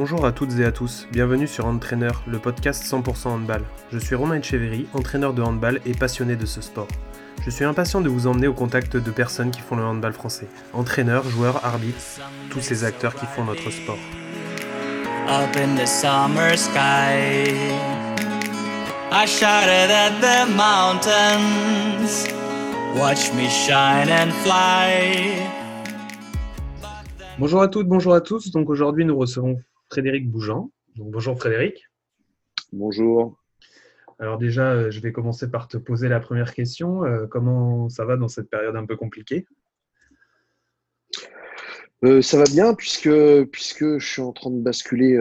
Bonjour 0.00 0.24
à 0.24 0.30
toutes 0.30 0.56
et 0.60 0.64
à 0.64 0.70
tous, 0.70 1.08
bienvenue 1.10 1.48
sur 1.48 1.66
Entraîneur, 1.66 2.22
le 2.28 2.38
podcast 2.38 2.84
100% 2.84 3.30
handball. 3.30 3.64
Je 3.92 3.98
suis 3.98 4.14
Romain 4.14 4.36
Echeverry, 4.36 4.86
entraîneur 4.94 5.34
de 5.34 5.42
handball 5.42 5.80
et 5.84 5.90
passionné 5.90 6.36
de 6.36 6.46
ce 6.46 6.60
sport. 6.60 6.86
Je 7.44 7.50
suis 7.50 7.64
impatient 7.64 8.00
de 8.00 8.08
vous 8.08 8.28
emmener 8.28 8.46
au 8.46 8.54
contact 8.54 8.96
de 8.96 9.10
personnes 9.10 9.50
qui 9.50 9.60
font 9.60 9.74
le 9.74 9.82
handball 9.82 10.12
français. 10.12 10.46
Entraîneurs, 10.72 11.28
joueurs, 11.28 11.64
arbitres, 11.64 12.20
tous 12.48 12.60
ces 12.60 12.84
acteurs 12.84 13.12
qui 13.16 13.26
font 13.26 13.42
notre 13.42 13.70
sport. 13.72 13.98
Up 15.28 15.56
in 15.56 15.74
the 15.74 15.84
summer 15.84 16.56
sky, 16.56 17.50
I 19.10 19.26
shouted 19.26 19.90
at 19.90 20.20
the 20.20 20.48
mountains, 20.54 22.28
watch 22.96 23.34
me 23.34 23.48
shine 23.48 24.08
and 24.08 24.30
fly. 24.44 25.58
Bonjour 27.40 27.62
à 27.62 27.66
toutes, 27.66 27.88
bonjour 27.88 28.14
à 28.14 28.20
tous. 28.20 28.52
Donc 28.52 28.70
aujourd'hui, 28.70 29.04
nous 29.04 29.18
recevons 29.18 29.56
Frédéric 29.90 30.30
Bougeant. 30.30 30.70
Donc, 30.96 31.10
bonjour 31.10 31.38
Frédéric. 31.38 31.88
Bonjour. 32.72 33.38
Alors 34.18 34.36
déjà, 34.36 34.72
euh, 34.72 34.90
je 34.90 35.00
vais 35.00 35.12
commencer 35.12 35.50
par 35.50 35.68
te 35.68 35.78
poser 35.78 36.08
la 36.08 36.20
première 36.20 36.52
question. 36.52 37.04
Euh, 37.04 37.26
comment 37.26 37.88
ça 37.88 38.04
va 38.04 38.16
dans 38.16 38.28
cette 38.28 38.50
période 38.50 38.76
un 38.76 38.84
peu 38.84 38.96
compliquée? 38.96 39.46
Euh, 42.04 42.20
ça 42.20 42.36
va 42.38 42.44
bien 42.44 42.74
puisque, 42.74 43.10
puisque 43.50 43.98
je 43.98 44.06
suis 44.06 44.22
en 44.22 44.32
train 44.32 44.50
de 44.50 44.60
basculer 44.60 45.16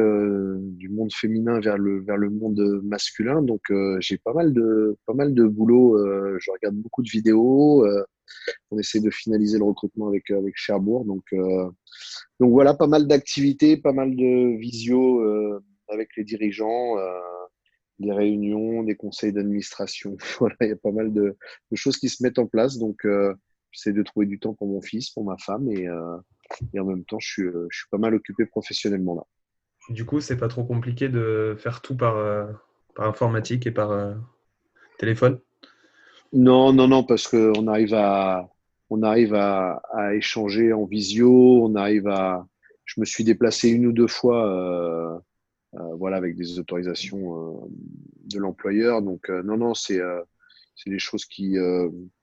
du 0.59 0.89
monde 0.89 1.13
féminin 1.13 1.59
vers 1.59 1.77
le, 1.77 2.01
vers 2.01 2.17
le 2.17 2.29
monde 2.29 2.81
masculin. 2.83 3.41
Donc 3.41 3.71
j'ai 3.99 4.17
pas 4.17 4.33
mal 4.33 4.53
de, 4.53 4.97
pas 5.05 5.13
mal 5.13 5.33
de 5.33 5.45
boulot. 5.45 5.97
je 6.39 6.51
regarde 6.51 6.75
beaucoup 6.75 7.01
de 7.01 7.09
vidéos 7.09 7.85
on 8.71 8.79
essaie 8.79 8.99
de 8.99 9.09
finaliser 9.09 9.57
le 9.57 9.63
recrutement 9.63 10.07
avec, 10.07 10.29
avec 10.31 10.55
Cherbourg. 10.57 11.05
Donc, 11.05 11.23
euh, 11.33 11.69
donc 12.39 12.51
voilà, 12.51 12.73
pas 12.73 12.87
mal 12.87 13.07
d'activités, 13.07 13.77
pas 13.77 13.93
mal 13.93 14.15
de 14.15 14.57
visio 14.57 15.21
euh, 15.21 15.63
avec 15.89 16.09
les 16.17 16.23
dirigeants, 16.23 16.97
euh, 16.97 17.19
des 17.99 18.11
réunions, 18.11 18.83
des 18.83 18.95
conseils 18.95 19.33
d'administration. 19.33 20.17
voilà, 20.39 20.55
il 20.61 20.69
y 20.69 20.71
a 20.71 20.77
pas 20.77 20.91
mal 20.91 21.13
de, 21.13 21.37
choses 21.73 21.97
qui 21.97 22.09
se 22.09 22.23
mettent 22.23 22.39
en 22.39 22.47
place. 22.47 22.77
Donc, 22.77 23.05
j'essaie 23.71 23.93
de 23.93 24.03
trouver 24.03 24.25
du 24.25 24.39
temps 24.39 24.53
pour 24.53 24.67
mon 24.67 24.81
fils, 24.81 25.09
pour 25.11 25.23
ma 25.23 25.37
femme 25.37 25.69
et, 25.71 25.89
en 25.89 26.85
même 26.85 27.05
temps, 27.05 27.19
je 27.19 27.29
suis, 27.29 27.43
je 27.43 27.77
suis 27.77 27.89
pas 27.89 27.97
mal 27.97 28.13
occupé 28.13 28.45
professionnellement 28.45 29.15
là. 29.15 29.23
Du 29.89 30.03
coup, 30.03 30.19
c'est 30.19 30.37
pas 30.37 30.49
trop 30.49 30.65
compliqué 30.65 31.07
de 31.07 31.55
faire 31.57 31.81
tout 31.81 31.95
par, 31.95 32.15
par 32.93 33.07
informatique 33.07 33.67
et 33.67 33.71
par 33.71 34.17
téléphone? 34.97 35.39
Non, 36.33 36.73
non, 36.73 36.87
non, 36.87 37.03
parce 37.03 37.27
qu'on 37.27 37.67
arrive 37.67 37.93
à, 37.93 38.49
on 38.89 39.03
arrive 39.03 39.33
à, 39.33 39.81
échanger 40.13 40.73
en 40.73 40.85
visio, 40.85 41.63
on 41.63 41.75
arrive 41.75 42.07
à. 42.07 42.47
Je 42.85 42.99
me 43.01 43.05
suis 43.05 43.23
déplacé 43.23 43.69
une 43.69 43.85
ou 43.85 43.91
deux 43.91 44.07
fois, 44.07 44.47
euh, 44.47 45.19
euh, 45.79 45.95
voilà, 45.95 46.17
avec 46.17 46.35
des 46.37 46.57
autorisations 46.59 47.65
euh, 47.65 47.67
de 48.25 48.39
l'employeur. 48.39 49.01
Donc 49.01 49.29
non, 49.29 49.57
non, 49.57 49.73
c'est 49.73 49.99
c'est 50.75 50.91
des 50.91 50.99
choses 50.99 51.25
qui, 51.25 51.55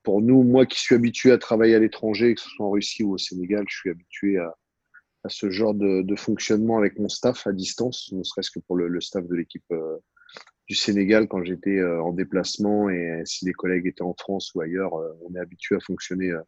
pour 0.04 0.22
nous, 0.22 0.42
moi 0.44 0.64
qui 0.64 0.78
suis 0.78 0.94
habitué 0.94 1.32
à 1.32 1.38
travailler 1.38 1.74
à 1.74 1.80
l'étranger, 1.80 2.34
que 2.34 2.40
ce 2.40 2.48
soit 2.48 2.66
en 2.66 2.70
Russie 2.70 3.02
ou 3.02 3.14
au 3.14 3.18
Sénégal, 3.18 3.64
je 3.68 3.76
suis 3.76 3.90
habitué 3.90 4.38
à, 4.38 4.54
à 5.24 5.28
ce 5.28 5.50
genre 5.50 5.74
de, 5.74 6.02
de, 6.02 6.16
fonctionnement 6.16 6.78
avec 6.78 6.98
mon 6.98 7.08
staff 7.08 7.48
à 7.48 7.52
distance, 7.52 8.12
ne 8.12 8.22
serait-ce 8.22 8.52
que 8.52 8.60
pour 8.60 8.76
le, 8.76 8.86
le 8.86 9.00
staff 9.00 9.26
de 9.26 9.34
l'équipe 9.34 9.64
du 10.66 10.74
Sénégal 10.74 11.28
quand 11.28 11.44
j'étais 11.44 11.78
euh, 11.78 12.02
en 12.02 12.12
déplacement 12.12 12.88
et 12.88 13.22
si 13.24 13.44
les 13.44 13.52
collègues 13.52 13.86
étaient 13.86 14.02
en 14.02 14.14
France 14.14 14.54
ou 14.54 14.60
ailleurs, 14.60 14.94
euh, 14.94 15.12
on 15.28 15.34
est 15.34 15.38
habitué 15.38 15.76
à 15.76 15.80
fonctionner 15.80 16.30
euh, 16.30 16.40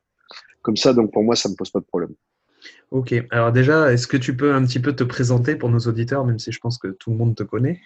comme 0.62 0.76
ça. 0.76 0.92
Donc 0.92 1.12
pour 1.12 1.22
moi, 1.22 1.36
ça 1.36 1.48
ne 1.48 1.52
me 1.52 1.56
pose 1.56 1.70
pas 1.70 1.80
de 1.80 1.84
problème. 1.84 2.14
Ok, 2.90 3.14
alors 3.30 3.52
déjà, 3.52 3.92
est-ce 3.92 4.06
que 4.06 4.16
tu 4.16 4.36
peux 4.36 4.52
un 4.54 4.64
petit 4.64 4.80
peu 4.80 4.94
te 4.96 5.04
présenter 5.04 5.56
pour 5.56 5.68
nos 5.68 5.78
auditeurs, 5.78 6.24
même 6.24 6.38
si 6.38 6.50
je 6.50 6.58
pense 6.58 6.78
que 6.78 6.88
tout 6.88 7.10
le 7.10 7.16
monde 7.16 7.36
te 7.36 7.42
connaît? 7.42 7.80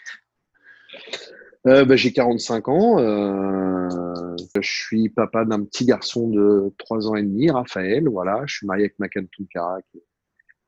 Bah, 1.65 1.97
J'ai 1.97 2.13
45 2.13 2.69
ans, 2.69 2.99
je 2.99 4.61
suis 4.63 5.11
papa 5.11 5.45
d'un 5.45 5.65
petit 5.65 5.85
garçon 5.85 6.29
de 6.29 6.73
3 6.79 7.09
ans 7.09 7.17
et 7.17 7.23
demi, 7.23 7.51
Raphaël, 7.51 8.09
voilà, 8.09 8.43
je 8.47 8.57
suis 8.57 8.67
marié 8.67 8.85
avec 8.85 8.99
Makan 8.99 9.25
Tunkara, 9.31 9.83
qui 9.91 9.99
est 9.99 10.05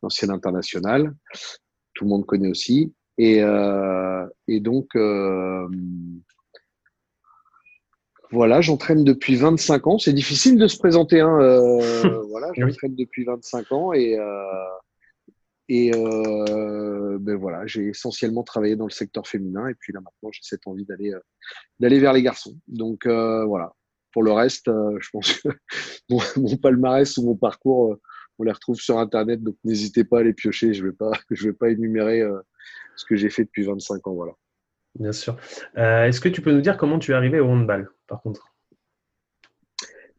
l'ancienne 0.03 0.31
internationale, 0.31 1.15
tout 1.95 2.05
le 2.05 2.11
monde 2.11 2.27
connaît 2.27 2.51
aussi. 2.51 2.93
Et, 3.23 3.41
euh, 3.41 4.27
et 4.49 4.59
donc, 4.59 4.97
euh, 4.97 5.69
voilà, 8.33 8.61
j'entraîne 8.61 9.05
depuis 9.05 9.37
25 9.37 9.87
ans. 9.87 9.99
C'est 9.99 10.13
difficile 10.13 10.59
de 10.59 10.67
se 10.67 10.77
présenter. 10.77 11.21
Hein, 11.21 11.39
euh, 11.41 11.79
voilà, 12.31 12.49
j'entraîne 12.57 12.97
depuis 12.97 13.23
25 13.23 13.71
ans 13.71 13.93
et, 13.93 14.19
et 15.69 15.93
ben 15.93 17.37
voilà, 17.37 17.65
j'ai 17.65 17.91
essentiellement 17.91 18.43
travaillé 18.43 18.75
dans 18.75 18.87
le 18.87 18.91
secteur 18.91 19.29
féminin 19.29 19.69
et 19.69 19.75
puis 19.75 19.93
là 19.93 20.01
maintenant 20.01 20.33
j'ai 20.33 20.41
cette 20.43 20.67
envie 20.67 20.85
d'aller 20.85 21.13
d'aller 21.79 22.01
vers 22.01 22.13
les 22.13 22.25
garçons. 22.25 22.57
Donc 22.67 23.07
voilà. 23.07 23.73
Pour 24.13 24.25
le 24.25 24.33
reste, 24.33 24.67
je 24.67 25.09
pense 25.13 25.33
que 25.39 25.49
mon, 26.11 26.19
mon, 26.37 26.57
palmarès 26.57 27.17
ou 27.19 27.25
mon 27.25 27.37
parcours, 27.37 27.97
on 28.39 28.43
les 28.43 28.53
retrouve 28.53 28.81
sur 28.81 28.99
internet. 28.99 29.45
Donc 29.45 29.55
n'hésitez 29.63 30.03
pas 30.03 30.19
à 30.19 30.23
les 30.25 30.35
piocher. 30.35 30.75
Je 30.75 30.85
vais 30.85 30.93
pas 30.93 31.13
je 31.31 31.47
vais 31.47 31.55
pas 31.55 31.71
énumérer 31.71 32.25
ce 32.97 33.05
que 33.05 33.17
j'ai 33.17 33.31
fait 33.31 33.45
depuis 33.45 33.65
25 33.65 34.07
ans. 34.07 34.15
Voilà. 34.15 34.33
Bien 34.99 35.13
sûr. 35.13 35.37
Euh, 35.79 36.07
est-ce 36.07 36.21
que 36.21 36.29
tu 36.29 36.43
peux 36.43 36.53
nous 36.53 36.61
dire 36.61 36.77
comment 36.77 36.99
tu 36.99 37.13
es 37.13 37.15
arrivé 37.15 37.41
au 37.41 37.47
handball, 37.47 37.91
par 38.07 38.21
contre? 38.23 38.47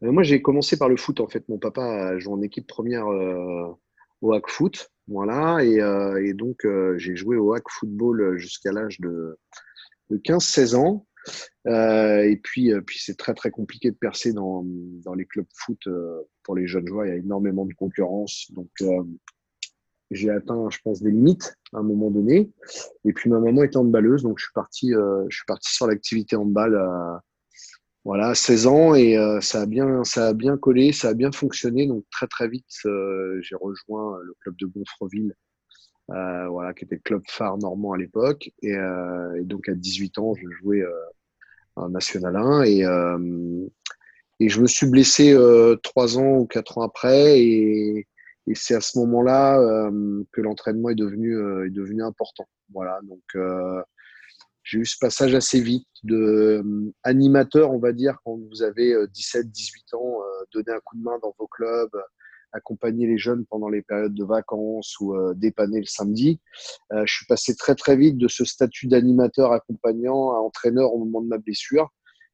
Euh, 0.02 0.10
Moi, 0.10 0.22
j'ai 0.22 0.42
commencé 0.42 0.76
par 0.76 0.88
le 0.88 0.96
foot. 0.96 1.20
En 1.20 1.28
fait, 1.28 1.48
mon 1.48 1.58
papa 1.58 1.82
a 1.82 2.18
joué 2.18 2.34
en 2.34 2.42
équipe 2.42 2.66
première 2.66 3.06
euh, 3.06 3.72
au 4.20 4.32
hack 4.32 4.48
foot. 4.48 4.90
Voilà. 5.06 5.62
Et, 5.62 6.32
donc, 6.32 6.66
j'ai 6.96 7.14
joué 7.14 7.36
au 7.36 7.52
hack 7.52 7.64
football 7.68 8.36
jusqu'à 8.38 8.72
l'âge 8.72 9.00
de, 9.00 9.38
15-16 10.10 10.76
ans. 10.76 11.06
et 11.66 12.40
puis, 12.42 12.72
puis 12.86 12.98
c'est 12.98 13.16
très 13.16 13.34
très 13.34 13.50
compliqué 13.50 13.90
de 13.90 13.96
percer 13.96 14.32
dans, 14.32 14.64
dans 15.04 15.14
les 15.14 15.26
clubs 15.26 15.46
foot 15.54 15.86
pour 16.42 16.56
les 16.56 16.66
jeunes 16.66 16.86
joueurs. 16.86 17.04
Il 17.04 17.10
y 17.10 17.12
a 17.12 17.16
énormément 17.16 17.66
de 17.66 17.74
concurrence. 17.74 18.50
Donc, 18.52 18.70
j'ai 20.10 20.30
atteint, 20.30 20.68
je 20.70 20.78
pense, 20.82 21.02
des 21.02 21.10
limites 21.10 21.56
à 21.72 21.78
un 21.78 21.82
moment 21.82 22.10
donné. 22.10 22.50
Et 23.04 23.12
puis 23.12 23.30
ma 23.30 23.40
maman 23.40 23.62
était 23.62 23.76
handballeuse, 23.76 24.22
donc 24.22 24.38
je 24.38 24.44
suis 24.44 24.52
parti, 24.52 24.94
euh, 24.94 25.24
je 25.28 25.36
suis 25.36 25.46
parti 25.46 25.72
sur 25.72 25.86
l'activité 25.86 26.36
handball 26.36 26.76
à, 26.76 27.22
voilà, 28.04 28.34
16 28.34 28.66
ans 28.66 28.94
et 28.94 29.16
euh, 29.16 29.40
ça 29.40 29.62
a 29.62 29.66
bien, 29.66 30.04
ça 30.04 30.28
a 30.28 30.32
bien 30.34 30.56
collé, 30.58 30.92
ça 30.92 31.08
a 31.08 31.14
bien 31.14 31.32
fonctionné. 31.32 31.86
Donc 31.86 32.04
très 32.10 32.26
très 32.26 32.48
vite, 32.48 32.66
euh, 32.86 33.38
j'ai 33.42 33.56
rejoint 33.56 34.18
le 34.22 34.34
club 34.40 34.56
de 34.56 34.66
Gonfreville, 34.66 35.34
voilà, 36.08 36.74
qui 36.74 36.84
était 36.84 36.96
le 36.96 37.00
club 37.02 37.22
phare 37.26 37.56
normand 37.58 37.92
à 37.92 37.98
l'époque. 37.98 38.50
Et, 38.62 38.72
et, 38.72 39.44
donc 39.44 39.68
à 39.68 39.74
18 39.74 40.18
ans, 40.18 40.34
je 40.34 40.48
jouais 40.60 40.84
en 41.76 41.88
National 41.88 42.36
1 42.36 42.62
et 42.64 42.84
et 44.40 44.48
je 44.48 44.60
me 44.60 44.66
suis 44.66 44.88
blessé 44.88 45.34
trois 45.82 46.18
ans 46.18 46.38
ou 46.38 46.46
quatre 46.46 46.78
ans 46.78 46.82
après 46.82 47.40
et 47.40 48.08
et 48.46 48.54
c'est 48.54 48.74
à 48.74 48.80
ce 48.80 48.98
moment-là 48.98 49.58
euh, 49.58 50.22
que 50.32 50.40
l'entraînement 50.40 50.90
est 50.90 50.94
devenu 50.94 51.36
euh, 51.36 51.66
est 51.66 51.70
devenu 51.70 52.02
important. 52.02 52.46
Voilà, 52.72 53.00
donc 53.04 53.22
euh, 53.36 53.82
j'ai 54.62 54.78
eu 54.78 54.86
ce 54.86 54.96
passage 55.00 55.34
assez 55.34 55.60
vite 55.60 55.88
de 56.02 56.62
animateur, 57.02 57.70
on 57.70 57.78
va 57.78 57.92
dire, 57.92 58.18
quand 58.24 58.36
vous 58.36 58.62
avez 58.62 58.94
17, 59.12 59.50
18 59.50 59.94
ans, 59.94 60.20
donner 60.54 60.72
un 60.72 60.80
coup 60.82 60.96
de 60.96 61.02
main 61.02 61.18
dans 61.22 61.34
vos 61.38 61.46
clubs, 61.46 61.94
accompagner 62.52 63.06
les 63.06 63.18
jeunes 63.18 63.44
pendant 63.44 63.68
les 63.68 63.82
périodes 63.82 64.14
de 64.14 64.24
vacances 64.24 64.98
ou 65.00 65.14
dépanner 65.34 65.80
le 65.80 65.86
samedi. 65.86 66.40
je 66.90 67.12
suis 67.12 67.26
passé 67.26 67.54
très 67.54 67.74
très 67.74 67.94
vite 67.94 68.16
de 68.16 68.26
ce 68.26 68.46
statut 68.46 68.86
d'animateur 68.86 69.52
accompagnant 69.52 70.30
à 70.30 70.38
entraîneur 70.38 70.94
au 70.94 70.98
moment 70.98 71.20
de 71.20 71.28
ma 71.28 71.38
blessure. 71.38 71.90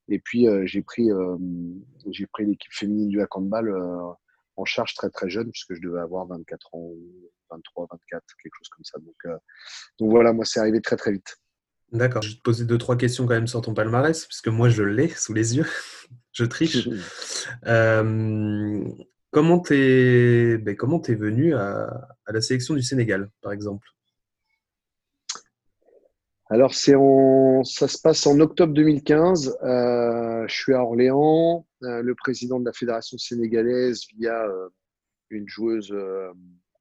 Et 0.09 0.21
puis 0.21 0.47
j'ai 0.67 0.83
pris 0.83 1.09
j'ai 2.11 2.29
pris 2.29 2.47
l'équipe 2.47 2.73
féminine 2.73 3.09
du 3.09 3.21
handball 3.33 3.75
en 4.61 4.65
charge 4.65 4.95
très 4.95 5.11
très 5.11 5.29
jeune, 5.29 5.51
puisque 5.51 5.75
je 5.75 5.81
devais 5.81 6.01
avoir 6.01 6.27
24 6.27 6.75
ans, 6.75 6.91
23, 7.51 7.89
24, 7.91 8.23
quelque 8.43 8.53
chose 8.59 8.69
comme 8.69 8.85
ça. 8.85 8.99
Donc, 8.99 9.17
euh, 9.27 9.37
donc 9.99 10.11
voilà, 10.11 10.33
moi, 10.33 10.45
c'est 10.45 10.61
arrivé 10.61 10.81
très 10.81 10.97
très 10.97 11.13
vite. 11.13 11.39
D'accord. 11.93 12.23
Je 12.23 12.31
vais 12.31 12.37
te 12.37 12.43
poser 12.43 12.65
deux, 12.65 12.79
trois 12.79 12.97
questions 12.97 13.27
quand 13.27 13.35
même 13.35 13.49
sur 13.49 13.61
ton 13.63 13.75
palmarès, 13.75 14.27
puisque 14.27 14.49
moi, 14.49 14.69
je 14.69 14.83
l'ai 14.83 15.09
sous 15.17 15.35
les 15.35 15.57
yeux. 15.57 15.67
je 16.33 16.45
triche. 16.45 16.89
euh, 17.67 18.85
comment 19.31 19.61
t'es 19.61 20.59
ben, 20.59 20.77
comment 20.77 21.03
es 21.03 21.15
venu 21.15 21.55
à, 21.55 22.09
à 22.27 22.33
la 22.33 22.41
sélection 22.41 22.75
du 22.75 22.83
Sénégal, 22.83 23.31
par 23.43 23.53
exemple? 23.53 23.89
Alors, 26.53 26.75
c'est 26.75 26.97
en, 26.97 27.63
ça 27.63 27.87
se 27.87 27.97
passe 27.99 28.27
en 28.27 28.41
octobre 28.41 28.75
2015. 28.75 29.57
Euh, 29.63 30.45
je 30.49 30.55
suis 30.55 30.75
à 30.75 30.83
Orléans. 30.83 31.65
Euh, 31.83 32.03
le 32.03 32.15
président 32.15 32.61
de 32.61 32.67
la 32.67 32.73
fédération 32.73 33.17
sénégalaise, 33.17 34.03
via 34.15 34.45
euh, 34.45 34.69
une 35.31 35.49
joueuse 35.49 35.91
euh, 35.93 36.31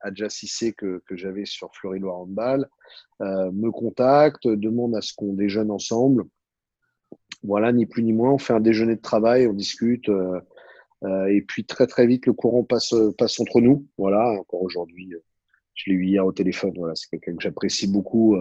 Adja 0.01 0.29
Sissé 0.29 0.73
que, 0.73 1.01
que 1.07 1.15
j'avais 1.15 1.45
sur 1.45 1.73
Fleury-Loire 1.73 2.19
Handball, 2.19 2.69
me 3.19 3.69
contacte, 3.69 4.47
demande 4.47 4.95
à 4.95 5.01
ce 5.01 5.13
qu'on 5.13 5.33
déjeune 5.33 5.71
ensemble. 5.71 6.23
Voilà, 7.43 7.71
ni 7.71 7.85
plus 7.85 8.03
ni 8.03 8.13
moins. 8.13 8.31
On 8.31 8.37
fait 8.37 8.53
un 8.53 8.59
déjeuner 8.59 8.95
de 8.95 9.01
travail, 9.01 9.47
on 9.47 9.53
discute. 9.53 10.09
et 11.03 11.41
puis 11.45 11.65
très 11.65 11.85
très 11.85 12.07
vite, 12.07 12.25
le 12.27 12.33
courant 12.33 12.63
passe, 12.63 12.93
passe 13.17 13.39
entre 13.41 13.59
nous. 13.59 13.87
Voilà, 13.97 14.25
encore 14.39 14.61
aujourd'hui 14.61 15.13
je 15.73 15.89
l'ai 15.89 15.95
eu 15.97 16.05
hier 16.05 16.25
au 16.25 16.31
téléphone. 16.31 16.71
Voilà, 16.77 16.95
c'est 16.95 17.09
quelqu'un 17.09 17.35
que 17.35 17.43
j'apprécie 17.43 17.87
beaucoup. 17.87 18.37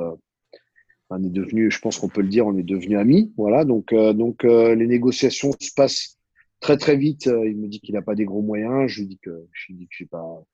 on 1.11 1.25
est 1.25 1.31
devenu, 1.31 1.73
je 1.73 1.81
pense 1.81 1.99
qu'on 1.99 2.09
peut 2.09 2.23
le 2.23 2.29
dire, 2.29 2.47
on 2.47 2.57
est 2.57 2.63
devenu 2.63 2.99
amis. 2.99 3.33
Voilà, 3.37 3.65
donc, 3.65 3.93
donc 3.93 4.45
les 4.45 4.87
négociations 4.87 5.51
se 5.59 5.75
passent 5.75 6.18
très 6.61 6.77
très 6.77 6.97
vite. 6.97 7.27
il 7.27 7.57
me 7.57 7.69
dit 7.69 7.81
qu'il 7.81 7.95
n'a 7.95 8.03
pas 8.03 8.15
des 8.15 8.25
gros 8.25 8.43
moyens. 8.43 8.89
Je 8.89 9.01
lui 9.01 9.09
dis 9.09 9.19
que 9.19 9.47
je 9.53 9.73
lui 9.73 9.75
dis 9.79 9.87
que 9.89 9.95
j'ai 9.97 10.07
pas 10.07 10.45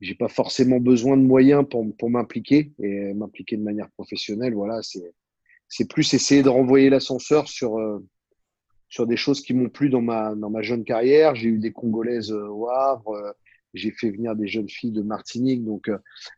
j'ai 0.00 0.14
pas 0.14 0.28
forcément 0.28 0.80
besoin 0.80 1.16
de 1.16 1.22
moyens 1.22 1.64
pour, 1.68 1.84
pour 1.96 2.10
m'impliquer 2.10 2.72
et 2.78 3.14
m'impliquer 3.14 3.56
de 3.56 3.62
manière 3.62 3.90
professionnelle. 3.92 4.54
Voilà, 4.54 4.82
c'est 4.82 5.14
c'est 5.68 5.88
plus 5.88 6.14
essayer 6.14 6.42
de 6.42 6.48
renvoyer 6.48 6.90
l'ascenseur 6.90 7.48
sur 7.48 7.78
sur 8.88 9.06
des 9.06 9.16
choses 9.16 9.40
qui 9.40 9.54
m'ont 9.54 9.70
plu 9.70 9.88
dans 9.90 10.02
ma 10.02 10.34
dans 10.34 10.50
ma 10.50 10.62
jeune 10.62 10.84
carrière. 10.84 11.34
J'ai 11.34 11.48
eu 11.48 11.58
des 11.58 11.72
Congolaises 11.72 12.32
au 12.32 12.68
Havre, 12.68 13.34
j'ai 13.72 13.90
fait 13.90 14.10
venir 14.10 14.36
des 14.36 14.46
jeunes 14.46 14.68
filles 14.68 14.92
de 14.92 15.02
Martinique, 15.02 15.64
donc 15.64 15.90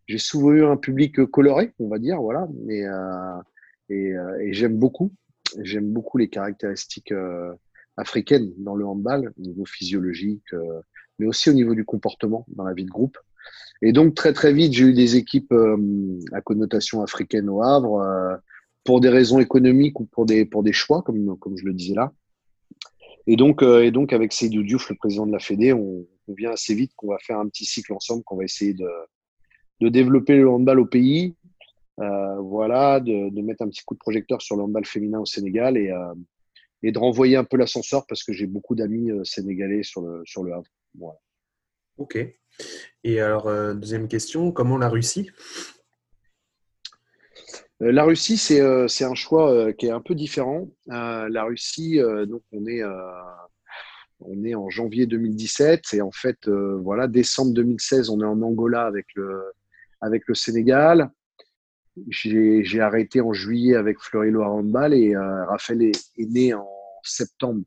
j'ai 0.07 0.19
souvent 0.19 0.53
eu 0.53 0.65
un 0.65 0.77
public 0.77 1.25
coloré, 1.27 1.73
on 1.79 1.89
va 1.89 1.99
dire, 1.99 2.21
voilà. 2.21 2.49
Et 2.69 2.85
et, 3.89 4.15
et 4.41 4.53
j'aime 4.53 4.77
beaucoup, 4.79 5.13
j'aime 5.63 5.93
beaucoup 5.93 6.19
les 6.19 6.29
caractéristiques 6.29 7.13
africaines 7.97 8.53
dans 8.59 8.75
le 8.75 8.87
handball, 8.87 9.33
au 9.39 9.41
niveau 9.43 9.65
physiologique, 9.65 10.55
mais 11.19 11.27
aussi 11.27 11.51
au 11.51 11.53
niveau 11.53 11.75
du 11.75 11.85
comportement 11.85 12.45
dans 12.49 12.65
la 12.65 12.75
vie 12.75 12.85
de 12.85 12.91
groupe. 12.91 13.19
Et 13.83 13.93
donc, 13.93 14.15
très, 14.15 14.33
très 14.33 14.53
vite, 14.53 14.73
j'ai 14.73 14.85
eu 14.85 14.95
des 14.95 15.17
équipes 15.17 15.53
euh, 15.53 16.19
à 16.33 16.41
connotation 16.41 17.03
africaine 17.03 17.49
au 17.49 17.63
Havre, 17.63 18.01
euh, 18.01 18.37
pour 18.85 19.01
des 19.01 19.09
raisons 19.09 19.39
économiques 19.39 20.01
ou 20.01 20.05
pour 20.07 20.27
des, 20.27 20.45
pour 20.45 20.63
des 20.63 20.73
choix, 20.73 21.03
comme, 21.03 21.37
comme 21.39 21.57
je 21.57 21.65
le 21.65 21.75
disais 21.75 21.95
là. 21.95 22.13
Et 23.27 23.37
donc, 23.37 23.63
euh, 23.63 23.83
et 23.83 23.91
donc 23.91 24.13
avec 24.13 24.33
Seydou 24.33 24.63
Diouf, 24.63 24.89
le 24.89 24.97
président 24.97 25.27
de 25.27 25.33
la 25.33 25.41
Fédé, 25.41 25.73
on, 25.73 26.07
on 26.29 26.35
vient 26.35 26.53
assez 26.53 26.75
vite 26.75 26.93
qu'on 26.97 27.09
va 27.09 27.19
faire 27.19 27.39
un 27.39 27.49
petit 27.49 27.65
cycle 27.65 27.93
ensemble, 27.93 28.23
qu'on 28.23 28.37
va 28.37 28.45
essayer 28.45 28.73
de, 28.73 28.89
de 29.81 29.89
développer 29.89 30.37
le 30.37 30.49
handball 30.49 30.79
au 30.79 30.87
pays, 30.87 31.35
euh, 31.99 32.37
voilà, 32.37 33.01
de, 33.01 33.31
de, 33.31 33.43
mettre 33.43 33.65
un 33.65 33.69
petit 33.69 33.83
coup 33.85 33.95
de 33.95 33.99
projecteur 33.99 34.41
sur 34.41 34.57
le 34.57 34.63
handball 34.63 34.85
féminin 34.85 35.19
au 35.19 35.27
Sénégal 35.27 35.77
et, 35.77 35.91
euh, 35.91 36.15
et 36.87 36.93
de 36.93 36.99
renvoyer 36.99 37.37
un 37.37 37.45
peu 37.45 37.57
l'ascenseur 37.57 38.07
parce 38.07 38.23
que 38.23 38.33
j'ai 38.33 38.47
beaucoup 38.47 38.75
d'amis 38.75 39.11
sénégalais 39.25 39.83
sur 39.83 40.03
le, 40.03 40.23
sur 40.25 40.43
le 40.43 40.53
Havre. 40.53 40.71
Voilà. 40.95 41.19
Ok. 41.99 42.19
Et 43.05 43.21
alors, 43.21 43.49
euh, 43.49 43.75
deuxième 43.75 44.09
question, 44.09 44.53
comment 44.53 44.79
la 44.79 44.89
Russie? 44.89 45.31
Euh, 47.83 47.93
La 47.93 48.05
Russie, 48.05 48.37
c'est 48.37 48.61
euh, 48.61 48.87
un 49.01 49.15
choix 49.15 49.73
qui 49.75 49.87
est 49.87 49.91
un 49.91 50.01
peu 50.01 50.15
différent. 50.15 50.69
la 50.87 51.45
Russie, 51.45 51.99
donc 52.29 52.43
on 52.53 52.67
est, 52.67 52.83
on 54.21 54.45
est 54.45 54.55
en 54.55 54.69
janvier 54.71 55.07
2017 55.07 55.95
et 55.95 56.03
en 56.03 56.13
fait, 56.13 56.49
voilà, 56.49 57.07
décembre 57.09 57.53
2016, 57.55 58.11
on 58.11 58.21
est 58.21 58.25
en 58.25 58.41
Angola 58.43 58.87
avec 58.87 59.07
le, 59.15 59.43
avec 60.01 60.25
le 60.27 60.35
Sénégal. 60.35 61.11
J'ai 62.09 62.81
arrêté 62.81 63.23
en 63.23 63.33
juillet 63.33 63.75
avec 63.75 63.99
Fleury 64.01 64.31
Loire 64.31 64.53
Handball 64.53 64.93
et 64.93 65.17
Raphaël 65.17 65.83
est, 65.83 66.11
est, 66.19 66.27
né 66.27 66.55
en 66.55 66.76
septembre 67.09 67.63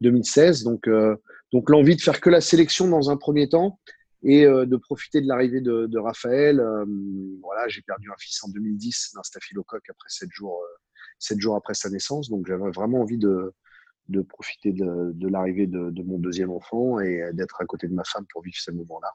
2016. 0.00 0.64
Donc, 0.64 0.88
donc 1.52 1.70
l'envie 1.70 1.96
de 1.96 2.00
faire 2.00 2.20
que 2.20 2.30
la 2.30 2.40
sélection 2.40 2.88
dans 2.88 3.10
un 3.10 3.16
premier 3.16 3.48
temps 3.48 3.78
et 4.22 4.44
euh, 4.44 4.66
de 4.66 4.76
profiter 4.76 5.20
de 5.20 5.28
l'arrivée 5.28 5.60
de, 5.60 5.98
Raphaël. 5.98 6.60
Euh, 6.60 6.84
voilà, 7.42 7.68
j'ai 7.68 7.82
perdu 7.82 8.10
un 8.10 8.16
fils 8.18 8.42
en 8.44 8.48
2010 8.48 9.12
d'un 9.14 9.22
staphylocoque 9.22 9.88
après 9.88 10.08
7 10.08 10.28
jours, 10.32 10.62
7 11.18 11.36
euh, 11.36 11.40
jours 11.40 11.56
après 11.56 11.74
sa 11.74 11.90
naissance. 11.90 12.28
Donc 12.28 12.46
j'avais 12.46 12.70
vraiment 12.70 13.02
envie 13.02 13.18
de, 13.18 13.54
de 14.08 14.22
profiter 14.22 14.72
de, 14.72 15.12
de 15.14 15.28
l'arrivée 15.28 15.66
de, 15.66 15.90
de, 15.90 16.02
mon 16.02 16.18
deuxième 16.18 16.50
enfant 16.50 17.00
et 17.00 17.22
d'être 17.34 17.60
à 17.60 17.66
côté 17.66 17.86
de 17.86 17.94
ma 17.94 18.04
femme 18.04 18.26
pour 18.32 18.42
vivre 18.42 18.56
ce 18.58 18.72
moment-là. 18.72 19.12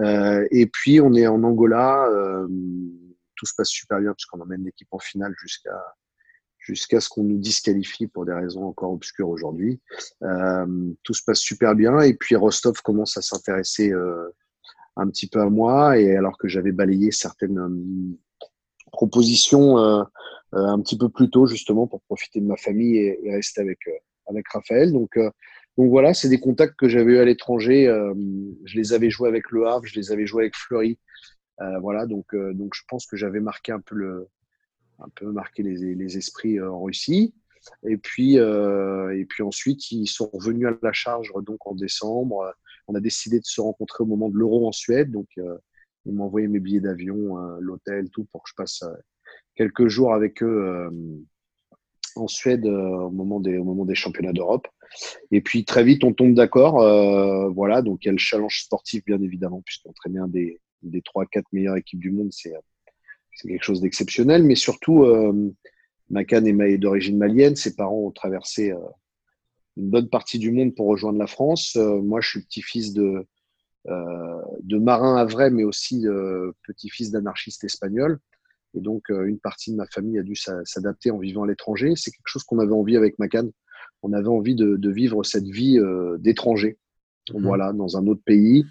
Euh, 0.00 0.46
et 0.50 0.66
puis 0.66 1.00
on 1.00 1.14
est 1.14 1.26
en 1.26 1.42
Angola, 1.42 2.06
euh, 2.08 2.46
tout 3.36 3.46
se 3.46 3.54
passe 3.56 3.68
super 3.68 4.00
bien 4.00 4.12
puisqu'on 4.12 4.40
emmène 4.40 4.64
l'équipe 4.64 4.88
en 4.90 4.98
finale 4.98 5.34
jusqu'à 5.40 5.80
jusqu'à 6.64 7.00
ce 7.00 7.08
qu'on 7.08 7.24
nous 7.24 7.38
disqualifie 7.38 8.06
pour 8.06 8.24
des 8.24 8.32
raisons 8.32 8.64
encore 8.64 8.92
obscures 8.92 9.28
aujourd'hui. 9.28 9.80
Euh, 10.22 10.92
tout 11.02 11.14
se 11.14 11.22
passe 11.24 11.40
super 11.40 11.74
bien 11.74 12.00
et 12.00 12.14
puis 12.14 12.36
Rostov 12.36 12.80
commence 12.82 13.16
à 13.16 13.22
s'intéresser 13.22 13.92
euh, 13.92 14.30
un 14.96 15.08
petit 15.08 15.28
peu 15.28 15.40
à 15.40 15.50
moi 15.50 15.98
et 15.98 16.16
alors 16.16 16.38
que 16.38 16.48
j'avais 16.48 16.72
balayé 16.72 17.10
certaines 17.10 17.58
euh, 17.58 18.46
propositions 18.92 19.78
euh, 19.78 20.02
euh, 20.54 20.66
un 20.66 20.80
petit 20.80 20.96
peu 20.96 21.08
plus 21.08 21.30
tôt 21.30 21.46
justement 21.46 21.86
pour 21.86 22.00
profiter 22.02 22.40
de 22.40 22.46
ma 22.46 22.56
famille 22.56 22.96
et, 22.96 23.20
et 23.24 23.34
rester 23.34 23.60
avec 23.60 23.80
avec 24.26 24.48
Raphaël. 24.48 24.92
Donc 24.92 25.18
donc 25.76 25.90
voilà, 25.90 26.14
c'est 26.14 26.28
des 26.28 26.38
contacts 26.38 26.76
que 26.76 26.88
j'avais 26.88 27.14
eu 27.14 27.18
à 27.18 27.24
l'étranger. 27.24 27.86
je 28.64 28.76
les 28.78 28.92
avais 28.92 29.10
joués 29.10 29.28
avec 29.28 29.50
Le 29.50 29.66
Havre, 29.66 29.84
je 29.84 29.96
les 29.96 30.12
avais 30.12 30.26
joués 30.26 30.44
avec 30.44 30.56
Fleury. 30.56 30.98
voilà, 31.80 32.06
donc 32.06 32.34
donc 32.34 32.72
je 32.74 32.82
pense 32.88 33.06
que 33.06 33.16
j'avais 33.16 33.40
marqué 33.40 33.72
un 33.72 33.80
peu 33.80 33.96
le 33.96 34.28
un 34.98 35.08
peu 35.14 35.30
marqué 35.30 35.62
les, 35.62 35.94
les 35.94 36.16
esprits 36.18 36.58
euh, 36.58 36.70
en 36.70 36.82
Russie. 36.82 37.34
Et 37.86 37.96
puis, 37.96 38.38
euh, 38.38 39.18
et 39.18 39.24
puis 39.24 39.42
ensuite, 39.42 39.90
ils 39.90 40.06
sont 40.06 40.28
revenus 40.32 40.68
à 40.68 40.72
la 40.82 40.92
charge 40.92 41.32
donc 41.42 41.66
en 41.66 41.74
décembre. 41.74 42.52
On 42.88 42.94
a 42.94 43.00
décidé 43.00 43.40
de 43.40 43.44
se 43.46 43.60
rencontrer 43.60 44.02
au 44.02 44.06
moment 44.06 44.28
de 44.28 44.36
l'euro 44.36 44.68
en 44.68 44.72
Suède. 44.72 45.10
Donc, 45.10 45.28
euh, 45.38 45.56
ils 46.04 46.12
m'ont 46.12 46.24
envoyé 46.24 46.46
mes 46.46 46.60
billets 46.60 46.80
d'avion, 46.80 47.38
l'hôtel, 47.60 48.10
tout, 48.10 48.24
pour 48.30 48.42
que 48.42 48.50
je 48.50 48.54
passe 48.54 48.84
quelques 49.54 49.88
jours 49.88 50.12
avec 50.12 50.42
eux 50.42 50.90
en 52.14 52.28
Suède 52.28 52.66
au, 52.66 53.08
moment 53.08 53.40
des, 53.40 53.56
au 53.56 53.64
moment 53.64 53.86
des 53.86 53.94
championnats 53.94 54.34
d'Europe. 54.34 54.68
Et 55.30 55.40
puis 55.40 55.64
très 55.64 55.84
vite, 55.84 56.04
on 56.04 56.12
tombe 56.12 56.34
d'accord. 56.34 56.80
Euh, 56.80 57.48
voilà, 57.48 57.82
donc 57.82 58.04
il 58.04 58.06
y 58.06 58.08
a 58.10 58.12
le 58.12 58.18
challenge 58.18 58.62
sportif, 58.62 59.04
bien 59.04 59.20
évidemment, 59.20 59.62
puisqu'entraîner 59.62 60.18
un 60.18 60.28
des, 60.28 60.60
des 60.82 61.00
3-4 61.00 61.42
meilleures 61.52 61.76
équipes 61.76 62.00
du 62.00 62.10
monde, 62.10 62.32
c'est 62.32 62.54
c'est 63.34 63.48
quelque 63.48 63.64
chose 63.64 63.80
d'exceptionnel. 63.80 64.42
Mais 64.44 64.54
surtout, 64.54 65.04
euh, 65.04 65.52
Macan 66.10 66.44
est 66.44 66.78
d'origine 66.78 67.18
malienne. 67.18 67.56
Ses 67.56 67.74
parents 67.74 68.00
ont 68.00 68.10
traversé 68.10 68.72
euh, 68.72 68.78
une 69.76 69.90
bonne 69.90 70.08
partie 70.08 70.38
du 70.38 70.52
monde 70.52 70.74
pour 70.74 70.86
rejoindre 70.86 71.18
la 71.18 71.26
France. 71.26 71.76
Euh, 71.76 72.00
moi, 72.00 72.20
je 72.20 72.28
suis 72.28 72.42
petit-fils 72.42 72.92
de, 72.92 73.26
euh, 73.88 74.42
de 74.62 74.78
marin 74.78 75.16
à 75.16 75.24
vrai, 75.24 75.50
mais 75.50 75.64
aussi 75.64 76.06
petit-fils 76.66 77.10
d'anarchiste 77.10 77.64
espagnol. 77.64 78.18
Et 78.76 78.80
donc, 78.80 79.08
une 79.08 79.38
partie 79.38 79.70
de 79.70 79.76
ma 79.76 79.86
famille 79.86 80.18
a 80.18 80.24
dû 80.24 80.34
s'adapter 80.34 81.12
en 81.12 81.18
vivant 81.18 81.44
à 81.44 81.46
l'étranger. 81.46 81.92
C'est 81.94 82.10
quelque 82.10 82.26
chose 82.26 82.42
qu'on 82.42 82.58
avait 82.58 82.72
envie 82.72 82.96
avec 82.96 83.20
Macan. 83.20 83.48
On 84.02 84.12
avait 84.12 84.28
envie 84.28 84.56
de, 84.56 84.76
de 84.76 84.90
vivre 84.90 85.22
cette 85.22 85.46
vie 85.46 85.78
d'étranger. 86.18 86.76
Mmh. 87.32 87.42
Voilà, 87.42 87.72
dans 87.72 87.96
un 87.96 88.06
autre 88.08 88.22
pays, 88.24 88.66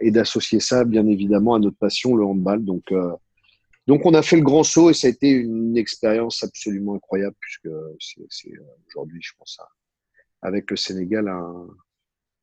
et 0.00 0.10
d'associer 0.10 0.60
ça, 0.60 0.84
bien 0.84 1.06
évidemment, 1.06 1.54
à 1.54 1.58
notre 1.58 1.76
passion, 1.76 2.16
le 2.16 2.24
handball. 2.24 2.64
Donc, 2.64 2.90
donc 3.86 4.06
on 4.06 4.14
a 4.14 4.22
fait 4.22 4.36
le 4.36 4.42
grand 4.42 4.62
saut 4.62 4.90
et 4.90 4.94
ça 4.94 5.08
a 5.08 5.10
été 5.10 5.28
une 5.28 5.76
expérience 5.76 6.44
absolument 6.44 6.94
incroyable 6.94 7.36
puisque 7.40 7.68
c'est 8.28 8.52
euh, 8.52 8.62
aujourd'hui, 8.88 9.20
je 9.22 9.32
pense, 9.36 9.58
avec 10.40 10.70
le 10.70 10.76
Sénégal, 10.76 11.32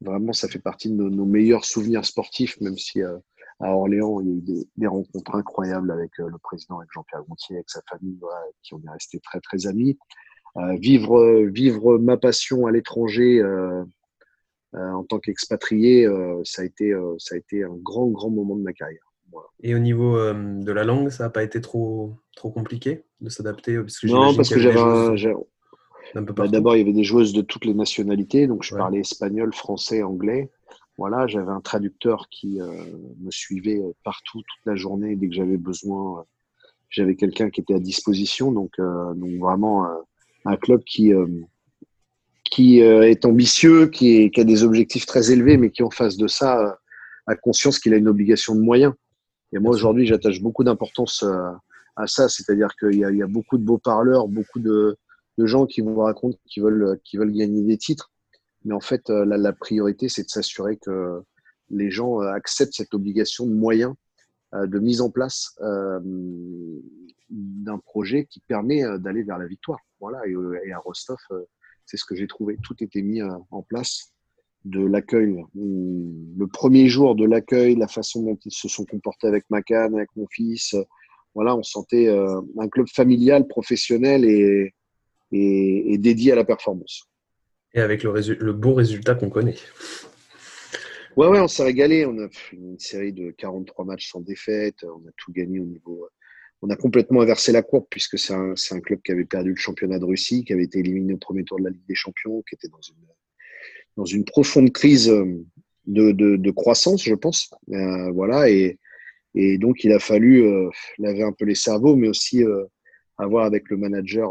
vraiment 0.02 0.34
ça 0.34 0.50
fait 0.50 0.60
partie 0.60 0.90
de 0.90 0.96
nos, 0.96 1.26
meilleurs 1.26 1.66
souvenirs 1.66 2.06
sportifs, 2.06 2.60
même 2.60 2.78
si 2.78 3.02
euh, 3.02 3.18
à 3.62 3.74
Orléans 3.74 4.20
il 4.20 4.28
y 4.28 4.32
a 4.32 4.36
eu 4.36 4.66
des, 4.76 4.88
rencontres 4.88 5.36
incroyables 5.36 5.92
avec 5.92 6.12
euh, 6.20 6.30
le 6.30 6.38
président, 6.40 6.80
avec 6.80 6.90
Jean-Pierre 6.94 7.24
Gontier, 7.24 7.56
avec 7.56 7.70
sa 7.70 7.82
famille, 7.90 8.20
qui 8.62 8.74
on 8.74 8.82
est 8.84 8.92
resté 8.92 9.20
très 9.20 9.40
très 9.40 9.66
amis. 9.68 9.98
vivre 10.80 11.46
vivre 11.46 11.98
ma 12.00 12.18
passion 12.18 12.66
à 12.66 12.72
l'étranger. 12.72 13.42
en 14.74 15.04
tant 15.06 15.20
qu'expatrié, 15.20 16.06
ça 16.44 16.64
a 16.64 16.66
ça 17.18 17.36
a 17.36 17.38
été 17.38 17.64
un 17.64 17.76
grand 17.76 18.08
grand 18.08 18.30
moment 18.30 18.58
de 18.58 18.64
ma 18.64 18.74
carrière. 18.74 19.09
Et 19.62 19.76
au 19.76 19.80
niveau 19.80 20.18
euh, 20.18 20.34
de 20.34 20.72
la 20.72 20.84
langue, 20.84 21.10
ça 21.10 21.26
n'a 21.26 21.30
pas 21.30 21.44
été 21.44 21.60
trop, 21.62 22.16
trop 22.36 22.50
compliqué 22.50 23.04
de 23.22 23.30
s'adapter 23.30 23.78
Non, 24.04 24.34
parce 24.34 24.50
que 24.50 24.60
j'avais 24.60 24.80
un. 24.80 25.16
Bah, 26.16 26.48
d'abord, 26.48 26.76
il 26.76 26.80
y 26.80 26.82
avait 26.82 26.94
des 26.94 27.04
joueuses 27.04 27.34
de 27.34 27.42
toutes 27.42 27.66
les 27.66 27.76
nationalités, 27.76 28.48
donc 28.48 28.64
je 28.64 28.76
parlais 28.76 29.00
espagnol, 29.00 29.54
français, 29.54 30.02
anglais. 30.02 30.50
Voilà, 30.98 31.28
j'avais 31.28 31.52
un 31.52 31.62
traducteur 31.62 32.28
qui 32.30 32.60
euh, 32.60 32.72
me 33.22 33.32
suivait 33.32 33.80
euh, 33.80 33.92
partout, 34.04 34.40
toute 34.40 34.66
la 34.66 34.76
journée. 34.76 35.16
Dès 35.16 35.28
que 35.28 35.36
j'avais 35.36 35.58
besoin, 35.58 36.26
j'avais 36.90 37.16
quelqu'un 37.16 37.50
qui 37.50 37.62
était 37.62 37.76
à 37.76 37.80
disposition. 37.80 38.52
Donc, 38.52 38.72
donc 38.78 39.32
vraiment, 39.40 39.88
un 40.46 40.56
club 40.58 40.82
qui, 40.84 41.12
qui 42.44 42.80
est 42.80 43.26
ambitieux, 43.26 43.88
qui, 43.88 44.32
qui, 44.32 44.42
a 44.42 44.44
des 44.44 44.64
objectifs 44.64 45.06
très 45.06 45.32
élevés, 45.32 45.58
mais 45.58 45.70
qui, 45.70 45.84
en 45.84 45.92
face 45.92 46.18
de 46.18 46.28
ça, 46.28 46.80
a 47.28 47.36
conscience 47.36 47.78
qu'il 47.78 47.94
a 47.94 47.98
une 47.98 48.08
obligation 48.08 48.56
de 48.56 48.62
moyens. 48.62 48.94
Et 49.52 49.60
moi, 49.60 49.74
aujourd'hui, 49.74 50.06
j'attache 50.06 50.42
beaucoup 50.42 50.64
d'importance 50.64 51.24
euh, 51.24 51.52
à 51.96 52.08
ça, 52.08 52.30
c'est-à-dire 52.30 52.76
qu'il 52.78 52.94
y, 52.94 53.00
y, 53.00 53.24
a 53.24 53.28
beaucoup 53.28 53.58
de 53.58 53.64
beaux 53.64 53.78
parleurs, 53.78 54.28
beaucoup 54.28 54.60
de, 54.60 54.98
de, 55.38 55.46
gens 55.46 55.66
qui 55.66 55.82
vous 55.82 56.00
racontent 56.00 56.38
qu'ils 56.46 56.64
veulent, 56.64 57.00
qui 57.04 57.18
veulent 57.18 57.34
gagner 57.34 57.64
des 57.64 57.78
titres. 57.78 58.12
Mais 58.66 58.74
en 58.74 58.80
fait, 58.80 59.10
euh, 59.10 59.26
la, 59.26 59.38
la 59.38 59.54
priorité, 59.54 60.10
c'est 60.10 60.24
de 60.24 60.30
s'assurer 60.30 60.78
que 60.78 61.22
les 61.70 61.92
gens 61.92 62.22
euh, 62.22 62.32
acceptent 62.32 62.74
cette 62.74 62.94
obligation 62.94 63.46
de 63.46 63.54
moyens, 63.54 63.94
de 64.52 64.80
mise 64.80 65.00
en 65.02 65.12
place 65.12 65.56
euh, 65.62 66.00
d'un 67.30 67.78
projet 67.78 68.26
qui 68.26 68.40
permet 68.40 68.82
d'aller 68.98 69.22
vers 69.22 69.38
la 69.38 69.46
victoire. 69.46 69.80
Voilà. 70.00 70.26
Et, 70.26 70.34
et 70.66 70.72
à 70.72 70.80
Rostov, 70.80 71.20
c'est 71.86 71.98
ce 71.98 72.04
que 72.04 72.16
j'ai 72.16 72.26
trouvé. 72.26 72.58
Tout 72.64 72.76
était 72.84 73.04
mis 73.04 73.22
en 73.22 73.62
place 73.62 74.12
de 74.66 74.86
l'accueil. 74.86 75.44
Le 75.56 76.48
premier 76.48 76.88
jour 76.88 77.16
de 77.16 77.26
l'accueil, 77.26 77.76
la 77.76 77.88
façon 77.88 78.24
dont 78.24 78.38
ils 78.46 78.52
se 78.52 78.68
sont 78.68 78.86
comportés 78.86 79.28
avec 79.28 79.46
Macan, 79.50 79.94
avec 79.94 80.10
mon 80.16 80.28
fils, 80.28 80.76
voilà, 81.36 81.56
on 81.56 81.64
sentait 81.64 82.08
euh, 82.08 82.42
un 82.60 82.68
club 82.68 82.88
familial, 82.88 83.48
professionnel 83.48 84.26
et, 84.26 84.74
et, 85.32 85.98
dédié 85.98 86.32
à 86.32 86.36
la 86.36 86.44
performance. 86.44 87.04
Et 87.74 87.80
avec 87.80 88.04
le, 88.04 88.12
le 88.12 88.54
beau 88.54 88.74
résultat 88.74 89.16
qu'on 89.16 89.30
connaît. 89.30 89.56
Ouais, 91.16 91.28
ouais, 91.28 91.40
on 91.40 91.48
s'est 91.48 91.64
régalé. 91.64 92.06
On 92.06 92.18
a 92.18 92.30
fait 92.30 92.56
une 92.56 92.80
série 92.80 93.14
de 93.14 93.32
43 93.32 93.86
matchs 93.86 94.12
sans 94.12 94.22
défaite. 94.22 94.84
On 94.84 95.08
a 95.08 95.12
tout 95.18 95.32
gagné 95.32 95.60
au 95.60 95.66
niveau. 95.66 96.08
On 96.62 96.70
a 96.70 96.76
complètement 96.76 97.22
inversé 97.22 97.52
la 97.52 97.62
courbe 97.62 97.86
puisque 97.90 98.18
c'est 98.18 98.34
un, 98.34 98.54
un, 98.72 98.80
club 98.82 99.00
qui 99.04 99.12
avait 99.12 99.26
perdu 99.26 99.52
le 99.52 99.56
championnat 99.56 100.00
de 100.00 100.06
Russie, 100.06 100.44
qui 100.44 100.52
avait 100.52 100.64
été 100.64 100.80
éliminé 100.80 101.14
au 101.14 101.18
premier 101.18 101.44
tour 101.44 101.60
de 101.60 101.66
la 101.66 101.70
Ligue 101.70 101.86
des 101.88 101.96
Champions, 101.96 102.42
qui 102.42 102.56
était 102.56 102.68
dans 102.68 102.82
une, 102.82 102.96
dans 104.00 104.06
une 104.06 104.24
profonde 104.24 104.72
crise 104.72 105.10
euh, 105.10 105.44
de, 105.86 106.52
croissance, 106.52 107.04
je 107.04 107.16
pense. 107.16 107.50
Euh, 107.74 108.12
voilà, 108.12 108.50
et, 108.50 108.78
donc 109.58 109.84
il 109.84 109.92
a 109.92 110.00
fallu 110.00 110.44
euh, 110.44 110.70
laver 110.98 111.24
un 111.24 111.34
peu 111.34 111.44
les 111.44 111.56
cerveaux, 111.56 111.98
mais 111.98 112.08
aussi 112.08 112.42
avoir 113.18 113.46
avec 113.46 113.70
le 113.70 113.78
manager 113.78 114.30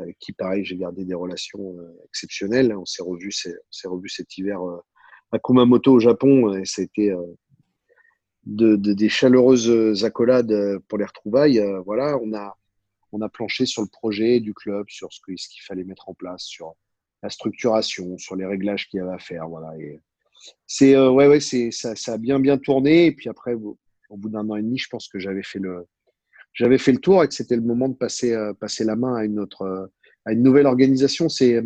avec 0.00 0.18
qui, 0.18 0.32
pareil, 0.32 0.64
j'ai 0.64 0.76
gardé 0.76 1.04
des 1.04 1.14
relations 1.14 1.76
exceptionnelles. 2.06 2.74
On 2.74 2.86
s'est 2.86 3.02
revu, 3.02 3.30
s'est 3.30 3.88
revu 3.88 4.08
cet 4.08 4.38
hiver 4.38 4.58
à 5.32 5.38
Kumamoto 5.38 5.92
au 5.92 6.00
Japon, 6.00 6.54
et 6.54 6.64
ça 6.64 6.80
a 6.82 6.84
été 6.84 7.14
de, 8.44 8.76
de, 8.76 8.92
des 8.94 9.08
chaleureuses 9.08 10.04
accolades 10.04 10.78
pour 10.88 10.98
les 10.98 11.04
retrouvailles. 11.04 11.62
voilà, 11.84 12.18
on 12.22 12.32
a, 13.22 13.28
planché 13.28 13.66
sur 13.66 13.82
le 13.82 13.88
projet 13.88 14.40
du 14.40 14.54
club, 14.54 14.86
sur 14.88 15.12
ce 15.12 15.20
qu'il 15.24 15.38
ce 15.38 15.48
qu'il 15.48 15.62
fallait 15.62 15.84
mettre 15.84 16.08
en 16.08 16.14
place, 16.14 16.44
sur 16.44 16.74
la 17.22 17.30
structuration, 17.30 18.16
sur 18.18 18.36
les 18.36 18.46
réglages 18.46 18.88
qu'il 18.88 18.98
y 18.98 19.00
avait 19.00 19.14
à 19.14 19.18
faire. 19.18 19.48
Voilà. 19.48 19.76
Et 19.78 20.00
c'est 20.66 20.94
euh, 20.94 21.10
ouais, 21.10 21.26
ouais, 21.26 21.40
c'est 21.40 21.70
ça, 21.70 21.96
ça, 21.96 22.14
a 22.14 22.18
bien 22.18 22.38
bien 22.40 22.58
tourné. 22.58 23.06
Et 23.06 23.12
puis 23.12 23.28
après, 23.28 23.54
au, 23.54 23.76
bout 24.10 24.28
d'un 24.28 24.48
an 24.48 24.56
et 24.56 24.62
demi, 24.62 24.78
je 24.78 24.88
pense 24.88 25.08
que 25.08 25.18
j'avais 25.18 25.42
fait 25.42 25.58
le 25.58 25.86
j'avais 26.54 26.78
fait 26.78 26.92
le 26.92 26.98
tour 26.98 27.22
et 27.22 27.28
que 27.28 27.34
c'était 27.34 27.56
le 27.56 27.62
moment 27.62 27.88
de 27.88 27.94
passer 27.94 28.32
euh, 28.32 28.52
passer 28.54 28.84
la 28.84 28.96
main 28.96 29.16
à 29.16 29.24
une 29.24 29.38
autre 29.38 29.62
euh, 29.62 29.86
à 30.24 30.32
une 30.32 30.42
nouvelle 30.42 30.66
organisation. 30.66 31.28
C'est 31.28 31.62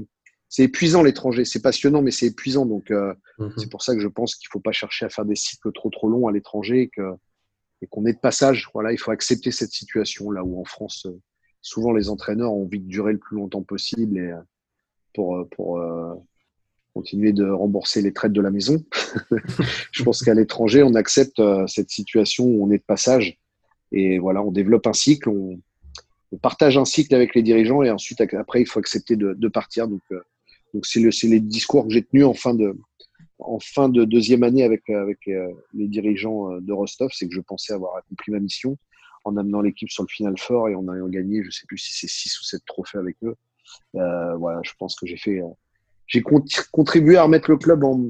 c'est 0.49 0.65
épuisant 0.65 1.03
l'étranger, 1.03 1.47
c'est 1.47 1.63
passionnant, 1.63 2.03
mais 2.03 2.11
c'est 2.11 2.27
épuisant. 2.27 2.67
Donc 2.67 2.91
mm-hmm. 2.91 3.53
c'est 3.57 3.71
pour 3.71 3.83
ça 3.83 3.95
que 3.95 4.01
je 4.01 4.09
pense 4.09 4.35
qu'il 4.35 4.49
faut 4.51 4.61
pas 4.61 4.73
chercher 4.73 5.07
à 5.07 5.09
faire 5.09 5.25
des 5.25 5.37
cycles 5.37 5.73
trop 5.73 5.89
trop 5.91 6.09
longs 6.09 6.27
à 6.29 6.33
l'étranger 6.33 6.83
et 6.83 6.89
que 6.89 7.13
et 7.81 7.87
qu'on 7.87 8.07
est 8.07 8.13
de 8.13 8.19
passage. 8.19 8.69
Voilà, 8.75 8.93
il 8.93 8.99
faut 8.99 9.11
accepter 9.11 9.51
cette 9.51 9.73
situation 9.73 10.31
là 10.31 10.45
où 10.45 10.61
en 10.61 10.65
France, 10.65 11.07
souvent 11.63 11.93
les 11.93 12.11
entraîneurs 12.11 12.53
ont 12.53 12.65
envie 12.65 12.81
de 12.81 12.87
durer 12.87 13.13
le 13.13 13.19
plus 13.19 13.37
longtemps 13.37 13.63
possible 13.63 14.19
et 14.19 14.33
pour, 15.13 15.37
euh, 15.37 15.49
euh, 15.61 16.15
continuer 16.95 17.33
de 17.33 17.49
rembourser 17.49 18.03
les 18.03 18.13
traites 18.13 18.33
de 18.33 18.41
la 18.41 18.51
maison. 18.51 18.85
je 19.93 20.03
pense 20.03 20.23
qu'à 20.23 20.35
l'étranger, 20.35 20.83
on 20.83 20.95
accepte 20.95 21.41
euh, 21.41 21.67
cette 21.67 21.91
situation 21.91 22.45
où 22.45 22.65
on 22.65 22.71
est 22.71 22.79
de 22.79 22.85
passage 22.85 23.39
et 23.93 24.19
voilà, 24.19 24.43
on 24.43 24.53
développe 24.53 24.87
un 24.87 24.93
cycle, 24.93 25.29
on, 25.29 25.61
partage 26.41 26.79
un 26.79 26.87
cycle 26.87 27.15
avec 27.15 27.35
les 27.35 27.43
dirigeants 27.43 27.83
et 27.83 27.91
ensuite 27.91 28.23
après 28.23 28.63
il 28.63 28.67
faut 28.67 28.79
accepter 28.79 29.17
de, 29.17 29.49
partir. 29.49 29.87
Donc 29.87 30.01
c'est 30.83 31.01
le 31.01 31.11
les 31.29 31.41
discours 31.41 31.87
que 31.87 31.93
j'ai 31.93 32.03
tenus 32.03 32.25
en 32.25 32.33
fin 32.33 32.55
de 32.55 34.05
deuxième 34.05 34.43
année 34.43 34.63
avec 34.63 34.83
les 34.87 35.89
dirigeants 35.89 36.59
de 36.59 36.73
Rostov, 36.73 37.11
c'est 37.13 37.29
que 37.29 37.35
je 37.35 37.43
pensais 37.43 37.75
avoir 37.75 37.97
accompli 37.97 38.33
ma 38.33 38.41
mission 38.41 38.79
en 39.25 39.37
amenant 39.37 39.61
l'équipe 39.61 39.91
sur 39.91 40.03
le 40.05 40.09
Final 40.09 40.39
Four 40.39 40.69
et 40.69 40.75
en 40.75 40.93
ayant 40.95 41.09
gagné, 41.09 41.43
je 41.45 41.51
sais 41.51 41.67
plus 41.67 41.79
si 41.79 41.95
c'est 41.95 42.09
six 42.09 42.39
ou 42.41 42.45
sept 42.45 42.65
trophées 42.65 42.99
avec 42.99 43.17
eux. 43.23 43.37
Euh, 43.97 44.37
voilà, 44.37 44.61
je 44.63 44.73
pense 44.79 44.97
que 44.97 45.07
j'ai 45.07 45.17
fait, 45.17 45.41
euh, 45.41 45.49
j'ai 46.07 46.23
contribué 46.71 47.17
à 47.17 47.25
remettre 47.25 47.51
le 47.51 47.57
club 47.57 47.85
en, 47.85 48.01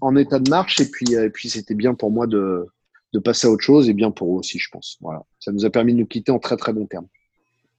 en 0.00 0.16
état 0.16 0.38
de 0.38 0.50
marche 0.50 0.80
et 0.80 0.90
puis, 0.90 1.14
et 1.14 1.30
puis 1.30 1.48
c'était 1.48 1.74
bien 1.74 1.94
pour 1.94 2.10
moi 2.10 2.26
de, 2.26 2.66
de 3.12 3.18
passer 3.18 3.46
à 3.46 3.50
autre 3.50 3.64
chose 3.64 3.88
et 3.88 3.94
bien 3.94 4.10
pour 4.10 4.34
eux 4.34 4.38
aussi, 4.38 4.58
je 4.58 4.68
pense. 4.70 4.98
Voilà, 5.00 5.22
ça 5.38 5.52
nous 5.52 5.64
a 5.64 5.70
permis 5.70 5.94
de 5.94 6.00
nous 6.00 6.06
quitter 6.06 6.32
en 6.32 6.38
très 6.38 6.56
très 6.56 6.72
bon 6.72 6.86
terme. 6.86 7.06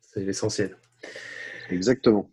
C'est 0.01 0.21
l'essentiel. 0.21 0.77
Exactement. 1.69 2.29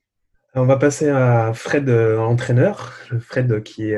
On 0.55 0.67
va 0.67 0.77
passer 0.77 1.09
à 1.09 1.53
Fred, 1.53 1.89
euh, 1.89 2.19
entraîneur. 2.19 2.93
Fred 3.21 3.63
qui, 3.65 3.93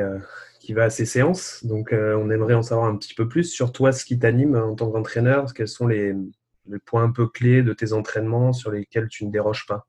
qui 0.60 0.72
va 0.72 0.84
à 0.84 0.90
ses 0.90 1.04
séances. 1.04 1.64
Donc, 1.64 1.92
on 1.92 2.30
aimerait 2.30 2.54
en 2.54 2.62
savoir 2.62 2.88
un 2.88 2.96
petit 2.96 3.14
peu 3.14 3.28
plus 3.28 3.44
sur 3.44 3.72
toi, 3.72 3.92
ce 3.92 4.06
qui 4.06 4.18
t'anime 4.18 4.56
en 4.56 4.74
tant 4.74 4.90
qu'entraîneur. 4.90 5.52
Quels 5.52 5.68
sont 5.68 5.86
les, 5.86 6.14
les, 6.66 6.78
points 6.78 7.04
un 7.04 7.12
peu 7.12 7.28
clés 7.28 7.62
de 7.62 7.74
tes 7.74 7.92
entraînements 7.92 8.54
sur 8.54 8.70
lesquels 8.70 9.08
tu 9.08 9.26
ne 9.26 9.30
déroges 9.30 9.66
pas? 9.66 9.86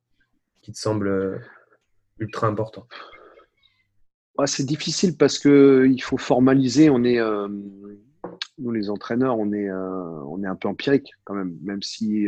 Qui 0.68 0.74
te 0.74 0.80
semble 0.80 1.08
euh, 1.08 1.38
ultra 2.20 2.48
important 2.48 2.86
C'est 4.48 4.66
difficile 4.66 5.16
parce 5.16 5.40
qu'il 5.40 6.04
faut 6.04 6.18
formaliser. 6.18 6.90
On 6.90 7.06
est, 7.06 7.22
euh, 7.22 7.48
nous 8.58 8.72
les 8.72 8.90
entraîneurs, 8.90 9.40
on 9.40 9.54
est, 9.54 9.70
euh, 9.70 10.22
on 10.26 10.44
est 10.44 10.46
un 10.46 10.58
peu 10.58 10.68
empirique 10.68 11.14
quand 11.24 11.36
même, 11.36 11.58
même 11.64 11.82
si 11.82 12.28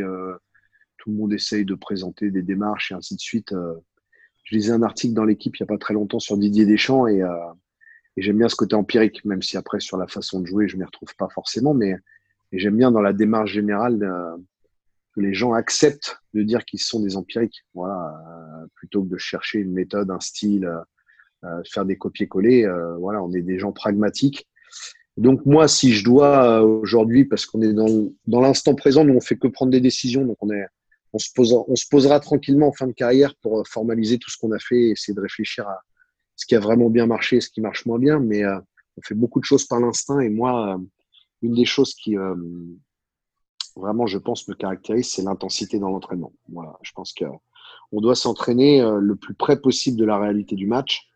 tout 0.96 1.10
le 1.10 1.16
monde 1.16 1.34
essaye 1.34 1.66
de 1.66 1.74
présenter 1.74 2.30
des 2.30 2.40
démarches 2.40 2.92
et 2.92 2.94
ainsi 2.94 3.14
de 3.14 3.20
suite. 3.20 3.54
je 4.44 4.54
lisais 4.54 4.72
un 4.72 4.82
article 4.82 5.12
dans 5.12 5.26
l'équipe 5.26 5.54
il 5.58 5.62
n'y 5.62 5.66
a 5.66 5.72
pas 5.74 5.76
très 5.76 5.92
longtemps 5.92 6.18
sur 6.18 6.38
Didier 6.38 6.64
Deschamps 6.64 7.06
et, 7.08 7.20
et 8.16 8.22
j'aime 8.22 8.38
bien 8.38 8.48
ce 8.48 8.56
côté 8.56 8.74
empirique, 8.74 9.22
même 9.26 9.42
si 9.42 9.58
après 9.58 9.80
sur 9.80 9.98
la 9.98 10.06
façon 10.06 10.40
de 10.40 10.46
jouer, 10.46 10.66
je 10.66 10.76
ne 10.76 10.80
m'y 10.80 10.86
retrouve 10.86 11.14
pas 11.16 11.28
forcément, 11.28 11.74
mais 11.74 11.94
j'aime 12.52 12.78
bien 12.78 12.90
dans 12.90 13.02
la 13.02 13.12
démarche 13.12 13.52
générale 13.52 13.98
que 15.14 15.20
les 15.20 15.34
gens 15.34 15.52
acceptent 15.52 16.18
de 16.34 16.42
dire 16.42 16.64
qu'ils 16.64 16.80
sont 16.80 17.00
des 17.00 17.16
empiriques, 17.16 17.64
voilà, 17.74 18.14
euh, 18.62 18.66
plutôt 18.74 19.02
que 19.02 19.08
de 19.08 19.18
chercher 19.18 19.58
une 19.58 19.72
méthode, 19.72 20.10
un 20.10 20.20
style, 20.20 20.64
euh, 20.66 20.80
euh 21.44 21.62
faire 21.70 21.84
des 21.84 21.96
copier-coller. 21.96 22.64
Euh, 22.64 22.96
voilà, 22.96 23.22
on 23.22 23.32
est 23.32 23.42
des 23.42 23.58
gens 23.58 23.72
pragmatiques. 23.72 24.46
Donc 25.16 25.44
moi, 25.44 25.68
si 25.68 25.92
je 25.92 26.04
dois 26.04 26.62
aujourd'hui, 26.62 27.24
parce 27.24 27.44
qu'on 27.44 27.60
est 27.62 27.72
dans, 27.72 28.10
dans 28.26 28.40
l'instant 28.40 28.74
présent, 28.74 29.04
nous 29.04 29.14
on 29.14 29.20
fait 29.20 29.36
que 29.36 29.48
prendre 29.48 29.72
des 29.72 29.80
décisions, 29.80 30.24
donc 30.24 30.36
on 30.40 30.50
est, 30.50 30.64
on 31.12 31.18
se 31.18 31.28
posera, 31.34 31.64
on 31.66 31.76
se 31.76 31.86
posera 31.90 32.20
tranquillement 32.20 32.68
en 32.68 32.72
fin 32.72 32.86
de 32.86 32.92
carrière 32.92 33.34
pour 33.42 33.66
formaliser 33.66 34.18
tout 34.18 34.30
ce 34.30 34.38
qu'on 34.38 34.52
a 34.52 34.58
fait, 34.58 34.76
et 34.76 34.90
essayer 34.90 35.14
de 35.14 35.20
réfléchir 35.20 35.68
à 35.68 35.80
ce 36.36 36.46
qui 36.46 36.54
a 36.54 36.60
vraiment 36.60 36.88
bien 36.88 37.06
marché, 37.06 37.40
ce 37.40 37.50
qui 37.50 37.60
marche 37.60 37.84
moins 37.84 37.98
bien, 37.98 38.20
mais 38.20 38.44
on 38.46 39.02
fait 39.04 39.14
beaucoup 39.14 39.40
de 39.40 39.44
choses 39.44 39.66
par 39.66 39.80
l'instinct. 39.80 40.20
Et 40.20 40.30
moi, 40.30 40.80
une 41.42 41.54
des 41.54 41.66
choses 41.66 41.94
qui 41.94 42.16
vraiment, 43.76 44.06
je 44.06 44.18
pense, 44.18 44.46
me 44.48 44.54
caractérise, 44.54 45.10
c'est 45.10 45.22
l'intensité 45.22 45.78
dans 45.78 45.90
l'entraînement. 45.90 46.32
Je 46.82 46.92
pense 46.92 47.12
qu'on 47.12 48.00
doit 48.00 48.14
s'entraîner 48.14 48.80
euh, 48.80 48.98
le 48.98 49.16
plus 49.16 49.34
près 49.34 49.60
possible 49.60 49.96
de 49.96 50.04
la 50.04 50.18
réalité 50.18 50.56
du 50.56 50.66
match. 50.66 51.08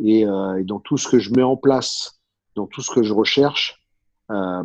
Euh, 0.00 0.56
et, 0.56 0.64
dans 0.64 0.80
tout 0.80 0.98
ce 0.98 1.08
que 1.08 1.18
je 1.18 1.32
mets 1.32 1.42
en 1.42 1.56
place, 1.56 2.20
dans 2.54 2.66
tout 2.66 2.82
ce 2.82 2.90
que 2.90 3.02
je 3.02 3.12
recherche, 3.12 3.82
euh, 4.30 4.64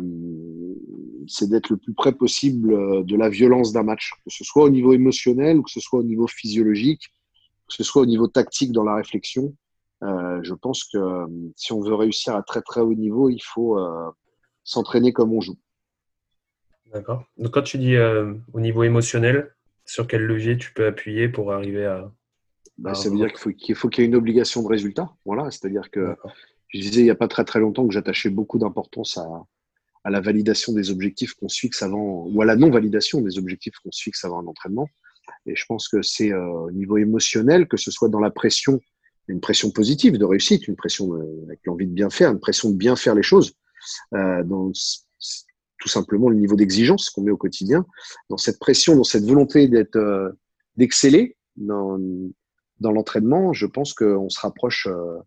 c'est 1.26 1.48
d'être 1.48 1.70
le 1.70 1.76
plus 1.76 1.94
près 1.94 2.12
possible 2.12 3.04
de 3.04 3.16
la 3.16 3.28
violence 3.28 3.72
d'un 3.72 3.84
match, 3.84 4.12
que 4.24 4.30
ce 4.30 4.44
soit 4.44 4.64
au 4.64 4.70
niveau 4.70 4.92
émotionnel 4.92 5.58
ou 5.58 5.62
que 5.62 5.70
ce 5.70 5.80
soit 5.80 6.00
au 6.00 6.02
niveau 6.02 6.26
physiologique, 6.26 7.14
que 7.68 7.74
ce 7.74 7.84
soit 7.84 8.02
au 8.02 8.06
niveau 8.06 8.26
tactique 8.26 8.72
dans 8.72 8.82
la 8.82 8.96
réflexion. 8.96 9.54
je 10.02 10.54
pense 10.54 10.82
que 10.84 10.98
si 11.54 11.72
on 11.72 11.80
veut 11.80 11.94
réussir 11.94 12.34
à 12.34 12.42
très 12.42 12.60
très 12.60 12.80
haut 12.80 12.94
niveau, 12.94 13.28
il 13.30 13.40
faut 13.40 13.78
s'entraîner 14.64 15.12
comme 15.12 15.32
on 15.32 15.40
joue. 15.40 15.56
D'accord. 16.92 17.24
Donc 17.38 17.52
quand 17.52 17.62
tu 17.62 17.78
dis 17.78 17.96
euh, 17.96 18.34
au 18.52 18.60
niveau 18.60 18.82
émotionnel, 18.82 19.54
sur 19.86 20.06
quel 20.06 20.22
levier 20.22 20.58
tu 20.58 20.72
peux 20.72 20.86
appuyer 20.86 21.28
pour 21.28 21.52
arriver 21.52 21.86
à... 21.86 22.10
Bah, 22.78 22.94
ça 22.94 23.10
veut 23.10 23.16
dire 23.16 23.32
qu'il 23.32 23.74
faut 23.74 23.88
qu'il 23.88 24.02
y 24.02 24.04
ait 24.04 24.08
une 24.08 24.16
obligation 24.16 24.62
de 24.62 24.68
résultat. 24.68 25.10
Voilà, 25.24 25.50
c'est-à-dire 25.50 25.90
que 25.90 26.16
je 26.68 26.80
disais 26.80 27.00
il 27.00 27.04
n'y 27.04 27.10
a 27.10 27.14
pas 27.14 27.28
très 27.28 27.44
très 27.44 27.60
longtemps 27.60 27.86
que 27.86 27.92
j'attachais 27.92 28.30
beaucoup 28.30 28.58
d'importance 28.58 29.18
à, 29.18 29.26
à, 30.04 30.10
la 30.10 30.20
validation 30.20 30.72
des 30.72 30.90
objectifs 30.90 31.34
qu'on 31.34 31.48
se 31.48 31.60
fixe 31.60 31.82
avant, 31.82 32.26
ou 32.26 32.42
à 32.42 32.44
la 32.44 32.56
non-validation 32.56 33.20
des 33.20 33.38
objectifs 33.38 33.74
qu'on 33.82 33.92
se 33.92 34.02
fixe 34.02 34.24
avant 34.24 34.40
un 34.40 34.46
entraînement. 34.46 34.88
Et 35.46 35.54
je 35.54 35.64
pense 35.66 35.88
que 35.88 36.02
c'est 36.02 36.32
euh, 36.32 36.44
au 36.46 36.70
niveau 36.70 36.96
émotionnel, 36.96 37.68
que 37.68 37.76
ce 37.76 37.90
soit 37.90 38.08
dans 38.08 38.20
la 38.20 38.30
pression, 38.30 38.80
une 39.28 39.40
pression 39.40 39.70
positive 39.70 40.18
de 40.18 40.24
réussite, 40.24 40.66
une 40.66 40.76
pression 40.76 41.12
avec 41.44 41.60
l'envie 41.64 41.86
de 41.86 41.92
bien 41.92 42.10
faire, 42.10 42.30
une 42.30 42.40
pression 42.40 42.70
de 42.70 42.76
bien 42.76 42.96
faire 42.96 43.14
les 43.14 43.22
choses. 43.22 43.54
Euh, 44.14 44.42
dans, 44.44 44.72
tout 45.82 45.88
simplement 45.88 46.28
le 46.28 46.36
niveau 46.36 46.54
d'exigence 46.54 47.10
qu'on 47.10 47.22
met 47.22 47.32
au 47.32 47.36
quotidien, 47.36 47.84
dans 48.30 48.36
cette 48.36 48.60
pression, 48.60 48.94
dans 48.94 49.02
cette 49.02 49.24
volonté 49.24 49.66
d'être, 49.66 49.96
euh, 49.96 50.30
d'exceller 50.76 51.36
dans, 51.56 51.98
dans 52.78 52.92
l'entraînement, 52.92 53.52
je 53.52 53.66
pense 53.66 53.92
qu'on 53.92 54.28
se 54.28 54.38
rapproche 54.38 54.86
euh, 54.86 55.18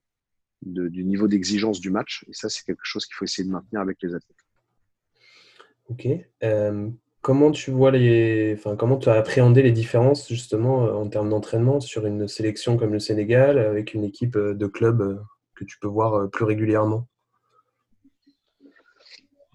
du 0.61 1.03
niveau 1.03 1.27
d'exigence 1.27 1.81
du 1.81 1.91
match. 1.91 2.23
Et 2.29 2.33
ça, 2.33 2.47
c'est 2.47 2.63
quelque 2.63 2.85
chose 2.85 3.05
qu'il 3.05 3.15
faut 3.15 3.25
essayer 3.25 3.45
de 3.45 3.51
maintenir 3.51 3.81
avec 3.81 3.97
les 4.01 4.15
athlètes. 4.15 4.37
Ok. 5.89 6.07
Euh, 6.43 6.89
comment 7.21 7.51
tu 7.51 7.71
vois 7.71 7.91
les, 7.91 8.55
enfin, 8.57 8.77
comment 8.77 8.97
tu 8.97 9.09
as 9.09 9.15
appréhendé 9.15 9.61
les 9.61 9.73
différences 9.73 10.29
justement 10.29 10.83
en 10.83 11.09
termes 11.09 11.29
d'entraînement 11.29 11.81
sur 11.81 12.05
une 12.05 12.29
sélection 12.29 12.77
comme 12.77 12.93
le 12.93 12.99
Sénégal 12.99 13.59
avec 13.59 13.93
une 13.93 14.05
équipe 14.05 14.37
de 14.37 14.67
club 14.67 15.21
que 15.53 15.65
tu 15.65 15.77
peux 15.79 15.89
voir 15.89 16.29
plus 16.29 16.45
régulièrement? 16.45 17.09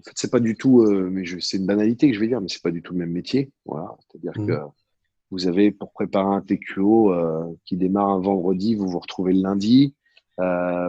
En 0.00 0.02
fait, 0.02 0.12
c'est 0.16 0.30
pas 0.30 0.40
du 0.40 0.56
tout, 0.56 0.82
euh, 0.82 1.08
mais 1.10 1.24
c'est 1.40 1.58
une 1.58 1.66
banalité 1.66 2.08
que 2.08 2.14
je 2.14 2.20
vais 2.20 2.28
dire, 2.28 2.40
mais 2.40 2.48
c'est 2.48 2.62
pas 2.62 2.70
du 2.70 2.82
tout 2.82 2.92
le 2.92 3.00
même 3.00 3.12
métier. 3.12 3.50
Voilà, 3.64 3.96
c'est-à-dire 4.00 4.32
mmh. 4.36 4.46
que 4.46 4.52
vous 5.30 5.46
avez 5.46 5.70
pour 5.70 5.92
préparer 5.92 6.34
un 6.34 6.40
TQO 6.40 7.12
euh, 7.12 7.44
qui 7.64 7.76
démarre 7.76 8.08
un 8.08 8.20
vendredi, 8.20 8.74
vous 8.74 8.88
vous 8.88 8.98
retrouvez 8.98 9.32
le 9.32 9.42
lundi. 9.42 9.94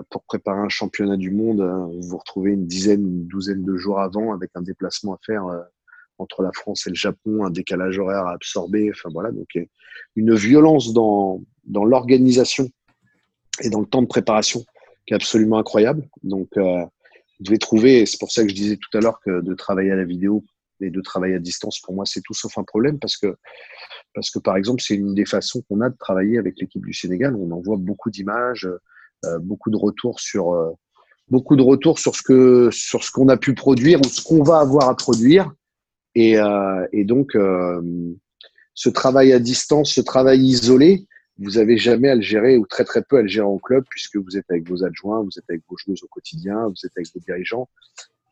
pour 0.10 0.24
préparer 0.24 0.60
un 0.60 0.70
championnat 0.70 1.18
du 1.18 1.32
monde, 1.32 1.62
vous 1.62 2.08
vous 2.10 2.18
retrouvez 2.18 2.52
une 2.52 2.66
dizaine, 2.66 3.02
une 3.02 3.28
douzaine 3.28 3.64
de 3.64 3.76
jours 3.76 4.00
avant 4.00 4.34
avec 4.34 4.52
un 4.56 4.62
déplacement 4.62 5.14
à 5.14 5.20
faire 5.26 5.44
entre 6.18 6.42
la 6.42 6.52
France 6.54 6.88
et 6.88 6.90
le 6.90 6.96
Japon, 6.96 7.44
un 7.44 7.50
décalage 7.50 8.00
horaire 8.00 8.26
à 8.28 8.34
absorber. 8.34 8.90
Enfin 8.92 9.10
voilà, 9.12 9.32
donc 9.32 9.60
une 10.16 10.36
violence 10.36 10.94
dans, 10.94 11.44
dans 11.66 11.84
l'organisation 11.84 12.70
et 13.62 13.70
dans 13.70 13.82
le 13.82 13.86
temps 13.86 14.02
de 14.02 14.08
préparation 14.08 14.64
qui 15.06 15.14
est 15.14 15.16
absolument 15.16 15.58
incroyable. 15.58 16.08
Donc, 16.24 16.50
euh, 16.58 16.86
vous 17.42 17.46
devez 17.46 17.58
trouver, 17.58 18.06
c'est 18.06 18.20
pour 18.20 18.32
ça 18.32 18.44
que 18.44 18.50
je 18.50 18.54
disais 18.54 18.78
tout 18.78 18.96
à 18.96 19.02
l'heure 19.02 19.20
que 19.26 19.42
de 19.42 19.56
travailler 19.56 19.90
à 19.90 19.96
la 19.96 20.06
vidéo 20.06 20.46
et 20.80 20.92
de 20.92 21.02
travailler 21.02 21.34
à 21.34 21.40
distance, 21.40 21.80
pour 21.80 21.96
moi, 21.96 22.06
c'est 22.06 22.22
tout 22.22 22.36
sauf 22.36 22.56
un 22.60 22.64
problème 22.64 23.00
parce 23.00 23.18
que, 23.18 23.36
parce 24.14 24.30
que 24.30 24.38
par 24.38 24.58
exemple, 24.58 24.82
c'est 24.82 24.94
une 24.94 25.16
des 25.16 25.26
façons 25.26 25.64
qu'on 25.68 25.82
a 25.82 25.90
de 25.90 25.98
travailler 25.98 26.38
avec 26.38 26.60
l'équipe 26.60 26.86
du 26.86 26.94
Sénégal. 26.94 27.36
On 27.36 27.50
envoie 27.50 27.78
beaucoup 27.78 28.12
d'images, 28.12 28.70
euh, 29.26 29.40
beaucoup 29.40 29.72
de 29.72 29.76
retours 29.78 30.20
sur, 30.20 30.54
euh, 30.54 30.70
beaucoup 31.30 31.56
de 31.56 31.64
retours 31.64 31.98
sur 31.98 32.16
ce 32.16 32.22
que, 32.22 32.70
sur 32.72 33.04
ce 33.04 33.12
qu'on 33.12 33.28
a 33.30 33.38
pu 33.38 33.56
produire 33.56 34.00
ou 34.02 34.04
ce 34.04 34.22
qu'on 34.22 34.44
va 34.44 34.60
avoir 34.60 34.88
à 34.88 34.96
produire. 34.96 35.52
Et, 36.14 36.38
euh, 36.38 36.86
et 36.94 37.06
donc, 37.06 37.36
euh, 37.36 37.82
ce 38.76 38.90
travail 38.90 39.34
à 39.34 39.40
distance, 39.40 39.94
ce 39.94 40.02
travail 40.02 40.42
isolé, 40.42 41.08
vous 41.44 41.58
avez 41.58 41.78
jamais 41.78 42.10
à 42.10 42.16
le 42.16 42.22
gérer 42.22 42.58
ou 42.58 42.66
très 42.66 42.84
très 42.84 43.04
peu 43.04 43.18
à 43.18 43.22
le 43.22 43.28
gérer 43.28 43.48
en 43.48 43.58
club 43.58 43.84
puisque 43.90 44.18
vous 44.18 44.38
êtes 44.38 44.50
avec 44.50 44.68
vos 44.68 44.84
adjoints, 44.84 45.22
vous 45.22 45.38
êtes 45.38 45.50
avec 45.50 45.62
vos 45.70 45.78
joueuses 45.78 46.04
au 46.04 46.08
quotidien, 46.08 46.68
vous 46.68 46.86
êtes 46.86 46.92
avec 46.96 47.08
vos 47.14 47.20
dirigeants. 47.20 47.70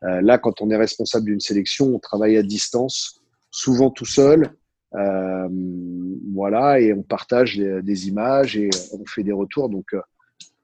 Euh, 0.04 0.20
là, 0.22 0.38
quand 0.38 0.62
on 0.62 0.70
est 0.70 0.76
responsable 0.76 1.26
d'une 1.26 1.40
sélection, 1.40 1.94
on 1.94 1.98
travaille 1.98 2.36
à 2.36 2.42
distance, 2.42 3.20
souvent 3.50 3.90
tout 3.90 4.06
seul, 4.06 4.54
euh, 4.94 5.48
voilà, 6.32 6.80
et 6.80 6.92
on 6.92 7.02
partage 7.02 7.56
des, 7.58 8.08
images 8.08 8.56
et 8.56 8.70
on 8.92 9.04
fait 9.06 9.22
des 9.22 9.32
retours. 9.32 9.68
Donc 9.68 9.94
euh, 9.94 10.00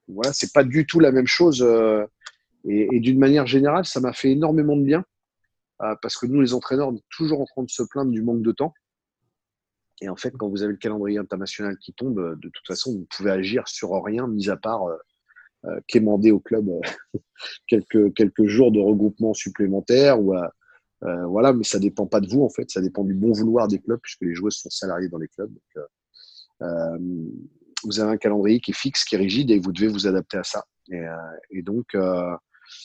voilà, 0.09 0.33
c'est 0.33 0.53
pas 0.53 0.65
du 0.65 0.87
tout 0.87 1.01
la 1.01 1.13
même 1.13 1.27
chose. 1.27 1.63
Euh, 1.63 2.05
et, 2.69 2.89
et 2.93 3.01
d'une 3.01 3.19
manière 3.19 3.47
générale, 3.47 3.85
ça 3.85 4.01
m'a 4.01 4.13
fait 4.13 4.31
énormément 4.33 4.77
de 4.77 4.83
bien 4.83 5.05
parce 6.01 6.17
que 6.17 6.25
nous, 6.25 6.41
les 6.41 6.55
entraîneurs, 6.55 6.89
on 6.89 6.97
est 6.97 7.05
toujours 7.11 7.43
en 7.43 7.45
train 7.45 7.63
de 7.63 7.69
se 7.69 7.83
plaindre 7.83 8.11
du 8.11 8.23
manque 8.23 8.41
de 8.41 8.51
temps. 8.51 8.73
Et 10.01 10.09
en 10.09 10.17
fait, 10.17 10.33
quand 10.37 10.49
vous 10.49 10.63
avez 10.63 10.73
le 10.73 10.79
calendrier 10.79 11.19
international 11.19 11.79
qui 11.79 11.93
tombe, 11.93 12.19
euh, 12.19 12.37
de 12.37 12.49
toute 12.49 12.67
façon, 12.67 12.93
vous 12.93 13.07
pouvez 13.17 13.31
agir 13.31 13.67
sur 13.67 13.91
rien, 14.03 14.27
mis 14.27 14.51
à 14.51 14.57
part 14.57 14.85
euh, 14.85 14.97
euh 15.65 15.81
quémander 15.89 16.33
au 16.33 16.41
club 16.41 16.69
quelques, 17.67 18.15
quelques 18.15 18.47
jours 18.47 18.73
de 18.73 18.81
regroupement 18.81 19.33
supplémentaire. 19.33 20.21
Ou, 20.21 20.35
euh, 20.35 21.27
voilà, 21.27 21.53
mais 21.53 21.65
ça 21.65 21.79
dépend 21.79 22.07
pas 22.07 22.21
de 22.21 22.29
vous, 22.29 22.43
en 22.43 22.51
fait. 22.51 22.71
Ça 22.71 22.81
dépend 22.81 23.05
du 23.05 23.15
bon 23.15 23.33
vouloir 23.33 23.69
des 23.69 23.79
clubs, 23.79 24.01
puisque 24.03 24.23
les 24.23 24.35
joueurs 24.35 24.53
sont 24.53 24.71
salariés 24.71 25.09
dans 25.09 25.19
les 25.19 25.29
clubs. 25.29 25.51
Donc, 25.51 25.85
euh, 26.63 26.99
vous 27.85 28.01
avez 28.01 28.13
un 28.13 28.17
calendrier 28.17 28.61
qui 28.61 28.73
est 28.73 28.75
fixe, 28.75 29.05
qui 29.05 29.15
est 29.15 29.19
rigide, 29.19 29.51
et 29.51 29.59
vous 29.59 29.73
devez 29.73 29.89
vous 29.89 30.07
adapter 30.07 30.39
à 30.39 30.45
ça. 30.45 30.65
Et, 30.91 31.05
et 31.51 31.63
donc, 31.63 31.97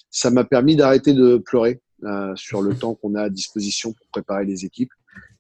ça 0.10 0.30
m'a 0.30 0.44
permis 0.44 0.76
d'arrêter 0.76 1.14
de 1.14 1.38
pleurer 1.38 1.82
sur 2.36 2.62
le 2.62 2.76
temps 2.78 2.96
qu'on 2.96 3.16
a 3.16 3.24
à 3.24 3.30
disposition 3.30 3.94
pour 3.94 4.08
préparer 4.08 4.46
les 4.46 4.66
équipes 4.66 4.92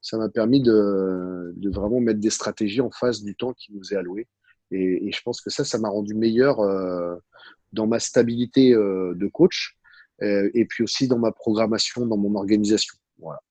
ça 0.01 0.17
m'a 0.17 0.29
permis 0.29 0.62
de, 0.62 1.53
de, 1.55 1.70
vraiment 1.70 2.00
mettre 2.00 2.20
des 2.20 2.31
stratégies 2.31 2.81
en 2.81 2.89
face 2.89 3.22
du 3.22 3.36
temps 3.36 3.53
qui 3.53 3.72
nous 3.74 3.93
est 3.93 3.96
alloué. 3.96 4.27
Et, 4.72 5.08
et 5.08 5.12
je 5.12 5.22
pense 5.22 5.41
que 5.41 5.50
ça, 5.50 5.63
ça 5.63 5.77
m'a 5.77 5.89
rendu 5.89 6.15
meilleur 6.15 6.60
euh, 6.60 7.15
dans 7.72 7.88
ma 7.88 8.00
stabilité 8.00 8.74
euh, 8.74 9.13
de 9.15 9.27
coach 9.27 9.77
euh, 10.22 10.50
et 10.53 10.65
puis 10.65 10.84
aussi 10.84 11.08
dans 11.08 11.20
ma 11.20 11.31
programmation, 11.31 12.05
dans 12.05 12.17
mon 12.17 12.36
organisation. 12.36 12.96
Voilà. 13.20 13.41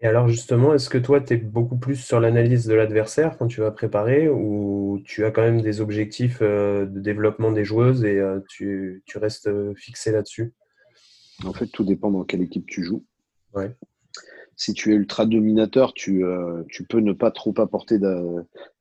Et 0.00 0.06
alors 0.06 0.28
justement, 0.28 0.74
est-ce 0.74 0.90
que 0.90 0.98
toi, 0.98 1.20
tu 1.20 1.34
es 1.34 1.36
beaucoup 1.36 1.78
plus 1.78 1.96
sur 1.96 2.20
l'analyse 2.20 2.66
de 2.66 2.74
l'adversaire 2.74 3.36
quand 3.38 3.48
tu 3.48 3.60
vas 3.60 3.70
préparer 3.70 4.28
ou 4.28 5.00
tu 5.04 5.24
as 5.24 5.30
quand 5.30 5.42
même 5.42 5.62
des 5.62 5.80
objectifs 5.80 6.42
de 6.42 6.86
développement 7.00 7.52
des 7.52 7.64
joueuses 7.64 8.04
et 8.04 8.22
tu, 8.48 9.02
tu, 9.06 9.18
restes 9.18 9.48
fixé 9.76 10.12
là-dessus? 10.12 10.52
En 11.44 11.54
fait, 11.54 11.68
tout 11.68 11.84
dépend 11.84 12.10
dans 12.10 12.24
quelle 12.24 12.42
équipe 12.42 12.66
tu 12.66 12.84
joues. 12.84 13.04
Ouais 13.54 13.74
si 14.56 14.72
tu 14.72 14.92
es 14.92 14.96
ultra 14.96 15.26
dominateur, 15.26 15.92
tu, 15.94 16.24
euh, 16.24 16.62
tu 16.68 16.84
peux 16.84 17.00
ne 17.00 17.12
pas 17.12 17.30
trop 17.30 17.54
apporter 17.58 17.98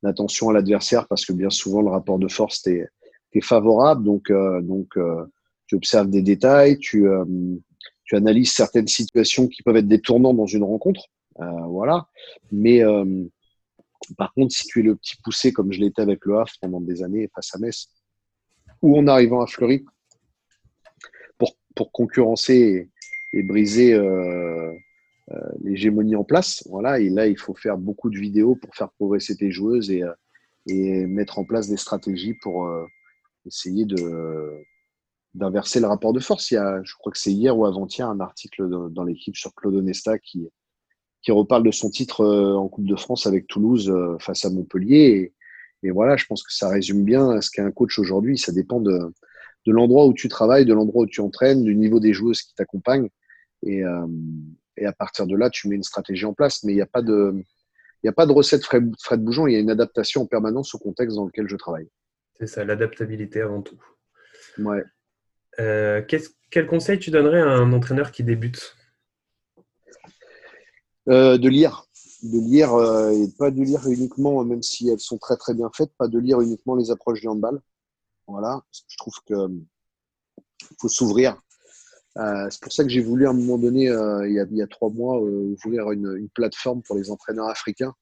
d'attention 0.02 0.50
à 0.50 0.54
l'adversaire 0.54 1.08
parce 1.08 1.26
que 1.26 1.34
bien 1.34 1.50
souvent 1.50 1.82
le 1.82 1.90
rapport 1.90 2.20
de 2.20 2.28
force 2.28 2.66
est, 2.68 2.90
favorable. 3.42 4.04
Donc, 4.04 4.30
euh, 4.30 4.62
donc 4.62 4.96
euh, 4.96 5.26
tu 5.66 5.76
observes 5.76 6.10
des 6.10 6.22
détails, 6.22 6.78
tu, 6.78 7.08
euh, 7.08 7.26
tu 8.04 8.16
analyses 8.16 8.52
certaines 8.52 8.88
situations 8.88 9.48
qui 9.48 9.64
peuvent 9.64 9.78
être 9.78 9.88
des 9.88 10.02
tournants 10.02 10.36
dans 10.36 10.46
une 10.46 10.64
rencontre. 10.64 11.08
Euh, 11.40 11.46
voilà. 11.68 12.08
Mais 12.52 12.84
euh, 12.84 13.24
par 14.16 14.34
contre, 14.34 14.54
si 14.54 14.68
tu 14.68 14.82
es 14.82 14.84
le 14.84 14.96
petit 14.96 15.16
poussé 15.24 15.52
comme 15.52 15.72
je 15.72 15.80
l'étais 15.80 16.04
avec 16.04 16.26
le 16.26 16.38
Havre 16.38 16.52
pendant 16.62 16.80
des 16.80 17.02
années 17.02 17.28
face 17.34 17.56
à 17.56 17.58
Metz, 17.58 17.88
ou 18.84 18.98
en 18.98 19.08
arrivant 19.08 19.42
à 19.42 19.48
Fleury, 19.48 19.84
pour, 21.40 21.58
pour 21.76 21.92
concurrencer 21.92 22.90
et, 23.34 23.40
et 23.40 23.42
briser 23.42 23.98
l'hégémonie 25.62 26.16
en 26.16 26.24
place. 26.24 26.64
Voilà, 26.70 27.00
et 27.00 27.10
là, 27.10 27.28
il 27.28 27.38
faut 27.38 27.56
faire 27.56 27.78
beaucoup 27.78 28.10
de 28.10 28.18
vidéos 28.18 28.56
pour 28.56 28.76
faire 28.76 28.92
progresser 28.92 29.36
tes 29.36 29.52
joueuses 29.52 29.90
et, 29.92 30.04
euh, 30.04 30.14
et 30.68 31.06
mettre 31.06 31.40
en 31.40 31.46
place 31.46 31.70
des 31.70 31.78
stratégies 31.78 32.34
pour 32.34 32.66
euh, 32.66 32.86
essayer 33.46 33.86
de 33.86 34.64
d'inverser 35.34 35.80
le 35.80 35.88
rapport 35.88 36.14
de 36.14 36.20
force. 36.20 36.52
Il 36.52 36.56
y 36.56 36.58
a, 36.58 36.84
je 36.84 36.94
crois 36.94 37.12
que 37.12 37.18
c'est 37.18 37.32
hier 37.32 37.58
ou 37.58 37.66
avant-hier, 37.66 38.08
un 38.08 38.20
article 38.20 38.70
dans 38.92 39.04
l'équipe 39.04 39.36
sur 39.36 39.52
Claude 39.56 39.74
Onesta 39.74 40.20
qui, 40.20 40.48
qui 41.24 41.32
reparle 41.32 41.64
de 41.64 41.72
son 41.72 41.90
titre 41.90 42.24
en 42.24 42.68
Coupe 42.68 42.86
de 42.86 42.96
France 42.96 43.26
avec 43.26 43.48
Toulouse 43.48 43.92
face 44.20 44.46
à 44.46 44.52
Montpellier. 44.52 45.34
Et, 45.82 45.88
et, 45.88 45.90
voilà, 45.90 46.18
je 46.18 46.28
pense 46.28 46.44
que 46.44 46.54
ça 46.54 46.70
résume 46.70 47.04
bien 47.04 47.42
ce 47.42 47.50
qu'est 47.50 47.64
un 47.64 47.72
coach 47.72 47.98
aujourd'hui. 47.98 48.38
Ça 48.38 48.52
dépend 48.52 48.80
de, 48.80 49.12
de 49.66 49.72
l'endroit 49.72 50.06
où 50.06 50.14
tu 50.14 50.28
travailles, 50.28 50.66
de 50.66 50.74
l'endroit 50.76 51.06
où 51.06 51.08
tu 51.08 51.22
entraînes, 51.22 51.64
du 51.64 51.76
niveau 51.76 52.00
des 52.00 52.14
joueuses 52.14 52.44
qui 52.44 52.54
t'accompagnent. 52.54 53.10
Et, 53.64 53.84
euh, 53.84 54.06
et 54.78 54.86
à 54.86 54.94
partir 54.94 55.28
de 55.28 55.36
là, 55.36 55.50
tu 55.50 55.68
mets 55.68 55.76
une 55.76 55.84
stratégie 55.84 56.26
en 56.26 56.34
place. 56.34 56.64
Mais 56.64 56.74
il 56.74 56.76
n'y 56.76 56.82
a 56.82 56.88
pas 56.88 57.02
de, 57.02 57.34
il 57.36 58.06
n'y 58.06 58.10
a 58.10 58.14
pas 58.14 58.26
de 58.26 58.32
recette 58.32 58.64
frais, 58.64 58.82
frais 59.02 59.18
de 59.18 59.24
bougeon. 59.24 59.48
Il 59.48 59.54
y 59.54 59.56
a 59.56 59.60
une 59.60 59.70
adaptation 59.70 60.22
en 60.22 60.26
permanence 60.26 60.74
au 60.76 60.80
contexte 60.80 61.16
dans 61.16 61.26
lequel 61.26 61.48
je 61.48 61.56
travaille. 61.56 61.90
C'est 62.40 62.48
ça, 62.48 62.64
l'adaptabilité 62.64 63.42
avant 63.42 63.62
tout. 63.62 63.80
Ouais. 64.58 64.84
Euh, 65.60 66.02
quel 66.50 66.68
conseil 66.68 67.00
tu 67.00 67.12
donnerais 67.12 67.42
à 67.42 67.50
un 67.50 67.72
entraîneur 67.74 68.12
qui 68.12 68.24
débute? 68.24 68.76
Euh, 71.10 71.38
De 71.38 71.50
lire. 71.50 71.86
De 72.24 72.40
lire 72.40 72.74
euh, 72.74 73.12
et 73.12 73.28
pas 73.38 73.52
de 73.52 73.62
lire 73.62 73.86
uniquement, 73.88 74.44
même 74.44 74.64
si 74.64 74.90
elles 74.90 75.00
sont 75.00 75.18
très 75.18 75.36
très 75.36 75.54
bien 75.54 75.70
faites, 75.76 75.92
pas 75.98 76.08
de 76.08 76.18
lire 76.20 76.40
uniquement 76.42 76.76
les 76.76 76.90
approches 76.90 77.22
du 77.22 77.28
handball. 77.28 77.60
Voilà. 78.28 78.62
Je 78.88 78.98
trouve 78.98 79.16
que 79.28 79.36
faut 80.80 80.88
s'ouvrir 80.88 81.42
euh, 82.18 82.48
c'est 82.50 82.62
pour 82.62 82.72
ça 82.72 82.84
que 82.84 82.90
j'ai 82.90 83.02
voulu 83.02 83.26
à 83.26 83.32
un 83.32 83.34
moment 83.34 83.58
donné, 83.58 83.90
euh, 83.90 84.28
il, 84.28 84.36
y 84.36 84.40
a, 84.40 84.46
il, 84.50 84.58
y 84.58 84.62
a, 84.62 84.68
trois 84.68 84.92
mois, 84.92 85.20
euh, 85.20 85.56
ouvrir 85.66 85.92
une, 85.92 86.30
plateforme 86.34 86.84
pour 86.84 86.96
les 86.96 87.10
entraîneurs 87.10 87.48
africains. 87.48 87.94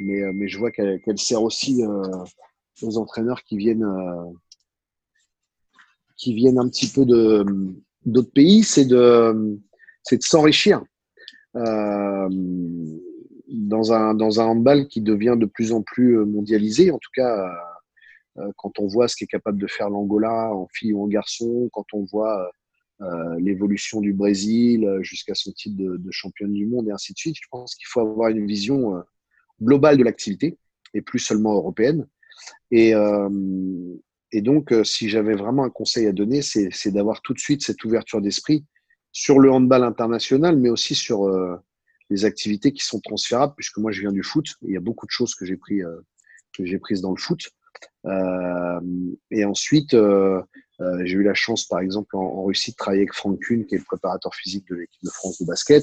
Mais, 0.00 0.22
euh, 0.22 0.32
mais 0.34 0.48
je 0.48 0.58
vois 0.58 0.70
qu'elle 0.70 1.00
qu 1.00 1.16
sert 1.16 1.42
aussi 1.42 1.82
aux 2.82 2.98
entraîneurs 2.98 3.42
qui 3.44 3.56
viennent, 3.56 3.86
qui 6.16 6.34
viennent 6.34 6.58
un 6.58 6.68
petit 6.68 6.88
peu 6.88 7.06
d'autres 8.04 8.32
pays. 8.32 8.62
C'est 8.62 8.84
de, 8.84 9.58
de 10.12 10.18
s'enrichir 10.20 10.82
dans 11.54 12.28
un 13.92 14.14
dans 14.14 14.40
un 14.40 14.44
handball 14.44 14.88
qui 14.88 15.00
devient 15.00 15.36
de 15.38 15.46
plus 15.46 15.72
en 15.72 15.80
plus 15.80 16.18
mondialisé. 16.26 16.90
En 16.90 16.98
tout 16.98 17.10
cas, 17.14 17.50
quand 18.56 18.78
on 18.78 18.86
voit 18.86 19.08
ce 19.08 19.16
qu'est 19.16 19.26
capable 19.26 19.58
de 19.58 19.66
faire 19.66 19.88
l'Angola 19.88 20.52
en 20.52 20.68
fille 20.70 20.92
ou 20.92 21.02
en 21.02 21.06
garçon, 21.06 21.70
quand 21.72 21.86
on 21.94 22.04
voit 22.04 22.50
euh, 23.02 23.38
l'évolution 23.38 24.00
du 24.00 24.14
Brésil 24.14 24.86
euh, 24.86 25.02
jusqu'à 25.02 25.34
son 25.34 25.52
titre 25.52 25.76
de, 25.76 25.98
de, 25.98 26.10
championne 26.10 26.54
du 26.54 26.64
monde 26.64 26.88
et 26.88 26.92
ainsi 26.92 27.12
de 27.12 27.18
suite. 27.18 27.36
Je 27.36 27.46
pense 27.50 27.74
qu'il 27.74 27.86
faut 27.86 28.00
avoir 28.00 28.30
une 28.30 28.46
vision 28.46 28.96
euh, 28.96 29.02
globale 29.60 29.98
de 29.98 30.02
l'activité 30.02 30.56
et 30.94 31.02
plus 31.02 31.18
seulement 31.18 31.52
européenne. 31.52 32.06
Et, 32.70 32.92
et 34.32 34.40
donc, 34.42 34.74
si 34.84 35.08
j'avais 35.08 35.34
vraiment 35.34 35.64
un 35.64 35.70
conseil 35.70 36.06
à 36.06 36.12
donner, 36.12 36.42
c'est 36.42 36.90
d'avoir 36.90 37.22
tout 37.22 37.32
de 37.32 37.38
suite 37.38 37.62
cette 37.62 37.82
ouverture 37.84 38.20
d'esprit 38.20 38.64
sur 39.12 39.38
le 39.38 39.50
handball 39.50 39.84
international, 39.84 40.58
mais 40.58 40.68
aussi 40.68 40.94
sur 40.94 41.28
les 42.10 42.24
activités 42.24 42.72
qui 42.72 42.84
sont 42.84 43.00
transférables, 43.00 43.54
puisque 43.56 43.78
moi 43.78 43.90
je 43.90 44.02
viens 44.02 44.12
du 44.12 44.22
foot. 44.22 44.46
il 44.62 44.72
y 44.72 44.76
a 44.76 44.80
beaucoup 44.80 45.06
de 45.06 45.10
choses 45.10 45.34
que 45.34 45.46
j'ai 45.46 45.56
pris, 45.56 45.80
que 46.52 46.66
j'ai 46.66 46.78
prises 46.78 47.00
dans 47.00 47.12
le 47.12 47.18
foot. 47.18 47.40
et 49.30 49.44
ensuite, 49.44 49.96
euh, 50.80 51.02
j'ai 51.04 51.14
eu 51.14 51.22
la 51.22 51.34
chance, 51.34 51.64
par 51.64 51.80
exemple, 51.80 52.16
en, 52.16 52.44
Russie, 52.44 52.72
de 52.72 52.76
travailler 52.76 53.02
avec 53.02 53.14
Franck 53.14 53.38
Kuhn, 53.40 53.64
qui 53.64 53.74
est 53.74 53.78
le 53.78 53.84
préparateur 53.84 54.34
physique 54.34 54.66
de 54.68 54.76
l'équipe 54.76 55.02
de 55.02 55.10
France 55.10 55.40
de 55.40 55.46
basket. 55.46 55.82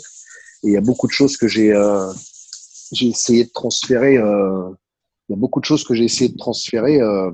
Et 0.63 0.67
il 0.67 0.71
y 0.73 0.77
a 0.77 0.81
beaucoup 0.81 1.07
de 1.07 1.11
choses 1.11 1.37
que 1.37 1.47
j'ai 1.47 1.73
euh, 1.73 2.11
essayé 3.01 3.45
de 3.45 3.49
transférer. 3.49 4.17
Euh, 4.17 4.69
il 5.29 5.33
y 5.33 5.35
a 5.35 5.39
beaucoup 5.39 5.59
de 5.59 5.65
choses 5.65 5.83
que 5.83 5.93
j'ai 5.93 6.03
essayé 6.03 6.29
de 6.29 6.37
transférer 6.37 7.01
euh, 7.01 7.31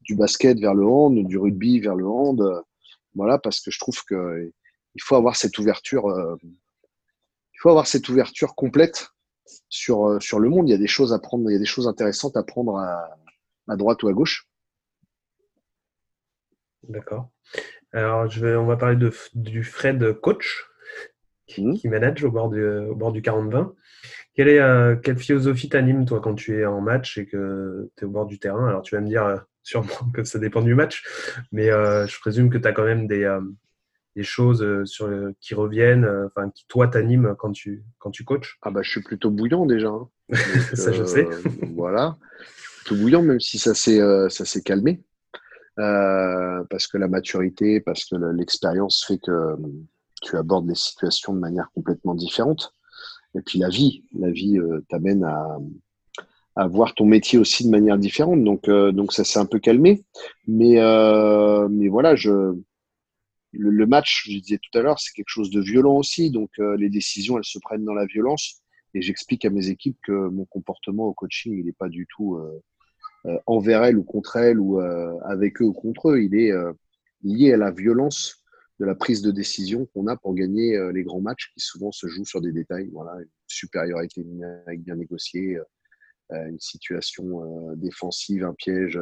du 0.00 0.14
basket 0.14 0.58
vers 0.58 0.74
le 0.74 0.86
hand, 0.86 1.26
du 1.26 1.38
rugby 1.38 1.80
vers 1.80 1.94
le 1.94 2.06
hand. 2.06 2.40
Euh, 2.40 2.60
voilà, 3.14 3.38
parce 3.38 3.60
que 3.60 3.70
je 3.70 3.78
trouve 3.78 4.02
que 4.04 4.50
il 4.94 5.02
faut 5.02 5.16
avoir 5.16 5.36
cette 5.36 5.58
ouverture. 5.58 6.04
Il 6.42 7.58
faut 7.60 7.68
avoir 7.68 7.86
cette 7.86 8.08
ouverture 8.08 8.54
complète 8.54 9.08
sur 9.68 10.20
sur 10.22 10.38
le 10.38 10.48
monde. 10.48 10.68
Il 10.68 10.72
y 10.72 10.74
a 10.74 10.78
des 10.78 10.86
choses 10.86 11.12
à 11.12 11.18
prendre. 11.18 11.50
Il 11.50 11.52
y 11.52 11.56
a 11.56 11.58
des 11.58 11.66
choses 11.66 11.88
intéressantes 11.88 12.36
à 12.36 12.42
prendre 12.42 12.76
à, 12.78 13.08
à 13.68 13.76
droite 13.76 14.02
ou 14.02 14.08
à 14.08 14.12
gauche. 14.12 14.46
D'accord. 16.88 17.30
Alors, 17.92 18.28
je 18.30 18.44
vais, 18.44 18.56
on 18.56 18.66
va 18.66 18.76
parler 18.76 18.96
de, 18.96 19.12
du 19.34 19.64
Fred 19.64 20.12
coach 20.20 20.66
qui, 21.46 21.62
mmh. 21.64 21.90
manage 21.90 22.24
au 22.24 22.30
bord 22.30 22.48
du, 22.48 22.64
au 22.64 22.94
bord 22.94 23.12
du 23.12 23.20
40-20. 23.20 23.72
Quelle, 24.34 24.48
est, 24.48 24.60
euh, 24.60 24.96
quelle 24.96 25.18
philosophie 25.18 25.68
t'anime, 25.68 26.06
toi, 26.06 26.20
quand 26.20 26.34
tu 26.34 26.58
es 26.58 26.64
en 26.64 26.80
match 26.80 27.18
et 27.18 27.26
que 27.26 27.90
tu 27.96 28.04
es 28.04 28.06
au 28.06 28.10
bord 28.10 28.26
du 28.26 28.38
terrain? 28.38 28.66
Alors, 28.66 28.82
tu 28.82 28.94
vas 28.94 29.02
me 29.02 29.08
dire 29.08 29.24
euh, 29.24 29.36
sûrement 29.62 30.10
que 30.14 30.24
ça 30.24 30.38
dépend 30.38 30.62
du 30.62 30.74
match, 30.74 31.04
mais 31.52 31.70
euh, 31.70 32.06
je 32.06 32.18
présume 32.18 32.50
que 32.50 32.58
tu 32.58 32.66
as 32.66 32.72
quand 32.72 32.84
même 32.84 33.06
des, 33.06 33.38
des 34.16 34.24
choses 34.24 34.84
sur, 34.84 35.08
qui 35.40 35.54
reviennent, 35.54 36.08
enfin, 36.26 36.50
qui, 36.50 36.66
toi, 36.66 36.88
t'animent 36.88 37.36
quand 37.36 37.52
tu, 37.52 37.84
quand 37.98 38.10
tu 38.10 38.24
coaches 38.24 38.58
Ah, 38.62 38.70
bah, 38.70 38.80
je 38.82 38.90
suis 38.90 39.02
plutôt 39.02 39.30
bouillant 39.30 39.66
déjà. 39.66 39.88
Hein. 39.88 40.08
ça, 40.74 40.90
je 40.90 41.04
sais. 41.04 41.28
voilà. 41.74 42.16
Plutôt 42.78 43.00
bouillant, 43.00 43.22
même 43.22 43.38
si 43.38 43.58
ça 43.58 43.74
s'est 43.74 44.62
calmé. 44.64 45.00
Parce 45.76 46.86
que 46.86 46.98
la 46.98 47.08
maturité, 47.08 47.80
parce 47.80 48.04
que 48.04 48.16
l'expérience 48.16 49.04
fait 49.04 49.18
que 49.18 49.56
tu 50.22 50.36
abordes 50.36 50.68
les 50.68 50.74
situations 50.74 51.34
de 51.34 51.40
manière 51.40 51.70
complètement 51.74 52.14
différente. 52.14 52.72
Et 53.34 53.42
puis 53.42 53.58
la 53.58 53.68
vie, 53.68 54.04
la 54.14 54.30
vie 54.30 54.58
euh, 54.58 54.84
t'amène 54.88 55.24
à, 55.24 55.58
voir 56.68 56.94
ton 56.94 57.06
métier 57.06 57.38
aussi 57.38 57.64
de 57.64 57.70
manière 57.70 57.98
différente. 57.98 58.42
Donc, 58.44 58.68
euh, 58.68 58.92
donc 58.92 59.12
ça 59.12 59.24
s'est 59.24 59.38
un 59.38 59.46
peu 59.46 59.58
calmé. 59.58 60.04
Mais, 60.46 60.78
euh, 60.78 61.68
mais 61.68 61.88
voilà, 61.88 62.14
je, 62.14 62.30
le, 63.52 63.70
le, 63.70 63.86
match, 63.86 64.24
je 64.26 64.38
disais 64.38 64.58
tout 64.58 64.78
à 64.78 64.82
l'heure, 64.82 65.00
c'est 65.00 65.12
quelque 65.12 65.28
chose 65.28 65.50
de 65.50 65.60
violent 65.60 65.96
aussi. 65.96 66.30
Donc 66.30 66.50
les 66.58 66.90
décisions, 66.90 67.38
elles 67.38 67.44
se 67.44 67.58
prennent 67.58 67.84
dans 67.84 67.94
la 67.94 68.06
violence. 68.06 68.62
Et 68.94 69.00
j'explique 69.00 69.46
à 69.46 69.50
mes 69.50 69.68
équipes 69.68 69.96
que 70.02 70.28
mon 70.28 70.44
comportement 70.44 71.06
au 71.06 71.14
coaching, 71.14 71.56
il 71.58 71.64
n'est 71.64 71.72
pas 71.72 71.88
du 71.88 72.06
tout 72.14 72.38
envers 73.46 73.84
elles 73.84 73.96
ou 73.96 74.02
contre 74.02 74.36
elles 74.36 74.58
ou 74.58 74.80
avec 74.80 75.60
eux 75.60 75.66
ou 75.66 75.72
contre 75.72 76.10
eux. 76.10 76.22
Il 76.22 76.34
est 76.34 76.52
lié 77.22 77.52
à 77.52 77.56
la 77.56 77.70
violence 77.70 78.42
de 78.82 78.86
la 78.86 78.96
prise 78.96 79.22
de 79.22 79.30
décision 79.30 79.86
qu'on 79.94 80.08
a 80.08 80.16
pour 80.16 80.34
gagner 80.34 80.76
euh, 80.76 80.90
les 80.90 81.04
grands 81.04 81.20
matchs 81.20 81.52
qui 81.54 81.60
souvent 81.60 81.92
se 81.92 82.08
jouent 82.08 82.24
sur 82.24 82.40
des 82.40 82.50
détails. 82.50 82.90
Voilà, 82.92 83.12
une 83.20 83.28
supériorité 83.46 84.24
bien 84.78 84.96
négociée, 84.96 85.56
euh, 85.56 85.62
euh, 86.32 86.48
une 86.48 86.58
situation 86.58 87.74
défensive, 87.76 88.44
un 88.44 88.54
piège, 88.54 88.98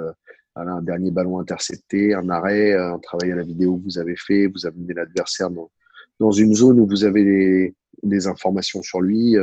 un 0.57 0.83
dernier 0.83 1.11
ballon 1.11 1.39
intercepté, 1.39 2.13
un 2.13 2.29
arrêt, 2.29 2.75
un 2.75 2.99
travail 2.99 3.33
à 3.33 3.37
la 3.37 3.43
vidéo 3.43 3.79
que 3.79 3.85
vous 3.85 3.99
avez 3.99 4.17
fait, 4.17 4.49
vous 4.49 4.67
amenez 4.67 4.93
l'adversaire 4.93 5.51
dans, 5.51 5.71
dans, 6.19 6.33
une 6.33 6.55
zone 6.55 6.81
où 6.81 6.87
vous 6.87 7.05
avez 7.05 7.75
des, 8.03 8.27
informations 8.27 8.83
sur 8.83 9.01
lui. 9.01 9.37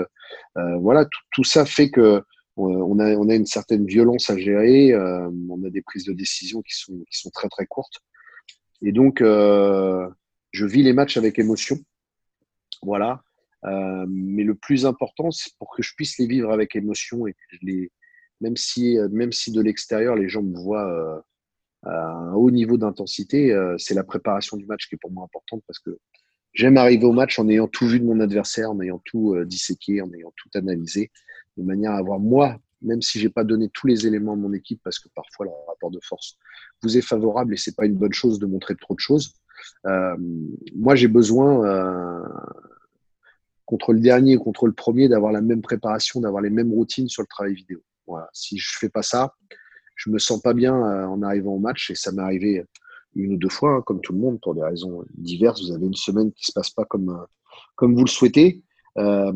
voilà, 0.55 1.05
tout, 1.05 1.21
tout, 1.31 1.43
ça 1.45 1.65
fait 1.65 1.89
que 1.89 2.21
on 2.57 2.99
a, 2.99 3.15
on 3.15 3.29
a 3.29 3.35
une 3.35 3.45
certaine 3.45 3.85
violence 3.85 4.29
à 4.29 4.37
gérer, 4.37 4.95
on 4.95 5.63
a 5.63 5.69
des 5.69 5.81
prises 5.81 6.05
de 6.05 6.13
décision 6.13 6.61
qui 6.61 6.73
sont, 6.75 7.29
très 7.31 7.49
très 7.49 7.65
courtes. 7.65 7.99
Et 8.81 8.91
donc, 8.91 9.21
je 9.21 10.65
vis 10.65 10.83
les 10.83 10.93
matchs 10.93 11.17
avec 11.17 11.39
émotion. 11.39 11.77
Voilà. 12.81 13.21
Euh, 13.65 14.05
mais 14.07 14.43
le 14.43 14.55
plus 14.55 14.85
important, 14.85 15.31
c'est 15.31 15.51
pour 15.57 15.75
que 15.75 15.83
je 15.83 15.93
puisse 15.95 16.17
les 16.17 16.27
vivre 16.27 16.51
avec 16.51 16.75
émotion 16.75 17.27
et 17.27 17.33
que 17.33 17.57
les, 17.61 17.91
même 18.41 18.55
si, 18.55 18.97
même 19.11 19.31
si 19.31 19.51
de 19.51 19.61
l'extérieur 19.61 20.15
les 20.15 20.29
gens 20.29 20.43
me 20.43 20.57
voient 20.57 20.89
euh, 20.89 21.19
à 21.83 22.11
un 22.11 22.33
haut 22.33 22.51
niveau 22.51 22.77
d'intensité, 22.77 23.51
euh, 23.51 23.75
c'est 23.77 23.95
la 23.95 24.03
préparation 24.03 24.57
du 24.57 24.65
match 24.65 24.87
qui 24.87 24.95
est 24.95 24.99
pour 25.01 25.11
moi 25.11 25.25
importante 25.25 25.63
parce 25.67 25.79
que 25.79 25.97
j'aime 26.53 26.77
arriver 26.77 27.05
au 27.05 27.13
match 27.13 27.39
en 27.39 27.49
ayant 27.49 27.67
tout 27.67 27.87
vu 27.87 27.99
de 27.99 28.05
mon 28.05 28.19
adversaire, 28.19 28.71
en 28.71 28.79
ayant 28.81 29.01
tout 29.05 29.35
disséqué, 29.45 30.01
en 30.01 30.11
ayant 30.13 30.33
tout 30.35 30.49
analysé, 30.53 31.11
de 31.57 31.63
manière 31.63 31.91
à 31.91 31.97
avoir 31.97 32.19
moi, 32.19 32.57
même 32.81 33.01
si 33.01 33.19
j'ai 33.19 33.29
pas 33.29 33.43
donné 33.43 33.69
tous 33.73 33.87
les 33.87 34.05
éléments 34.05 34.33
à 34.33 34.35
mon 34.35 34.53
équipe 34.53 34.79
parce 34.83 34.99
que 34.99 35.09
parfois 35.15 35.47
le 35.47 35.51
rapport 35.67 35.91
de 35.91 35.99
force 36.03 36.37
vous 36.83 36.97
est 36.97 37.01
favorable 37.01 37.53
et 37.53 37.57
c'est 37.57 37.75
pas 37.75 37.85
une 37.85 37.95
bonne 37.95 38.13
chose 38.13 38.39
de 38.39 38.45
montrer 38.45 38.75
trop 38.75 38.93
de 38.93 38.99
choses. 38.99 39.33
Euh, 39.85 40.15
moi, 40.75 40.95
j'ai 40.95 41.07
besoin, 41.07 41.65
euh, 41.65 42.23
contre 43.65 43.93
le 43.93 43.99
dernier 43.99 44.37
ou 44.37 44.39
contre 44.39 44.67
le 44.67 44.73
premier, 44.73 45.09
d'avoir 45.09 45.31
la 45.31 45.41
même 45.41 45.61
préparation, 45.61 46.21
d'avoir 46.21 46.41
les 46.41 46.49
mêmes 46.49 46.71
routines 46.71 47.09
sur 47.09 47.23
le 47.23 47.27
travail 47.27 47.53
vidéo. 47.53 47.81
Si 48.31 48.57
je 48.57 48.77
fais 48.79 48.87
pas 48.87 49.01
ça, 49.01 49.33
je 49.95 50.09
me 50.09 50.19
sens 50.19 50.41
pas 50.41 50.53
bien 50.53 50.75
euh, 50.75 51.05
en 51.05 51.21
arrivant 51.21 51.55
au 51.55 51.59
match 51.59 51.91
et 51.91 51.95
ça 51.95 52.11
m'est 52.11 52.21
arrivé 52.21 52.63
une 53.15 53.33
ou 53.33 53.37
deux 53.37 53.49
fois, 53.49 53.71
hein, 53.71 53.81
comme 53.81 53.99
tout 53.99 54.13
le 54.13 54.19
monde, 54.19 54.39
pour 54.39 54.55
des 54.55 54.63
raisons 54.63 55.03
diverses. 55.15 55.61
Vous 55.61 55.73
avez 55.73 55.87
une 55.87 55.95
semaine 55.95 56.31
qui 56.31 56.45
se 56.45 56.51
passe 56.53 56.69
pas 56.69 56.85
comme, 56.85 57.25
comme 57.75 57.95
vous 57.95 58.05
le 58.05 58.09
souhaitez. 58.09 58.63
Euh, 58.97 59.31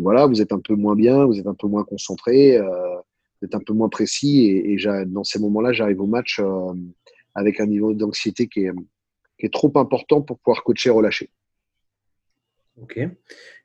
voilà, 0.00 0.26
vous 0.26 0.40
êtes 0.40 0.52
un 0.52 0.60
peu 0.60 0.74
moins 0.74 0.96
bien, 0.96 1.24
vous 1.24 1.38
êtes 1.38 1.46
un 1.46 1.54
peu 1.54 1.66
moins 1.66 1.84
concentré, 1.84 2.56
euh, 2.56 2.94
vous 3.40 3.46
êtes 3.46 3.54
un 3.54 3.60
peu 3.60 3.72
moins 3.72 3.88
précis. 3.88 4.46
Et, 4.46 4.76
dans 5.06 5.24
ces 5.24 5.38
moments-là, 5.38 5.72
j'arrive 5.72 6.00
au 6.00 6.06
match 6.06 6.40
euh, 6.40 6.72
avec 7.34 7.60
un 7.60 7.66
niveau 7.66 7.92
d'anxiété 7.92 8.48
qui 8.48 8.66
est, 8.66 9.52
trop 9.52 9.70
important 9.74 10.22
pour 10.22 10.38
pouvoir 10.38 10.64
coacher 10.64 10.88
relâcher. 10.88 11.28
Ok. 12.80 12.98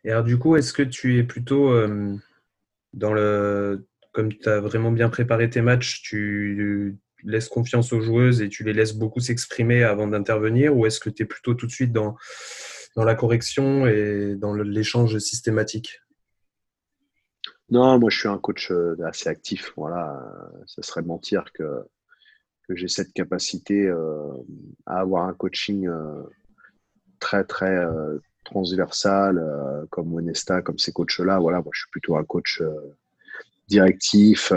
Et 0.04 0.12
alors, 0.12 0.26
du 0.26 0.38
coup, 0.38 0.58
est-ce 0.58 0.74
que 0.74 0.84
tu 0.84 1.18
es 1.18 1.24
plutôt 1.24 1.72
dans 2.94 3.14
le. 3.14 3.86
Comme 4.12 4.34
tu 4.34 4.50
as 4.50 4.60
vraiment 4.60 4.92
bien 4.92 5.08
préparé 5.08 5.50
tes 5.50 5.62
matchs, 5.62 6.02
tu 6.02 6.98
laisses 7.24 7.48
confiance 7.48 7.94
aux 7.94 8.02
joueuses 8.02 8.42
et 8.42 8.50
tu 8.50 8.66
les 8.66 8.74
laisses 8.74 8.94
beaucoup 8.94 9.22
s'exprimer 9.22 9.84
avant 9.84 10.08
d'intervenir 10.08 10.76
Ou 10.76 10.86
est-ce 10.86 11.00
que 11.00 11.10
tu 11.10 11.24
es 11.24 11.26
plutôt 11.26 11.54
tout 11.54 11.66
de 11.66 11.72
suite 11.72 11.94
dans, 11.94 12.18
dans 12.96 13.04
la 13.04 13.16
correction 13.16 13.86
et 13.86 14.36
dans 14.36 14.54
l'échange 14.54 15.18
systématique 15.20 16.02
Non, 17.70 18.00
moi 18.00 18.10
je 18.10 18.20
suis 18.20 18.28
un 18.28 18.38
coach 18.38 18.72
euh, 18.72 18.96
assez 19.06 19.30
actif. 19.30 19.74
Voilà, 19.78 20.20
ce 20.66 20.82
serait 20.82 21.02
mentir 21.02 21.46
que 21.54 21.84
que 22.68 22.76
j'ai 22.76 22.88
cette 22.88 23.14
capacité 23.14 23.88
euh, 23.88 24.32
à 24.86 25.00
avoir 25.00 25.28
un 25.28 25.34
coaching 25.34 25.88
euh, 25.88 26.24
très 27.20 27.44
très 27.44 27.86
transversal 28.46 29.88
comme 29.90 30.14
Onesta, 30.14 30.62
comme 30.62 30.80
ces 30.80 30.92
coachs-là. 30.92 31.40
Voilà, 31.40 31.62
moi 31.62 31.72
je 31.74 31.82
suis 31.82 31.90
plutôt 31.92 32.16
un 32.16 32.24
coach 32.24 32.62
directif. 33.68 34.52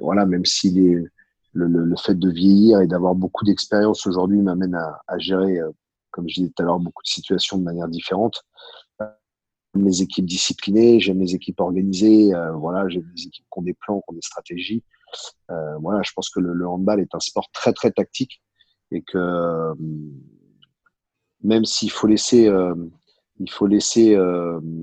voilà, 0.00 0.26
même 0.26 0.44
si 0.44 0.70
le, 0.72 1.66
le, 1.66 1.96
fait 1.96 2.14
de 2.14 2.30
vieillir 2.30 2.80
et 2.80 2.86
d'avoir 2.86 3.14
beaucoup 3.14 3.44
d'expérience 3.44 4.06
aujourd'hui 4.06 4.40
m'amène 4.40 4.74
à, 4.74 5.18
gérer, 5.18 5.60
comme 6.10 6.28
je 6.28 6.34
disais 6.34 6.52
tout 6.54 6.62
à 6.62 6.66
l'heure, 6.66 6.78
beaucoup 6.78 7.02
de 7.02 7.08
situations 7.08 7.58
de 7.58 7.62
manière 7.62 7.88
différente. 7.88 8.44
Mes 9.74 10.00
équipes 10.00 10.26
disciplinées, 10.26 10.98
j'aime 10.98 11.20
les 11.20 11.34
équipes 11.34 11.60
organisées. 11.60 12.32
voilà, 12.54 12.88
j'aime 12.88 13.10
les 13.14 13.26
équipes 13.26 13.44
qui 13.52 13.58
ont 13.58 13.62
des 13.62 13.74
plans, 13.74 14.00
qui 14.00 14.12
ont 14.12 14.14
des 14.14 14.22
stratégies. 14.22 14.82
Euh, 15.50 15.78
voilà, 15.78 16.02
je 16.02 16.12
pense 16.14 16.30
que 16.30 16.40
le, 16.40 16.68
handball 16.68 17.00
est 17.00 17.14
un 17.14 17.20
sport 17.20 17.50
très 17.52 17.72
très 17.72 17.90
tactique 17.90 18.42
et 18.90 19.02
que 19.02 19.18
euh, 19.18 19.74
même 21.42 21.64
s'il 21.64 21.90
faut 21.90 22.06
laisser, 22.06 22.48
euh, 22.48 22.74
il 23.38 23.50
faut 23.50 23.66
laisser 23.66 24.16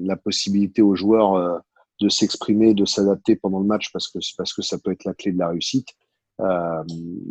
la 0.04 0.16
possibilité 0.16 0.82
aux 0.82 0.96
joueurs 0.96 1.62
de 2.00 2.10
s'exprimer, 2.10 2.74
de 2.74 2.86
s'adapter 2.86 3.36
pendant 3.36 3.60
le 3.60 3.66
match 3.66 3.92
parce 3.92 4.08
que 4.08 4.20
parce 4.38 4.54
que 4.54 4.62
ça 4.62 4.78
peut 4.78 4.92
être 4.92 5.04
la 5.04 5.14
clé 5.14 5.34
de 5.34 5.40
la 5.40 5.50
réussite. 5.50 5.90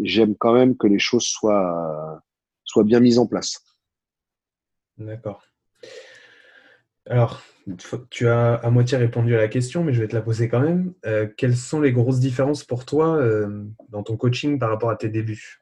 J'aime 0.03 0.35
quand 0.37 0.53
même 0.53 0.77
que 0.77 0.87
les 0.87 0.99
choses 0.99 1.25
soient 1.25 2.21
soient 2.65 2.85
bien 2.85 3.01
mises 3.01 3.19
en 3.19 3.27
place. 3.27 3.63
D'accord. 4.99 5.43
Alors, 7.07 7.43
tu 8.11 8.29
as 8.29 8.55
à 8.55 8.71
moitié 8.71 8.97
répondu 8.97 9.35
à 9.35 9.39
la 9.39 9.49
question, 9.49 9.85
mais 9.85 9.93
je 9.93 10.01
vais 10.01 10.09
te 10.09 10.15
la 10.15 10.23
poser 10.23 10.49
quand 10.49 10.61
même. 10.61 10.95
Euh, 11.05 11.29
quelles 11.37 11.57
sont 11.57 11.81
les 11.81 11.93
grosses 11.93 12.21
différences 12.21 12.65
pour 12.65 12.87
toi 12.87 13.17
euh, 13.17 13.65
dans 13.91 14.03
ton 14.03 14.17
coaching 14.17 14.59
par 14.59 14.71
rapport 14.71 14.91
à 14.91 14.97
tes 14.97 15.09
débuts? 15.09 15.61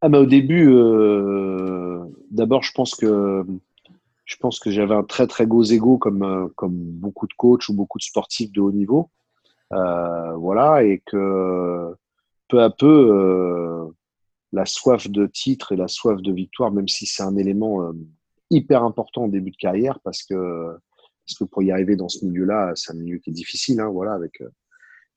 Ah 0.00 0.08
bah, 0.08 0.20
Au 0.20 0.26
début, 0.26 0.68
euh, 0.70 2.04
d'abord, 2.30 2.62
je 2.64 2.72
pense 2.72 2.94
que 2.96 3.44
j'avais 4.66 4.94
un 4.94 5.04
très 5.04 5.26
très 5.26 5.46
gros 5.46 5.62
ego 5.62 5.98
comme, 5.98 6.50
comme 6.56 6.74
beaucoup 6.74 7.28
de 7.28 7.34
coachs 7.34 7.68
ou 7.68 7.74
beaucoup 7.74 7.98
de 7.98 8.04
sportifs 8.04 8.50
de 8.50 8.60
haut 8.60 8.72
niveau. 8.72 9.10
voilà, 9.70 10.82
et 10.82 11.00
que 11.06 11.94
peu 12.48 12.60
à 12.60 12.70
peu, 12.70 13.92
la 14.52 14.66
soif 14.66 15.08
de 15.08 15.26
titre 15.26 15.72
et 15.72 15.76
la 15.76 15.88
soif 15.88 16.20
de 16.20 16.32
victoire, 16.32 16.72
même 16.72 16.88
si 16.88 17.06
c'est 17.06 17.22
un 17.22 17.36
élément 17.36 17.92
hyper 18.50 18.82
important 18.82 19.24
au 19.24 19.28
début 19.28 19.52
de 19.52 19.56
carrière 19.56 20.00
parce 20.00 20.22
que, 20.24 20.76
parce 21.26 21.38
que 21.38 21.44
pour 21.44 21.62
y 21.62 21.70
arriver 21.70 21.96
dans 21.96 22.08
ce 22.08 22.24
milieu-là, 22.24 22.72
c'est 22.74 22.92
un 22.92 22.96
milieu 22.96 23.18
qui 23.18 23.30
est 23.30 23.32
difficile, 23.32 23.80
hein, 23.80 23.88
voilà, 23.88 24.12
avec 24.14 24.40
euh, 24.40 24.48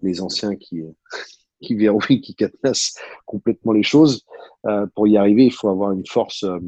les 0.02 0.22
anciens 0.22 0.56
qui, 0.56 0.84
qui 1.62 1.76
verrouillent, 1.76 2.22
qui 2.22 2.36
cadenassent 2.36 2.96
complètement 3.26 3.72
les 3.72 3.84
choses. 3.84 4.26
Euh, 4.68 4.86
pour 4.96 5.08
y 5.08 5.18
arriver, 5.18 5.46
il 5.46 5.54
faut 5.54 5.70
avoir 5.70 5.92
une 5.92 6.06
force 6.06 6.44
euh, 6.44 6.60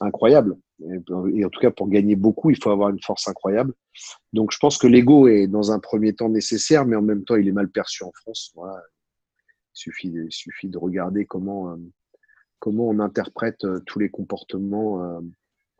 incroyable. 0.00 0.56
Et, 0.80 1.44
en 1.44 1.48
tout 1.50 1.60
cas, 1.60 1.70
pour 1.70 1.88
gagner 1.88 2.16
beaucoup, 2.16 2.50
il 2.50 2.60
faut 2.60 2.70
avoir 2.70 2.88
une 2.88 3.00
force 3.00 3.28
incroyable. 3.28 3.74
Donc, 4.32 4.50
je 4.50 4.58
pense 4.58 4.76
que 4.76 4.86
l'ego 4.86 5.28
est 5.28 5.46
dans 5.46 5.70
un 5.70 5.78
premier 5.78 6.14
temps 6.14 6.28
nécessaire, 6.28 6.84
mais 6.84 6.96
en 6.96 7.02
même 7.02 7.24
temps, 7.24 7.36
il 7.36 7.46
est 7.46 7.52
mal 7.52 7.70
perçu 7.70 8.02
en 8.02 8.10
France. 8.12 8.50
Voilà. 8.56 8.82
Il 9.74 9.78
suffit 9.78 10.08
il 10.08 10.32
suffit 10.32 10.68
de 10.68 10.78
regarder 10.78 11.26
comment, 11.26 11.76
comment 12.58 12.88
on 12.88 13.00
interprète 13.00 13.66
tous 13.86 13.98
les 13.98 14.08
comportements 14.08 15.20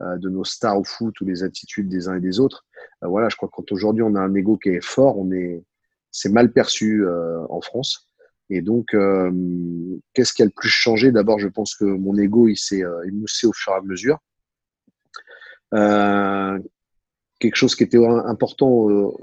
euh, 0.01 0.17
de 0.17 0.29
nos 0.29 0.43
stars 0.43 0.77
au 0.77 0.83
foot 0.83 1.21
ou 1.21 1.25
les 1.25 1.43
attitudes 1.43 1.87
des 1.87 2.09
uns 2.09 2.17
et 2.17 2.19
des 2.19 2.41
autres. 2.41 2.65
Euh, 3.01 3.07
voilà, 3.07 3.29
je 3.29 3.37
crois 3.37 3.47
que 3.47 3.53
quand 3.55 3.71
aujourd'hui 3.71 4.03
on 4.03 4.15
a 4.15 4.19
un 4.19 4.35
ego 4.35 4.57
qui 4.57 4.67
est 4.67 4.83
fort, 4.83 5.17
on 5.17 5.31
est, 5.31 5.63
c'est 6.11 6.27
mal 6.27 6.51
perçu 6.51 7.05
euh, 7.05 7.39
en 7.49 7.61
France. 7.61 8.09
Et 8.49 8.61
donc, 8.61 8.93
euh, 8.93 9.31
qu'est-ce 10.13 10.33
qui 10.33 10.41
a 10.41 10.45
le 10.45 10.51
plus 10.51 10.67
changé? 10.67 11.13
D'abord, 11.13 11.39
je 11.39 11.47
pense 11.47 11.75
que 11.75 11.85
mon 11.85 12.17
ego, 12.17 12.49
il 12.49 12.57
s'est 12.57 12.83
euh, 12.83 13.07
émoussé 13.07 13.47
au 13.47 13.53
fur 13.53 13.71
et 13.71 13.77
à 13.77 13.81
mesure. 13.81 14.19
Euh, 15.73 16.59
quelque 17.39 17.55
chose 17.55 17.73
qui 17.73 17.83
était 17.83 18.05
important 18.05 19.13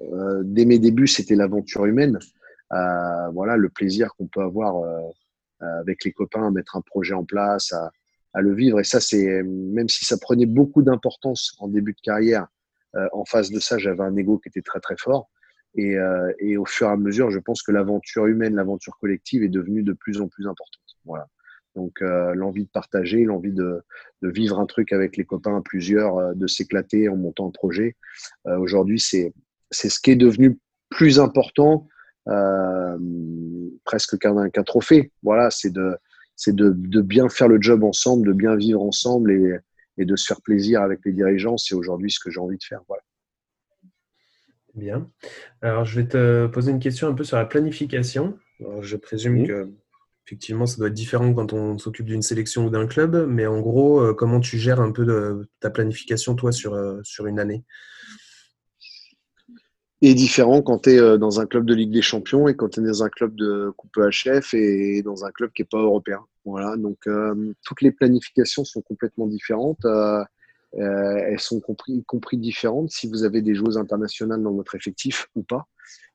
dès 0.42 0.64
mes 0.64 0.78
débuts, 0.78 1.06
c'était 1.06 1.34
l'aventure 1.34 1.84
humaine. 1.84 2.18
Voilà, 2.72 3.56
le 3.56 3.68
plaisir 3.68 4.14
qu'on 4.16 4.26
peut 4.26 4.42
avoir 4.42 4.82
avec 5.60 6.04
les 6.04 6.12
copains, 6.12 6.46
à 6.46 6.50
mettre 6.50 6.76
un 6.76 6.80
projet 6.80 7.14
en 7.14 7.24
place, 7.24 7.72
à, 7.72 8.40
le 8.40 8.54
vivre. 8.54 8.80
Et 8.80 8.84
ça, 8.84 9.00
c'est 9.00 9.42
même 9.42 9.88
si 9.88 10.04
ça 10.04 10.16
prenait 10.18 10.46
beaucoup 10.46 10.82
d'importance 10.82 11.54
en 11.58 11.68
début 11.68 11.92
de 11.92 12.00
carrière, 12.00 12.46
en 13.12 13.24
face 13.24 13.50
de 13.50 13.60
ça, 13.60 13.78
j'avais 13.78 14.02
un 14.02 14.16
ego 14.16 14.38
qui 14.38 14.48
était 14.48 14.62
très 14.62 14.80
très 14.80 14.96
fort. 14.96 15.30
Et, 15.74 15.96
euh, 15.96 16.30
et, 16.38 16.58
au 16.58 16.66
fur 16.66 16.88
et 16.88 16.90
à 16.90 16.96
mesure, 16.96 17.30
je 17.30 17.38
pense 17.38 17.62
que 17.62 17.72
l'aventure 17.72 18.26
humaine, 18.26 18.54
l'aventure 18.54 18.98
collective 18.98 19.42
est 19.42 19.48
devenue 19.48 19.82
de 19.82 19.94
plus 19.94 20.20
en 20.20 20.28
plus 20.28 20.46
importante. 20.46 20.82
Voilà. 21.06 21.26
Donc 21.74 22.02
euh, 22.02 22.34
l'envie 22.34 22.64
de 22.64 22.70
partager, 22.70 23.24
l'envie 23.24 23.52
de, 23.52 23.82
vivre 24.22 24.60
un 24.60 24.66
truc 24.66 24.92
avec 24.92 25.16
les 25.16 25.24
copains 25.24 25.56
à 25.56 25.62
plusieurs, 25.62 26.18
euh, 26.18 26.34
de 26.34 26.46
s'éclater 26.46 27.08
en 27.08 27.16
montant 27.16 27.48
un 27.48 27.50
projet. 27.50 27.96
Euh, 28.46 28.58
aujourd'hui, 28.58 29.00
c'est 29.00 29.32
c'est 29.70 29.88
ce 29.88 30.00
qui 30.00 30.10
est 30.10 30.16
devenu 30.16 30.58
plus 30.90 31.18
important, 31.18 31.88
euh, 32.28 32.98
presque 33.84 34.18
qu'un 34.18 34.50
qu'un 34.50 34.62
trophée. 34.62 35.12
Voilà, 35.22 35.50
c'est 35.50 35.70
de 35.70 35.96
c'est 36.34 36.54
de, 36.54 36.70
de, 36.70 37.02
bien 37.02 37.28
faire 37.28 37.46
le 37.46 37.60
job 37.60 37.84
ensemble, 37.84 38.26
de 38.26 38.32
bien 38.32 38.56
vivre 38.56 38.82
ensemble 38.82 39.30
et, 39.30 39.58
et 39.98 40.04
de 40.04 40.16
se 40.16 40.26
faire 40.26 40.40
plaisir 40.40 40.80
avec 40.82 41.00
les 41.04 41.12
dirigeants. 41.12 41.56
C'est 41.56 41.74
aujourd'hui 41.74 42.10
ce 42.10 42.18
que 42.18 42.30
j'ai 42.30 42.40
envie 42.40 42.56
de 42.56 42.64
faire. 42.64 42.80
Voilà. 42.88 43.02
Bien. 44.74 45.10
Alors, 45.60 45.84
je 45.84 46.00
vais 46.00 46.08
te 46.08 46.46
poser 46.46 46.72
une 46.72 46.80
question 46.80 47.06
un 47.06 47.12
peu 47.12 47.24
sur 47.24 47.36
la 47.36 47.44
planification. 47.44 48.38
je 48.80 48.96
présume 48.96 49.46
que 49.46 49.70
effectivement, 50.26 50.66
ça 50.66 50.78
doit 50.78 50.88
être 50.88 50.94
différent 50.94 51.32
quand 51.34 51.52
on 51.52 51.78
s'occupe 51.78 52.06
d'une 52.06 52.22
sélection 52.22 52.66
ou 52.66 52.70
d'un 52.70 52.86
club, 52.86 53.26
mais 53.28 53.46
en 53.46 53.60
gros, 53.60 54.00
euh, 54.00 54.14
comment 54.14 54.40
tu 54.40 54.58
gères 54.58 54.80
un 54.80 54.92
peu 54.92 55.04
de, 55.04 55.48
ta 55.60 55.70
planification, 55.70 56.34
toi, 56.34 56.52
sur, 56.52 56.74
euh, 56.74 57.00
sur 57.02 57.26
une 57.26 57.38
année? 57.38 57.64
Et 60.02 60.14
différent 60.14 60.62
quand 60.62 60.80
tu 60.80 60.90
es 60.90 60.98
euh, 60.98 61.16
dans 61.16 61.40
un 61.40 61.46
club 61.46 61.64
de 61.64 61.74
Ligue 61.74 61.92
des 61.92 62.02
Champions 62.02 62.48
et 62.48 62.54
quand 62.54 62.68
tu 62.68 62.80
es 62.80 62.82
dans 62.82 63.02
un 63.02 63.08
club 63.08 63.34
de 63.34 63.72
Coupe 63.76 63.96
HF 63.96 64.52
et 64.52 65.02
dans 65.02 65.24
un 65.24 65.30
club 65.30 65.50
qui 65.52 65.62
n'est 65.62 65.68
pas 65.70 65.78
européen. 65.78 66.20
Voilà, 66.44 66.76
donc 66.76 66.98
toutes 67.64 67.82
les 67.82 67.92
planifications 67.92 68.64
sont 68.64 68.82
complètement 68.82 69.28
différentes. 69.28 69.86
Euh, 70.78 71.16
elles 71.26 71.40
sont 71.40 71.60
compris, 71.60 72.02
compris 72.04 72.38
différentes 72.38 72.90
si 72.90 73.06
vous 73.06 73.24
avez 73.24 73.42
des 73.42 73.54
joueuses 73.54 73.76
internationales 73.76 74.42
dans 74.42 74.52
votre 74.52 74.74
effectif 74.74 75.28
ou 75.34 75.42
pas, 75.42 75.68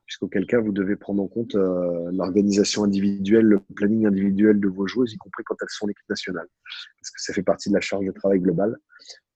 puisqu'auquel 0.06 0.48
cas 0.48 0.60
vous 0.60 0.72
devez 0.72 0.96
prendre 0.96 1.22
en 1.22 1.28
compte 1.28 1.54
euh, 1.56 2.10
l'organisation 2.12 2.84
individuelle, 2.84 3.46
le 3.46 3.60
planning 3.76 4.08
individuel 4.08 4.60
de 4.60 4.68
vos 4.68 4.88
joueuses, 4.88 5.14
y 5.14 5.18
compris 5.18 5.44
quand 5.44 5.56
elles 5.62 5.70
sont 5.70 5.86
en 5.86 5.90
équipe 5.90 6.10
nationale, 6.10 6.48
parce 7.00 7.12
que 7.12 7.22
ça 7.22 7.34
fait 7.34 7.44
partie 7.44 7.70
de 7.70 7.76
la 7.76 7.82
charge 7.82 8.06
de 8.06 8.12
travail 8.12 8.40
globale. 8.40 8.78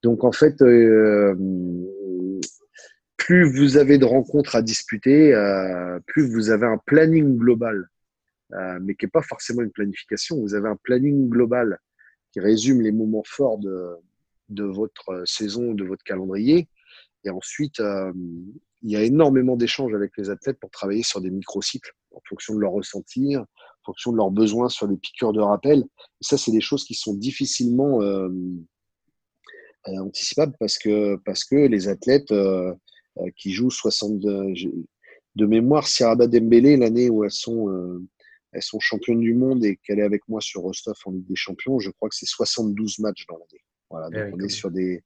Donc 0.01 0.23
en 0.23 0.31
fait, 0.31 0.59
euh, 0.63 1.35
plus 3.21 3.43
vous 3.43 3.77
avez 3.77 3.99
de 3.99 4.05
rencontres 4.05 4.55
à 4.55 4.63
disputer, 4.63 5.31
euh, 5.31 5.99
plus 6.07 6.27
vous 6.27 6.49
avez 6.49 6.65
un 6.65 6.79
planning 6.79 7.37
global, 7.37 7.87
euh, 8.53 8.79
mais 8.81 8.95
qui 8.95 9.05
n'est 9.05 9.11
pas 9.11 9.21
forcément 9.21 9.61
une 9.61 9.69
planification. 9.69 10.41
Vous 10.41 10.55
avez 10.55 10.67
un 10.67 10.75
planning 10.75 11.29
global 11.29 11.77
qui 12.31 12.39
résume 12.39 12.81
les 12.81 12.91
moments 12.91 13.23
forts 13.23 13.59
de, 13.59 14.63
votre 14.63 15.09
euh, 15.09 15.25
saison, 15.25 15.73
de 15.73 15.83
votre 15.83 16.03
calendrier. 16.03 16.67
Et 17.23 17.29
ensuite, 17.29 17.79
il 18.81 18.89
y 18.89 18.95
a 18.95 19.03
énormément 19.03 19.55
d'échanges 19.55 19.93
avec 19.93 20.13
les 20.17 20.31
athlètes 20.31 20.59
pour 20.59 20.71
travailler 20.71 21.03
sur 21.03 21.21
des 21.21 21.29
microcycles 21.29 21.93
en 22.15 22.21
fonction 22.27 22.55
de 22.55 22.59
leur 22.59 22.71
ressenti, 22.71 23.37
en 23.37 23.45
fonction 23.85 24.11
de 24.11 24.17
leurs 24.17 24.31
besoins 24.31 24.69
sur 24.69 24.87
les 24.87 24.97
piqûres 24.97 25.31
de 25.31 25.41
rappel. 25.41 25.83
Ça, 26.21 26.37
c'est 26.37 26.51
des 26.51 26.61
choses 26.61 26.83
qui 26.83 26.95
sont 26.95 27.13
difficilement 27.13 27.99
anticipables 29.85 30.55
parce 30.59 30.79
que 30.79 31.67
les 31.67 31.87
athlètes 31.87 32.33
qui 33.35 33.51
jouent 33.51 33.71
62 33.71 34.53
de 35.35 35.45
mémoire, 35.45 35.87
Sierra 35.87 36.15
Dembélé, 36.15 36.77
l'année 36.77 37.09
où 37.09 37.23
elles 37.23 37.31
sont, 37.31 37.69
elles 38.51 38.61
sont 38.61 38.79
championnes 38.79 39.19
du 39.19 39.33
monde 39.33 39.63
et 39.63 39.77
qu'elle 39.77 39.99
est 39.99 40.03
avec 40.03 40.27
moi 40.27 40.41
sur 40.41 40.61
Rostov 40.61 40.95
en 41.05 41.11
Ligue 41.11 41.27
des 41.27 41.35
Champions, 41.35 41.79
je 41.79 41.89
crois 41.89 42.09
que 42.09 42.15
c'est 42.15 42.25
72 42.25 42.99
matchs 42.99 43.25
dans 43.27 43.37
l'année. 43.37 43.63
Voilà, 43.89 44.09
eh 44.13 44.33
on 44.33 44.39
est 44.39 44.49
sur 44.49 44.71
des, 44.71 45.03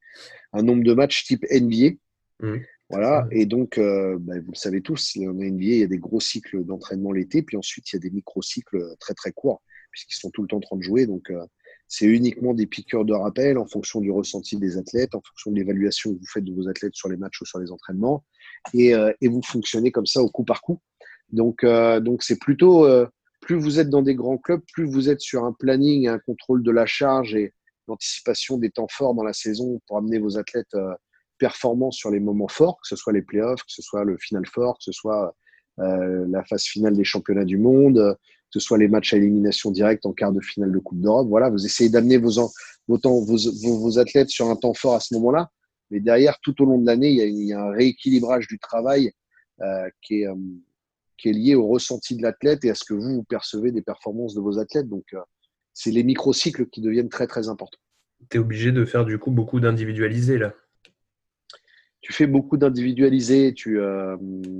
un 0.53 0.61
nombre 0.61 0.83
de 0.83 0.93
matchs 0.93 1.25
type 1.25 1.45
NBA. 1.51 1.95
Mmh. 2.39 2.57
Voilà, 2.89 3.27
et 3.31 3.47
donc, 3.47 3.79
euh, 3.79 4.17
bah, 4.19 4.35
vous 4.39 4.51
le 4.51 4.57
savez 4.57 4.81
tous, 4.81 5.17
en 5.17 5.33
NBA, 5.33 5.63
il 5.63 5.79
y 5.79 5.83
a 5.83 5.87
des 5.87 5.97
gros 5.97 6.19
cycles 6.19 6.63
d'entraînement 6.63 7.11
l'été, 7.11 7.41
puis 7.41 7.57
ensuite, 7.57 7.91
il 7.91 7.95
y 7.95 7.97
a 7.97 7.99
des 7.99 8.11
micro-cycles 8.11 8.95
très 8.99 9.15
très 9.15 9.31
courts, 9.31 9.63
puisqu'ils 9.91 10.17
sont 10.17 10.29
tout 10.29 10.43
le 10.43 10.47
temps 10.47 10.57
en 10.57 10.61
train 10.61 10.77
de 10.77 10.83
jouer. 10.83 11.07
Donc, 11.07 11.31
euh, 11.31 11.43
c'est 11.87 12.05
uniquement 12.05 12.53
des 12.53 12.65
piqûres 12.65 13.05
de 13.05 13.13
rappel 13.13 13.57
en 13.57 13.65
fonction 13.65 14.01
du 14.01 14.11
ressenti 14.11 14.57
des 14.57 14.77
athlètes, 14.77 15.15
en 15.15 15.21
fonction 15.21 15.51
de 15.51 15.55
l'évaluation 15.55 16.13
que 16.13 16.19
vous 16.19 16.27
faites 16.27 16.43
de 16.43 16.53
vos 16.53 16.67
athlètes 16.67 16.95
sur 16.95 17.09
les 17.09 17.17
matchs 17.17 17.41
ou 17.41 17.45
sur 17.45 17.59
les 17.59 17.71
entraînements, 17.71 18.23
et, 18.73 18.95
euh, 18.95 19.11
vous 19.21 19.41
fonctionnez 19.43 19.91
comme 19.91 20.05
ça 20.05 20.21
au 20.21 20.29
coup 20.29 20.43
par 20.43 20.61
coup. 20.61 20.81
Donc, 21.31 21.65
donc 21.65 22.21
c'est 22.21 22.39
plutôt, 22.39 22.87
plus 23.41 23.55
vous 23.55 23.79
êtes 23.79 23.89
dans 23.89 24.03
des 24.03 24.13
grands 24.13 24.37
clubs, 24.37 24.61
plus 24.73 24.85
vous 24.85 25.09
êtes 25.09 25.21
sur 25.21 25.43
un 25.43 25.53
planning, 25.53 26.07
un 26.07 26.19
contrôle 26.19 26.61
de 26.61 26.71
la 26.71 26.85
charge 26.85 27.33
et, 27.35 27.51
l'anticipation 27.87 28.57
des 28.57 28.71
temps 28.71 28.87
forts 28.89 29.13
dans 29.13 29.23
la 29.23 29.33
saison 29.33 29.81
pour 29.87 29.97
amener 29.97 30.19
vos 30.19 30.37
athlètes 30.37 30.73
euh, 30.75 30.93
performants 31.37 31.91
sur 31.91 32.11
les 32.11 32.19
moments 32.19 32.47
forts, 32.47 32.77
que 32.81 32.87
ce 32.87 32.95
soit 32.95 33.13
les 33.13 33.21
playoffs, 33.21 33.61
que 33.61 33.71
ce 33.71 33.81
soit 33.81 34.03
le 34.03 34.17
final 34.17 34.45
fort, 34.45 34.77
que 34.77 34.83
ce 34.83 34.91
soit 34.91 35.35
euh, 35.79 36.25
la 36.29 36.43
phase 36.45 36.63
finale 36.63 36.95
des 36.95 37.03
championnats 37.03 37.45
du 37.45 37.57
monde, 37.57 38.17
que 38.51 38.59
ce 38.59 38.65
soit 38.65 38.77
les 38.77 38.87
matchs 38.87 39.13
à 39.13 39.17
élimination 39.17 39.71
directe 39.71 40.05
en 40.05 40.13
quart 40.13 40.31
de 40.31 40.41
finale 40.41 40.71
de 40.71 40.79
Coupe 40.79 40.99
d'Europe. 40.99 41.27
Voilà, 41.27 41.49
vous 41.49 41.65
essayez 41.65 41.89
d'amener 41.89 42.17
vos, 42.17 42.51
vos, 42.87 43.99
athlètes 43.99 44.29
sur 44.29 44.49
un 44.49 44.55
temps 44.55 44.73
fort 44.73 44.95
à 44.95 44.99
ce 44.99 45.13
moment-là. 45.15 45.49
Mais 45.91 45.99
derrière, 45.99 46.39
tout 46.41 46.61
au 46.61 46.65
long 46.65 46.79
de 46.79 46.85
l'année, 46.85 47.11
il, 47.11 47.45
y 47.45 47.53
a 47.53 47.61
un 47.61 47.71
rééquilibrage 47.71 48.47
du 48.47 48.59
travail 48.59 49.11
euh, 49.61 49.89
qui, 50.01 50.21
est, 50.21 50.27
euh, 50.27 50.35
qui 51.17 51.29
est 51.29 51.33
lié 51.33 51.55
au 51.55 51.67
ressenti 51.67 52.15
de 52.15 52.23
l'athlète 52.23 52.65
et 52.65 52.69
à 52.69 52.75
ce 52.75 52.83
que 52.83 52.93
vous, 52.93 53.23
percevez 53.23 53.71
des 53.71 53.81
performances 53.81 54.33
de 54.33 54.41
vos 54.41 54.59
athlètes. 54.59 54.89
Donc, 54.89 55.05
euh, 55.13 55.19
c'est 55.73 55.91
les 55.91 56.03
microcycles 56.03 56.67
qui 56.67 56.81
deviennent 56.81 57.09
très 57.09 57.27
très 57.27 57.49
importants. 57.49 57.79
Tu 58.29 58.37
es 58.37 58.39
obligé 58.39 58.71
de 58.71 58.85
faire 58.85 59.05
du 59.05 59.19
coup 59.19 59.31
beaucoup 59.31 59.59
d'individualisé 59.59 60.37
là. 60.37 60.53
Tu 62.05 62.13
fais 62.13 62.27
beaucoup 62.27 62.57
d'individualisé, 62.57 63.55
tu 63.55 63.79
euh, 63.79 64.15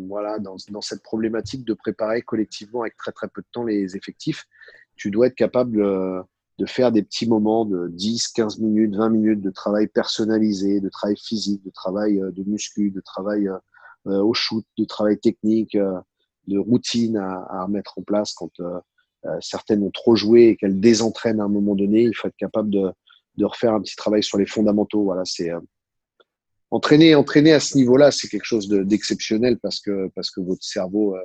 voilà 0.08 0.40
dans, 0.40 0.56
dans, 0.72 0.82
cette 0.82 1.04
problématique 1.04 1.64
de 1.64 1.76
préparer 1.76 2.24
collectivement 2.24 2.82
avec 2.82 2.98
très 2.98 3.12
très 3.12 3.28
peu 3.28 3.42
de 3.42 3.48
temps 3.52 3.64
les 3.64 3.96
effectifs, 3.96 4.46
tu 4.96 5.12
dois 5.12 5.28
être 5.28 5.36
capable 5.36 5.80
euh, 5.80 6.24
de 6.58 6.66
faire 6.66 6.92
des 6.92 7.04
petits 7.04 7.30
moments 7.30 7.64
de 7.64 7.88
10, 7.90 8.30
15 8.30 8.58
minutes, 8.58 8.96
20 8.96 9.10
minutes 9.10 9.42
de 9.42 9.52
travail 9.52 9.88
personnalisé, 9.88 10.80
de 10.80 10.90
travail 10.90 11.18
physique, 11.18 11.64
de 11.64 11.70
travail 11.70 12.20
euh, 12.20 12.32
de 12.32 12.44
muscu, 12.44 12.90
de 12.90 13.02
travail 13.02 13.48
au 14.08 14.34
shoot, 14.36 14.64
de 14.78 14.86
travail 14.86 15.18
technique, 15.18 15.76
de 15.76 16.60
routine 16.60 17.18
à, 17.18 17.42
à, 17.50 17.68
mettre 17.68 17.98
en 17.98 18.04
place 18.04 18.34
quand 18.34 18.52
euh, 19.26 19.38
certaines 19.42 19.82
ont 19.84 19.92
trop 19.92 20.16
joué 20.16 20.50
et 20.50 20.56
qu'elles 20.56 20.80
désentraînent 20.80 21.40
à 21.40 21.46
un 21.46 21.50
moment 21.50 21.76
donné. 21.76 22.04
Il 22.04 22.16
faut 22.16 22.28
être 22.28 22.38
capable 22.38 22.70
de, 22.70 22.92
de 23.38 23.46
refaire 23.46 23.74
un 23.74 23.82
petit 23.82 23.96
travail 23.96 24.24
sur 24.24 24.38
les 24.38 24.46
fondamentaux. 24.46 25.04
Voilà, 25.04 25.24
c'est 25.26 25.52
euh, 25.52 25.60
entraîner, 26.72 27.16
entraîner 27.16 27.54
à 27.54 27.60
ce 27.60 27.78
niveau-là, 27.78 28.12
c'est 28.12 28.28
quelque 28.28 28.46
chose 28.46 28.68
d'exceptionnel 28.68 29.60
parce 29.60 29.80
que 29.80 30.10
parce 30.16 30.32
que 30.32 30.42
votre 30.42 30.64
cerveau 30.64 31.16
euh, 31.16 31.22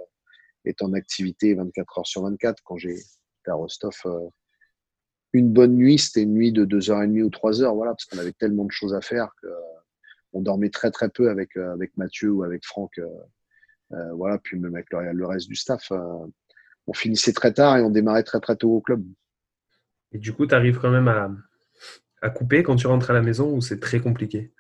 est 0.64 0.83
en 0.83 0.92
activité 0.92 1.55
24 1.55 1.98
heures 1.98 2.07
sur 2.07 2.22
24. 2.22 2.62
Quand 2.64 2.76
j'ai 2.76 2.96
à 3.46 3.55
Rostov, 3.55 3.94
une 5.33 5.53
bonne 5.53 5.74
nuit, 5.74 5.98
c'était 5.98 6.22
une 6.22 6.35
nuit 6.35 6.53
de 6.53 6.64
2h30 6.64 7.22
ou 7.22 7.29
3h, 7.29 7.74
voilà, 7.74 7.92
parce 7.92 8.05
qu'on 8.05 8.18
avait 8.18 8.33
tellement 8.33 8.64
de 8.64 8.70
choses 8.70 8.94
à 8.94 9.00
faire 9.00 9.31
que 9.42 9.48
on 10.33 10.40
dormait 10.42 10.70
très 10.70 10.90
très 10.90 11.09
peu 11.09 11.31
avec 11.31 11.57
avec 11.57 11.96
Mathieu 11.96 12.31
ou 12.31 12.44
avec 12.44 12.64
Franck. 12.64 12.98
Euh, 12.98 14.12
voilà, 14.14 14.38
puis 14.38 14.57
même 14.57 14.74
avec 14.74 14.87
le, 14.92 15.26
reste 15.26 15.48
du 15.48 15.57
staff 15.57 15.90
on 16.87 16.92
finissait 16.92 17.33
très 17.33 17.53
tard 17.53 17.76
et 17.76 17.83
on 17.83 17.90
démarrait 17.90 18.24
très 18.24 18.40
très 18.40 18.57
tôt 18.57 18.72
au 18.72 18.81
club. 18.81 19.05
Et 20.12 20.18
du 20.18 20.33
coup, 20.33 20.46
tu 20.46 20.55
arrives 20.55 20.79
quand 20.81 20.90
même 20.90 21.09
à, 21.09 22.31
couper 22.31 22.64
quand 22.64 22.76
tu 22.76 22.88
rentres 22.88 23.11
à 23.11 23.14
la 23.14 23.22
maison 23.22 23.55
ou 23.55 23.61
c'est 23.61 23.79
très 23.79 24.00
compliqué? 24.00 24.53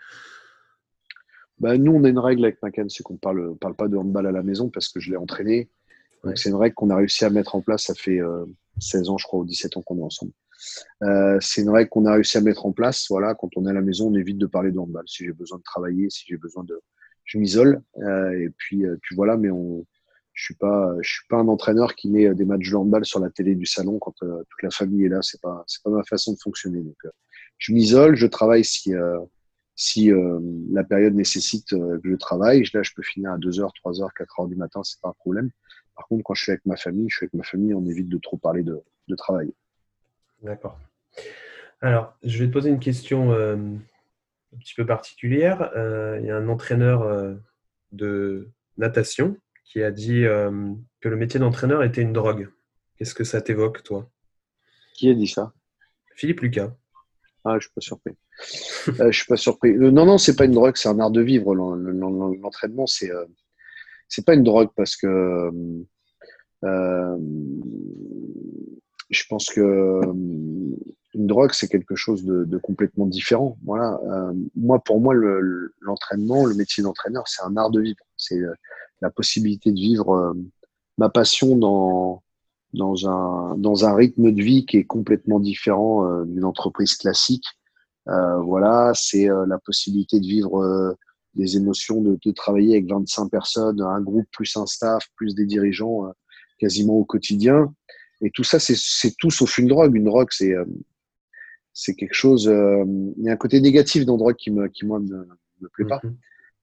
Bah, 1.60 1.78
Nous, 1.78 1.92
on 1.92 2.04
a 2.04 2.08
une 2.08 2.18
règle 2.18 2.44
avec 2.44 2.62
Macan, 2.62 2.86
c'est 2.88 3.02
qu'on 3.02 3.14
ne 3.14 3.18
parle, 3.18 3.56
parle 3.58 3.74
pas 3.74 3.88
de 3.88 3.96
handball 3.96 4.26
à 4.26 4.32
la 4.32 4.42
maison 4.42 4.68
parce 4.68 4.88
que 4.88 5.00
je 5.00 5.10
l'ai 5.10 5.16
entraîné. 5.16 5.70
C'est 6.34 6.50
une 6.50 6.56
règle 6.56 6.74
qu'on 6.74 6.90
a 6.90 6.96
réussi 6.96 7.24
à 7.24 7.30
mettre 7.30 7.54
en 7.54 7.62
place, 7.62 7.84
ça 7.84 7.94
fait 7.94 8.20
16 8.78 9.08
euh, 9.08 9.12
ans, 9.12 9.16
je 9.16 9.24
crois, 9.24 9.40
ou 9.40 9.44
17 9.46 9.78
ans 9.78 9.82
qu'on 9.82 9.98
est 9.98 10.02
ensemble. 10.02 10.32
Euh, 11.02 11.38
c'est 11.40 11.62
une 11.62 11.70
règle 11.70 11.88
qu'on 11.88 12.04
a 12.04 12.12
réussi 12.12 12.36
à 12.36 12.42
mettre 12.42 12.66
en 12.66 12.72
place. 12.72 13.06
Voilà, 13.08 13.34
quand 13.34 13.48
on 13.56 13.66
est 13.66 13.70
à 13.70 13.72
la 13.72 13.80
maison, 13.80 14.08
on 14.08 14.14
évite 14.14 14.36
de 14.36 14.46
parler 14.46 14.70
de 14.70 14.78
handball. 14.78 15.04
Si 15.06 15.24
j'ai 15.24 15.32
besoin 15.32 15.56
de 15.56 15.62
travailler, 15.62 16.10
si 16.10 16.24
j'ai 16.28 16.36
besoin 16.36 16.64
de, 16.64 16.78
je 17.24 17.38
m'isole. 17.38 17.80
Euh, 18.02 18.32
et 18.32 18.50
puis, 18.50 18.84
puis 19.00 19.16
voilà, 19.16 19.38
mais 19.38 19.50
on, 19.50 19.86
je 20.40 20.44
suis 20.44 20.54
pas, 20.54 20.94
je 21.02 21.10
suis 21.10 21.26
pas 21.28 21.36
un 21.36 21.48
entraîneur 21.48 21.94
qui 21.94 22.08
met 22.08 22.34
des 22.34 22.46
matchs 22.46 22.70
de 22.70 22.76
handball 22.76 23.04
sur 23.04 23.20
la 23.20 23.28
télé 23.28 23.54
du 23.54 23.66
salon 23.66 23.98
quand 23.98 24.14
euh, 24.22 24.42
toute 24.48 24.62
la 24.62 24.70
famille 24.70 25.04
est 25.04 25.08
là. 25.08 25.20
C'est 25.22 25.40
pas, 25.40 25.64
c'est 25.66 25.82
pas 25.82 25.90
ma 25.90 26.02
façon 26.04 26.32
de 26.32 26.38
fonctionner. 26.38 26.80
Donc, 26.80 26.96
euh, 27.04 27.10
je 27.58 27.72
m'isole, 27.72 28.16
je 28.16 28.26
travaille 28.26 28.64
si, 28.64 28.94
euh, 28.94 29.18
si 29.80 30.10
la 30.72 30.84
période 30.84 31.14
nécessite 31.14 31.70
que 31.70 32.00
je 32.04 32.14
travaille. 32.14 32.62
Là, 32.74 32.82
je 32.82 32.92
peux 32.94 33.02
finir 33.02 33.32
à 33.32 33.38
2h, 33.38 33.66
3h, 33.82 34.10
4h 34.14 34.48
du 34.50 34.56
matin, 34.56 34.82
c'est 34.84 35.00
pas 35.00 35.08
un 35.08 35.14
problème. 35.14 35.50
Par 35.96 36.06
contre, 36.06 36.22
quand 36.22 36.34
je 36.34 36.42
suis 36.42 36.52
avec 36.52 36.66
ma 36.66 36.76
famille, 36.76 37.08
je 37.08 37.16
suis 37.16 37.24
avec 37.24 37.34
ma 37.34 37.44
famille, 37.44 37.72
on 37.72 37.86
évite 37.86 38.10
de 38.10 38.18
trop 38.18 38.36
parler 38.36 38.62
de, 38.62 38.82
travail. 39.16 39.52
D'accord. 40.42 40.78
Alors, 41.80 42.14
je 42.22 42.38
vais 42.38 42.46
te 42.46 42.52
poser 42.52 42.68
une 42.68 42.78
question 42.78 43.32
euh, 43.32 43.56
un 43.56 44.58
petit 44.58 44.74
peu 44.74 44.84
particulière. 44.84 45.70
Euh, 45.76 46.18
il 46.20 46.26
y 46.26 46.30
a 46.30 46.36
un 46.36 46.48
entraîneur 46.48 47.02
euh, 47.02 47.34
de 47.92 48.50
natation 48.76 49.36
qui 49.64 49.82
a 49.82 49.90
dit 49.90 50.24
que 51.00 51.08
le 51.08 51.16
métier 51.16 51.40
d'entraîneur 51.40 51.84
était 51.84 52.02
une 52.02 52.12
drogue. 52.12 52.50
Qu'est-ce 52.96 53.14
que 53.14 53.24
ça 53.24 53.40
t'évoque, 53.40 53.82
toi? 53.82 54.10
Qui 54.94 55.10
a 55.10 55.14
dit 55.14 55.28
ça? 55.28 55.52
Philippe 56.16 56.40
Lucas. 56.40 56.74
Ah, 57.44 57.54
je 57.58 57.66
suis 57.66 57.74
pas 57.74 57.80
surpris. 57.80 58.16
Je 58.86 59.10
suis 59.10 59.26
pas 59.26 59.36
surpris. 59.36 59.72
non, 59.74 60.06
non, 60.06 60.18
c'est 60.18 60.36
pas 60.36 60.44
une 60.44 60.52
drogue, 60.52 60.76
c'est 60.76 60.88
un 60.88 60.98
art 60.98 61.10
de 61.10 61.20
vivre. 61.20 61.54
L'entraînement, 61.54 62.86
c'est 62.86 63.10
c'est 64.08 64.24
pas 64.24 64.34
une 64.34 64.42
drogue 64.42 64.70
parce 64.76 64.96
que 64.96 65.50
euh, 66.64 67.16
je 69.08 69.22
pense 69.28 69.46
que 69.46 69.60
euh, 69.60 70.12
une 71.14 71.26
drogue, 71.26 71.52
c'est 71.52 71.68
quelque 71.68 71.96
chose 71.96 72.24
de, 72.24 72.58
complètement 72.58 73.06
différent. 73.06 73.56
Voilà. 73.64 74.00
Euh, 74.04 74.32
moi, 74.54 74.78
pour 74.80 75.00
moi, 75.00 75.14
l'entraînement, 75.80 76.46
le, 76.46 76.54
métier 76.54 76.82
d'entraîneur, 76.82 77.26
c'est 77.26 77.42
un 77.42 77.56
art 77.56 77.70
de 77.70 77.80
vivre. 77.80 78.04
C'est 78.16 78.40
la 79.00 79.10
possibilité 79.10 79.72
de 79.72 79.80
vivre 79.80 80.34
ma 80.98 81.08
passion 81.08 81.56
dans, 81.56 82.22
dans, 82.74 83.08
un, 83.08 83.56
dans 83.56 83.84
un 83.84 83.94
rythme 83.94 84.30
de 84.30 84.42
vie 84.42 84.66
qui 84.66 84.76
est 84.76 84.84
complètement 84.84 85.40
différent 85.40 86.22
d'une 86.24 86.44
entreprise 86.44 86.94
classique. 86.94 87.46
Voilà, 88.42 88.92
c'est 88.94 89.26
la 89.26 89.58
possibilité 89.58 90.18
de 90.20 90.26
vivre 90.26 90.96
des 91.34 91.56
émotions, 91.56 92.00
de, 92.02 92.18
de, 92.24 92.30
travailler 92.32 92.72
avec 92.72 92.90
25 92.90 93.28
personnes, 93.28 93.80
un 93.80 94.00
groupe 94.00 94.26
plus 94.32 94.56
un 94.56 94.66
staff, 94.66 95.06
plus 95.16 95.34
des 95.34 95.46
dirigeants 95.46 96.12
quasiment 96.58 96.94
au 96.94 97.04
quotidien. 97.04 97.72
Et 98.20 98.30
tout 98.30 98.44
ça, 98.44 98.58
c'est 98.60 99.16
tout 99.18 99.30
sauf 99.30 99.58
une 99.58 99.68
drogue. 99.68 99.96
Une 99.96 100.04
drogue, 100.04 100.28
c'est 100.30 100.54
euh, 100.54 100.64
c'est 101.72 101.94
quelque 101.94 102.14
chose. 102.14 102.48
Euh, 102.48 102.84
il 103.16 103.24
y 103.24 103.30
a 103.30 103.32
un 103.32 103.36
côté 103.36 103.60
négatif 103.60 104.04
dans 104.04 104.16
drogue 104.16 104.36
qui, 104.36 104.50
me, 104.50 104.68
qui 104.68 104.84
moi, 104.84 105.00
ne 105.00 105.24
me, 105.60 105.68
plaît 105.72 105.86
pas. 105.86 106.00
Mhm. 106.04 106.16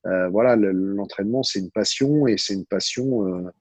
Euh, 0.06 0.30
voilà, 0.30 0.56
l'entraînement, 0.56 1.44
c'est 1.44 1.60
une 1.60 1.72
passion 1.72 2.28
et 2.28 2.38
c'est 2.38 2.54
une 2.54 2.66
passion 2.66 3.52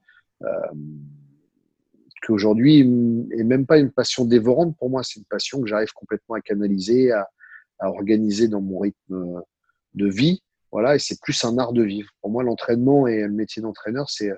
qu'aujourd'hui 2.23 2.81
est 2.81 3.45
même 3.45 3.67
pas 3.67 3.79
une 3.79 3.91
passion 3.91 4.25
dévorante 4.25 4.77
pour 4.77 4.91
moi. 4.91 5.03
C'est 5.03 5.19
une 5.19 5.27
passion 5.27 5.61
que 5.63 5.67
j'arrive 5.67 5.93
complètement 5.95 6.35
à 6.35 6.41
canaliser, 6.41 7.11
à, 7.13 7.29
à, 7.79 7.91
organiser 7.91 8.49
dans 8.49 8.61
mon 8.61 8.79
rythme 8.79 9.43
de 9.95 10.09
vie. 10.09 10.43
Voilà, 10.73 10.97
et 10.97 10.99
c'est 10.99 11.21
plus 11.21 11.45
un 11.45 11.59
art 11.59 11.73
de 11.73 11.83
vivre. 11.83 12.11
Pour 12.21 12.31
moi, 12.31 12.43
l'entraînement 12.43 13.07
et 13.07 13.23
le 13.23 13.33
métier 13.33 13.63
d'entraîneur, 13.63 14.11
c'est 14.11 14.31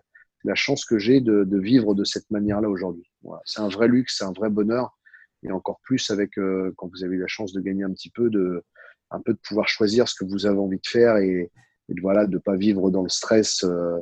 la 0.44 0.54
chance 0.54 0.84
que 0.84 0.98
j'ai 0.98 1.20
de, 1.20 1.58
vivre 1.58 1.94
de 1.94 2.04
cette 2.04 2.30
manière-là 2.30 2.68
aujourd'hui. 2.68 3.10
C'est 3.44 3.60
un 3.60 3.68
vrai 3.68 3.88
luxe, 3.88 4.16
c'est 4.18 4.24
un 4.24 4.32
vrai 4.32 4.50
bonheur. 4.50 4.96
Et 5.42 5.52
encore 5.52 5.78
plus 5.82 6.10
avec 6.10 6.36
euh, 6.38 6.72
quand 6.76 6.88
vous 6.88 7.04
avez 7.04 7.16
la 7.16 7.28
chance 7.28 7.52
de 7.52 7.60
gagner 7.60 7.84
un 7.84 7.92
petit 7.92 8.10
peu, 8.10 8.28
de, 8.28 8.64
un 9.10 9.20
peu 9.20 9.32
de 9.32 9.38
pouvoir 9.38 9.68
choisir 9.68 10.08
ce 10.08 10.14
que 10.14 10.24
vous 10.24 10.46
avez 10.46 10.58
envie 10.58 10.78
de 10.78 10.86
faire 10.86 11.16
et, 11.16 11.50
de 11.88 12.00
voilà, 12.00 12.26
de 12.26 12.38
pas 12.38 12.56
vivre 12.56 12.90
dans 12.90 13.02
le 13.02 13.08
stress 13.08 13.62
euh, 13.64 13.98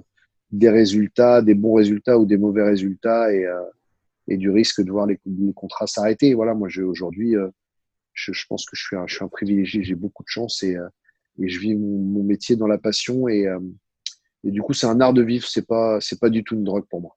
des 0.50 0.70
résultats, 0.70 1.42
des 1.42 1.54
bons 1.54 1.74
résultats 1.74 2.18
ou 2.18 2.24
des 2.24 2.38
mauvais 2.38 2.62
résultats 2.62 3.32
et, 3.32 3.44
euh, 3.44 3.62
du 4.28 4.50
risque 4.50 4.82
de 4.82 4.90
voir 4.90 5.06
les, 5.06 5.20
contrats 5.54 5.86
s'arrêter. 5.86 6.34
Voilà, 6.34 6.54
moi, 6.54 6.68
aujourd'hui, 6.84 7.36
je, 8.16 8.32
je, 8.32 8.46
pense 8.48 8.66
que 8.66 8.74
je 8.74 8.84
suis 8.84 8.96
un, 8.96 9.06
je 9.06 9.14
suis 9.14 9.24
un 9.24 9.28
privilégié, 9.28 9.84
j'ai 9.84 9.94
beaucoup 9.94 10.24
de 10.24 10.28
chance 10.28 10.64
et, 10.64 10.76
et 11.38 11.48
je 11.48 11.60
vis 11.60 11.76
mon, 11.76 11.98
mon, 11.98 12.24
métier 12.24 12.56
dans 12.56 12.66
la 12.66 12.78
passion 12.78 13.28
et, 13.28 13.46
et 14.46 14.50
du 14.50 14.62
coup, 14.62 14.72
c'est 14.72 14.86
un 14.86 15.00
art 15.00 15.12
de 15.12 15.22
vivre, 15.22 15.46
c'est 15.46 15.66
pas, 15.66 16.00
c'est 16.00 16.20
pas 16.20 16.30
du 16.30 16.44
tout 16.44 16.54
une 16.54 16.64
drogue 16.64 16.86
pour 16.88 17.00
moi. 17.00 17.16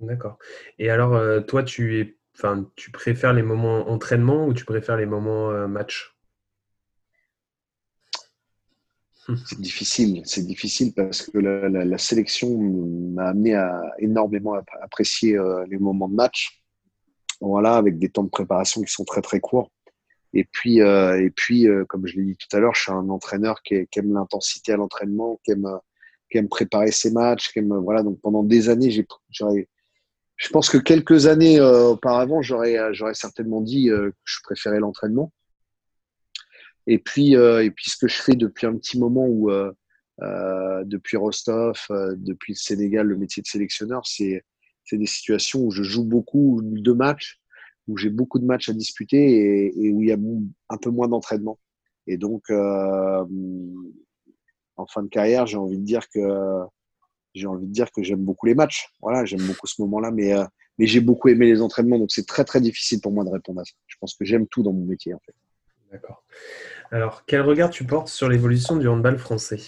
D'accord. 0.00 0.38
Et 0.78 0.90
alors, 0.90 1.14
euh, 1.14 1.40
toi, 1.40 1.64
tu 1.64 1.98
es, 1.98 2.16
enfin, 2.36 2.70
tu 2.76 2.92
préfères 2.92 3.32
les 3.32 3.42
moments 3.42 3.88
entraînement 3.88 4.46
ou 4.46 4.54
tu 4.54 4.64
préfères 4.64 4.96
les 4.96 5.06
moments 5.06 5.50
euh, 5.50 5.66
match? 5.66 6.14
C'est 9.44 9.60
difficile, 9.60 10.22
c'est 10.24 10.46
difficile 10.46 10.94
parce 10.94 11.26
que 11.26 11.36
la, 11.36 11.98
sélection 11.98 12.56
m'a 13.12 13.28
amené 13.28 13.56
à 13.56 13.82
énormément 13.98 14.54
apprécier 14.80 15.36
euh, 15.36 15.66
les 15.68 15.76
moments 15.76 16.08
de 16.08 16.14
match. 16.14 16.62
Voilà, 17.40 17.76
avec 17.76 17.98
des 17.98 18.08
temps 18.08 18.24
de 18.24 18.30
préparation 18.30 18.80
qui 18.82 18.90
sont 18.90 19.04
très 19.04 19.20
très 19.20 19.38
courts. 19.38 19.70
Et 20.34 20.44
puis, 20.44 20.78
et 20.78 21.32
puis, 21.34 21.66
comme 21.88 22.06
je 22.06 22.16
l'ai 22.16 22.24
dit 22.24 22.36
tout 22.36 22.54
à 22.56 22.60
l'heure, 22.60 22.74
je 22.74 22.82
suis 22.82 22.92
un 22.92 23.08
entraîneur 23.08 23.62
qui, 23.62 23.74
aime 23.96 24.12
l'intensité 24.12 24.72
à 24.72 24.76
l'entraînement, 24.76 25.40
qui 25.44 25.52
aime 25.52 26.48
préparer 26.48 26.92
ses 26.92 27.10
matchs, 27.10 27.52
voilà. 27.56 28.02
Donc 28.02 28.20
pendant 28.20 28.42
des 28.42 28.68
années, 28.68 28.90
j'ai, 28.90 29.06
je 30.38 30.48
pense 30.50 30.70
que 30.70 30.78
quelques 30.78 31.26
années 31.26 31.58
euh, 31.58 31.88
auparavant, 31.88 32.40
j'aurais, 32.42 32.78
euh, 32.78 33.12
certainement 33.12 33.60
dit 33.60 33.90
euh, 33.90 34.10
que 34.10 34.16
je 34.24 34.38
préférais 34.44 34.78
l'entraînement. 34.78 35.32
Et 36.86 36.98
puis, 36.98 37.34
et 37.34 37.70
puis 37.70 37.90
ce 37.90 37.98
que 37.98 38.08
je 38.08 38.16
fais 38.16 38.34
depuis 38.34 38.66
un 38.66 38.74
petit 38.74 38.98
moment 38.98 39.26
où, 39.26 39.50
depuis 40.86 41.18
Rostov, 41.18 41.78
depuis 42.16 42.54
le 42.54 42.56
Sénégal, 42.56 43.06
le 43.06 43.18
métier 43.18 43.42
de 43.42 43.46
sélectionneur, 43.46 44.06
c'est, 44.06 44.42
c'est 44.84 44.96
des 44.96 45.04
situations 45.04 45.60
où 45.60 45.70
je 45.70 45.82
joue 45.82 46.02
beaucoup 46.02 46.62
de 46.62 46.92
matchs, 46.92 47.42
où 47.88 47.96
j'ai 47.96 48.10
beaucoup 48.10 48.38
de 48.38 48.44
matchs 48.44 48.68
à 48.68 48.72
disputer 48.72 49.18
et, 49.18 49.86
et 49.86 49.90
où 49.90 50.02
il 50.02 50.08
y 50.08 50.12
a 50.12 50.18
un 50.68 50.76
peu 50.76 50.90
moins 50.90 51.08
d'entraînement. 51.08 51.58
Et 52.06 52.16
donc, 52.16 52.50
en 52.50 53.26
fin 54.86 55.02
de 55.02 55.08
carrière, 55.08 55.46
j'ai 55.46 55.56
envie 55.56 55.78
de 55.78 55.84
dire 55.84 56.08
que 56.08 56.20
j'ai 57.34 57.46
envie 57.46 57.66
de 57.66 57.72
dire 57.72 57.90
que 57.90 58.02
j'aime 58.02 58.24
beaucoup 58.24 58.46
les 58.46 58.54
matchs. 58.54 58.88
Voilà, 59.00 59.24
j'aime 59.24 59.46
beaucoup 59.46 59.66
ce 59.66 59.80
moment-là, 59.82 60.10
mais 60.10 60.32
euh, 60.32 60.44
mais 60.78 60.86
j'ai 60.86 61.00
beaucoup 61.00 61.28
aimé 61.28 61.46
les 61.46 61.60
entraînements, 61.60 61.98
donc 61.98 62.10
c'est 62.12 62.26
très 62.26 62.44
très 62.44 62.60
difficile 62.60 63.00
pour 63.00 63.12
moi 63.12 63.24
de 63.24 63.30
répondre 63.30 63.60
à 63.60 63.64
ça. 63.64 63.72
Je 63.86 63.96
pense 64.00 64.14
que 64.14 64.24
j'aime 64.24 64.46
tout 64.46 64.62
dans 64.62 64.72
mon 64.72 64.84
métier 64.84 65.12
en 65.12 65.18
fait. 65.18 65.34
D'accord. 65.90 66.24
Alors, 66.90 67.24
quel 67.26 67.40
regard 67.42 67.70
tu 67.70 67.84
portes 67.84 68.08
sur 68.08 68.28
l'évolution 68.28 68.76
du 68.76 68.86
handball 68.88 69.18
français? 69.18 69.60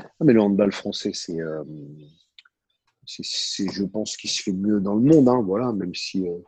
Ah, 0.00 0.24
mais 0.24 0.32
le 0.32 0.40
handball 0.40 0.72
français, 0.72 1.12
c'est, 1.14 1.40
euh, 1.40 1.64
c'est, 3.06 3.70
je 3.70 3.84
pense, 3.84 4.16
qu'il 4.16 4.30
se 4.30 4.42
fait 4.42 4.52
mieux 4.52 4.80
dans 4.80 4.94
le 4.94 5.02
monde. 5.02 5.28
Hein, 5.28 5.42
voilà, 5.44 5.72
même 5.72 5.94
si 5.94 6.26
euh, 6.28 6.38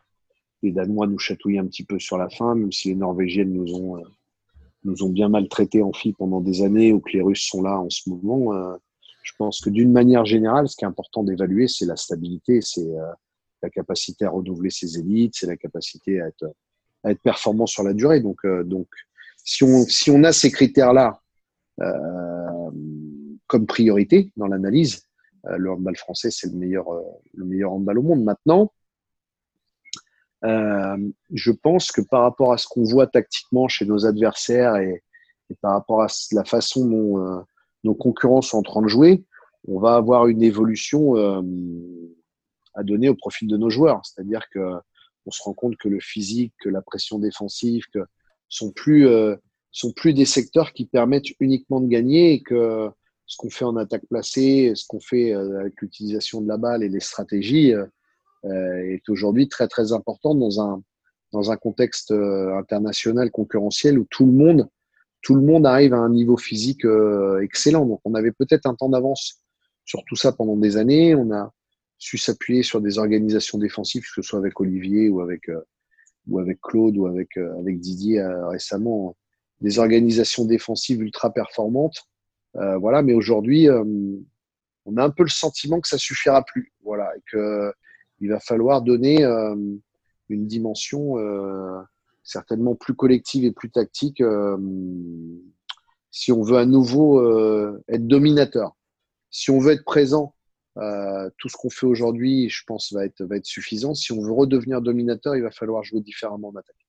les 0.62 0.72
Danois 0.72 1.06
nous 1.06 1.18
chatouillent 1.18 1.58
un 1.58 1.66
petit 1.66 1.84
peu 1.84 1.98
sur 1.98 2.18
la 2.18 2.28
fin, 2.28 2.54
même 2.54 2.72
si 2.72 2.88
les 2.88 2.94
Norvégiennes 2.94 3.52
nous 3.52 3.74
ont 3.74 4.02
nous 4.86 5.02
ont 5.02 5.10
bien 5.10 5.28
maltraités 5.28 5.82
en 5.82 5.92
filles 5.92 6.14
pendant 6.14 6.40
des 6.40 6.62
années 6.62 6.92
ou 6.92 7.00
que 7.00 7.10
les 7.12 7.22
Russes 7.22 7.46
sont 7.46 7.62
là 7.62 7.78
en 7.78 7.90
ce 7.90 8.08
moment. 8.08 8.54
Euh, 8.54 8.76
je 9.22 9.32
pense 9.36 9.60
que 9.60 9.68
d'une 9.68 9.92
manière 9.92 10.24
générale, 10.24 10.68
ce 10.68 10.76
qui 10.76 10.84
est 10.84 10.88
important 10.88 11.24
d'évaluer, 11.24 11.68
c'est 11.68 11.84
la 11.84 11.96
stabilité, 11.96 12.60
c'est 12.62 12.88
euh, 12.88 13.12
la 13.62 13.68
capacité 13.68 14.24
à 14.24 14.30
renouveler 14.30 14.70
ses 14.70 14.98
élites, 14.98 15.34
c'est 15.34 15.48
la 15.48 15.56
capacité 15.56 16.20
à 16.20 16.28
être, 16.28 16.46
à 17.02 17.10
être 17.10 17.20
performant 17.20 17.66
sur 17.66 17.82
la 17.82 17.92
durée. 17.92 18.20
Donc, 18.20 18.38
euh, 18.44 18.62
donc 18.62 18.86
si, 19.44 19.64
on, 19.64 19.82
si 19.82 20.10
on 20.10 20.22
a 20.24 20.32
ces 20.32 20.50
critères-là 20.50 21.20
comme 23.46 23.66
priorité 23.66 24.32
dans 24.38 24.46
l'analyse, 24.46 25.05
le 25.56 25.70
handball 25.70 25.96
français, 25.96 26.30
c'est 26.30 26.48
le 26.48 26.58
meilleur, 26.58 26.86
le 27.34 27.44
meilleur 27.44 27.72
handball 27.72 27.98
au 27.98 28.02
monde. 28.02 28.24
Maintenant, 28.24 28.72
euh, 30.44 30.96
je 31.32 31.50
pense 31.50 31.90
que 31.90 32.00
par 32.00 32.22
rapport 32.22 32.52
à 32.52 32.58
ce 32.58 32.66
qu'on 32.68 32.84
voit 32.84 33.06
tactiquement 33.06 33.68
chez 33.68 33.86
nos 33.86 34.06
adversaires 34.06 34.76
et, 34.76 35.02
par 35.60 35.72
rapport 35.72 36.02
à 36.02 36.08
la 36.32 36.44
façon 36.44 36.86
dont 36.86 37.18
euh, 37.24 37.40
nos 37.84 37.94
concurrents 37.94 38.42
sont 38.42 38.58
en 38.58 38.62
train 38.62 38.82
de 38.82 38.88
jouer, 38.88 39.24
on 39.68 39.78
va 39.78 39.94
avoir 39.94 40.26
une 40.26 40.42
évolution 40.42 41.16
euh, 41.16 41.42
à 42.74 42.82
donner 42.82 43.08
au 43.08 43.14
profil 43.14 43.48
de 43.48 43.56
nos 43.56 43.70
joueurs. 43.70 44.00
C'est-à-dire 44.04 44.42
que 44.52 44.72
on 45.28 45.30
se 45.32 45.42
rend 45.42 45.54
compte 45.54 45.76
que 45.76 45.88
le 45.88 45.98
physique, 45.98 46.52
que 46.60 46.68
la 46.68 46.82
pression 46.82 47.18
défensive, 47.18 47.84
que 47.92 47.98
sont 48.48 48.70
plus 48.70 49.08
sont 49.72 49.92
plus 49.92 50.14
des 50.14 50.24
secteurs 50.24 50.72
qui 50.72 50.86
permettent 50.86 51.30
uniquement 51.40 51.80
de 51.80 51.88
gagner 51.88 52.34
et 52.34 52.42
que 52.42 52.88
ce 53.26 53.36
qu'on 53.36 53.50
fait 53.50 53.64
en 53.64 53.76
attaque 53.76 54.06
placée, 54.08 54.72
ce 54.74 54.86
qu'on 54.86 55.00
fait 55.00 55.32
avec 55.32 55.80
l'utilisation 55.80 56.40
de 56.40 56.48
la 56.48 56.56
balle 56.56 56.82
et 56.82 56.88
les 56.88 57.00
stratégies, 57.00 57.74
euh, 58.44 58.92
est 58.92 59.08
aujourd'hui 59.08 59.48
très 59.48 59.66
très 59.66 59.92
important 59.92 60.34
dans 60.34 60.60
un 60.60 60.82
dans 61.32 61.50
un 61.50 61.56
contexte 61.56 62.12
euh, 62.12 62.56
international 62.56 63.30
concurrentiel 63.30 63.98
où 63.98 64.06
tout 64.08 64.24
le 64.24 64.32
monde 64.32 64.68
tout 65.22 65.34
le 65.34 65.40
monde 65.40 65.66
arrive 65.66 65.94
à 65.94 65.98
un 65.98 66.10
niveau 66.10 66.36
physique 66.36 66.84
euh, 66.84 67.40
excellent. 67.40 67.86
Donc 67.86 68.00
on 68.04 68.14
avait 68.14 68.30
peut-être 68.30 68.66
un 68.66 68.74
temps 68.74 68.88
d'avance 68.88 69.40
sur 69.84 70.04
tout 70.04 70.14
ça 70.14 70.32
pendant 70.32 70.56
des 70.56 70.76
années. 70.76 71.14
On 71.16 71.32
a 71.32 71.50
su 71.98 72.18
s'appuyer 72.18 72.62
sur 72.62 72.80
des 72.80 72.98
organisations 72.98 73.58
défensives, 73.58 74.02
que 74.02 74.22
ce 74.22 74.22
soit 74.22 74.38
avec 74.38 74.60
Olivier 74.60 75.08
ou 75.08 75.20
avec 75.20 75.50
ou 76.28 76.38
avec 76.38 76.60
Claude 76.60 76.96
ou 76.98 77.06
avec 77.06 77.36
avec 77.36 77.80
Didier 77.80 78.22
récemment, 78.48 79.16
des 79.60 79.78
organisations 79.78 80.44
défensives 80.44 81.00
ultra 81.00 81.32
performantes. 81.32 82.04
Voilà, 82.80 83.02
mais 83.02 83.14
aujourd'hui, 83.14 83.68
on 83.68 84.96
a 84.96 85.04
un 85.04 85.10
peu 85.10 85.24
le 85.24 85.28
sentiment 85.28 85.80
que 85.80 85.88
ça 85.88 85.98
suffira 85.98 86.42
plus. 86.42 86.72
Voilà, 86.82 87.12
que 87.30 87.72
il 88.20 88.30
va 88.30 88.40
falloir 88.40 88.82
donner 88.82 89.24
euh, 89.24 89.54
une 90.28 90.46
dimension 90.46 91.18
euh, 91.18 91.80
certainement 92.22 92.74
plus 92.74 92.94
collective 92.94 93.44
et 93.44 93.52
plus 93.52 93.70
tactique 93.70 94.20
euh, 94.20 94.56
si 96.10 96.32
on 96.32 96.42
veut 96.42 96.56
à 96.56 96.66
nouveau 96.66 97.22
être 97.88 98.06
dominateur. 98.06 98.74
Si 99.30 99.50
on 99.50 99.58
veut 99.58 99.72
être 99.72 99.84
présent 99.84 100.34
tout 100.76 101.48
ce 101.50 101.56
qu'on 101.58 101.68
fait 101.68 101.84
aujourd'hui, 101.84 102.48
je 102.48 102.62
pense, 102.66 102.90
va 102.92 103.04
être, 103.04 103.22
va 103.22 103.36
être 103.36 103.44
suffisant. 103.44 103.94
Si 103.94 104.12
on 104.12 104.22
veut 104.22 104.32
redevenir 104.32 104.80
dominateur, 104.80 105.36
il 105.36 105.42
va 105.42 105.50
falloir 105.50 105.84
jouer 105.84 106.00
différemment 106.00 106.48
en 106.48 106.56
attaque. 106.56 106.85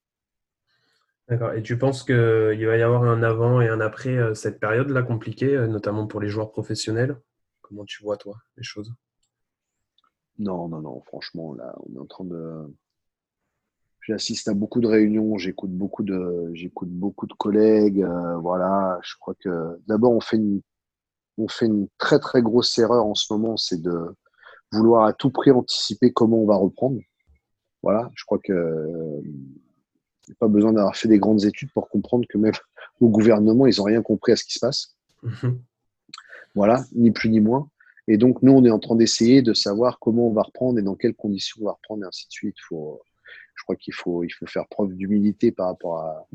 D'accord. 1.27 1.53
Et 1.53 1.61
tu 1.61 1.77
penses 1.77 2.03
qu'il 2.03 2.15
va 2.15 2.77
y 2.77 2.81
avoir 2.81 3.03
un 3.03 3.21
avant 3.21 3.59
et 3.59 3.67
un 3.67 3.81
après 3.81 4.33
cette 4.33 4.59
période-là 4.59 5.03
compliquée, 5.03 5.57
notamment 5.67 6.07
pour 6.07 6.21
les 6.21 6.29
joueurs 6.29 6.51
professionnels? 6.51 7.17
Comment 7.61 7.83
tu 7.83 8.01
vois, 8.01 8.15
toi, 8.17 8.37
les 8.55 8.63
choses? 8.63 8.93
Non, 10.39 10.69
non, 10.69 10.81
non. 10.81 11.01
Franchement, 11.01 11.53
là, 11.53 11.75
on 11.85 11.95
est 11.95 11.99
en 11.99 12.05
train 12.05 12.23
de. 12.23 12.73
J'assiste 14.01 14.47
à 14.47 14.53
beaucoup 14.53 14.79
de 14.79 14.87
réunions, 14.87 15.37
j'écoute 15.37 15.71
beaucoup 15.71 16.03
de, 16.03 16.49
j'écoute 16.53 16.87
beaucoup 16.89 17.27
de 17.27 17.33
collègues. 17.33 18.01
Euh, 18.03 18.37
voilà, 18.37 18.97
je 19.03 19.15
crois 19.19 19.35
que 19.37 19.81
d'abord 19.87 20.13
on 20.13 20.21
fait 20.21 20.37
une, 20.37 20.61
on 21.37 21.49
fait 21.49 21.65
une 21.65 21.89
très 21.97 22.17
très 22.19 22.41
grosse 22.41 22.77
erreur 22.77 23.05
en 23.05 23.15
ce 23.15 23.33
moment, 23.33 23.57
c'est 23.57 23.81
de 23.81 24.15
vouloir 24.71 25.05
à 25.05 25.13
tout 25.13 25.29
prix 25.29 25.51
anticiper 25.51 26.13
comment 26.13 26.37
on 26.37 26.45
va 26.45 26.55
reprendre. 26.55 27.01
Voilà, 27.83 28.09
je 28.15 28.23
crois 28.23 28.39
que 28.41 28.53
euh, 28.53 29.21
a 30.31 30.35
pas 30.39 30.47
besoin 30.47 30.73
d'avoir 30.73 30.95
fait 30.95 31.07
des 31.07 31.19
grandes 31.19 31.45
études 31.45 31.71
pour 31.71 31.89
comprendre 31.89 32.25
que 32.27 32.37
même 32.37 32.53
au 33.01 33.09
gouvernement, 33.09 33.65
ils 33.67 33.77
n'ont 33.77 33.83
rien 33.83 34.01
compris 34.01 34.31
à 34.31 34.35
ce 34.35 34.43
qui 34.43 34.53
se 34.53 34.59
passe. 34.59 34.95
Mhm. 35.23 35.59
Voilà, 36.55 36.83
ni 36.93 37.11
plus 37.11 37.29
ni 37.29 37.39
moins. 37.39 37.69
Et 38.07 38.17
donc, 38.17 38.41
nous, 38.41 38.53
on 38.53 38.63
est 38.63 38.71
en 38.71 38.79
train 38.79 38.95
d'essayer 38.95 39.41
de 39.41 39.53
savoir 39.53 39.99
comment 39.99 40.27
on 40.27 40.33
va 40.33 40.43
reprendre 40.43 40.79
et 40.79 40.81
dans 40.81 40.95
quelles 40.95 41.13
conditions 41.13 41.57
on 41.61 41.65
va 41.65 41.73
reprendre, 41.73 42.03
et 42.03 42.07
ainsi 42.07 42.27
de 42.27 42.31
suite. 42.31 42.55
Faut, 42.67 43.01
je 43.55 43.63
crois 43.63 43.75
qu'il 43.75 43.93
faut, 43.93 44.23
il 44.23 44.29
faut 44.29 44.45
faire 44.45 44.67
preuve 44.67 44.93
d'humilité 44.93 45.51
par, 45.51 45.67
rapport 45.67 45.99
à, 45.99 46.27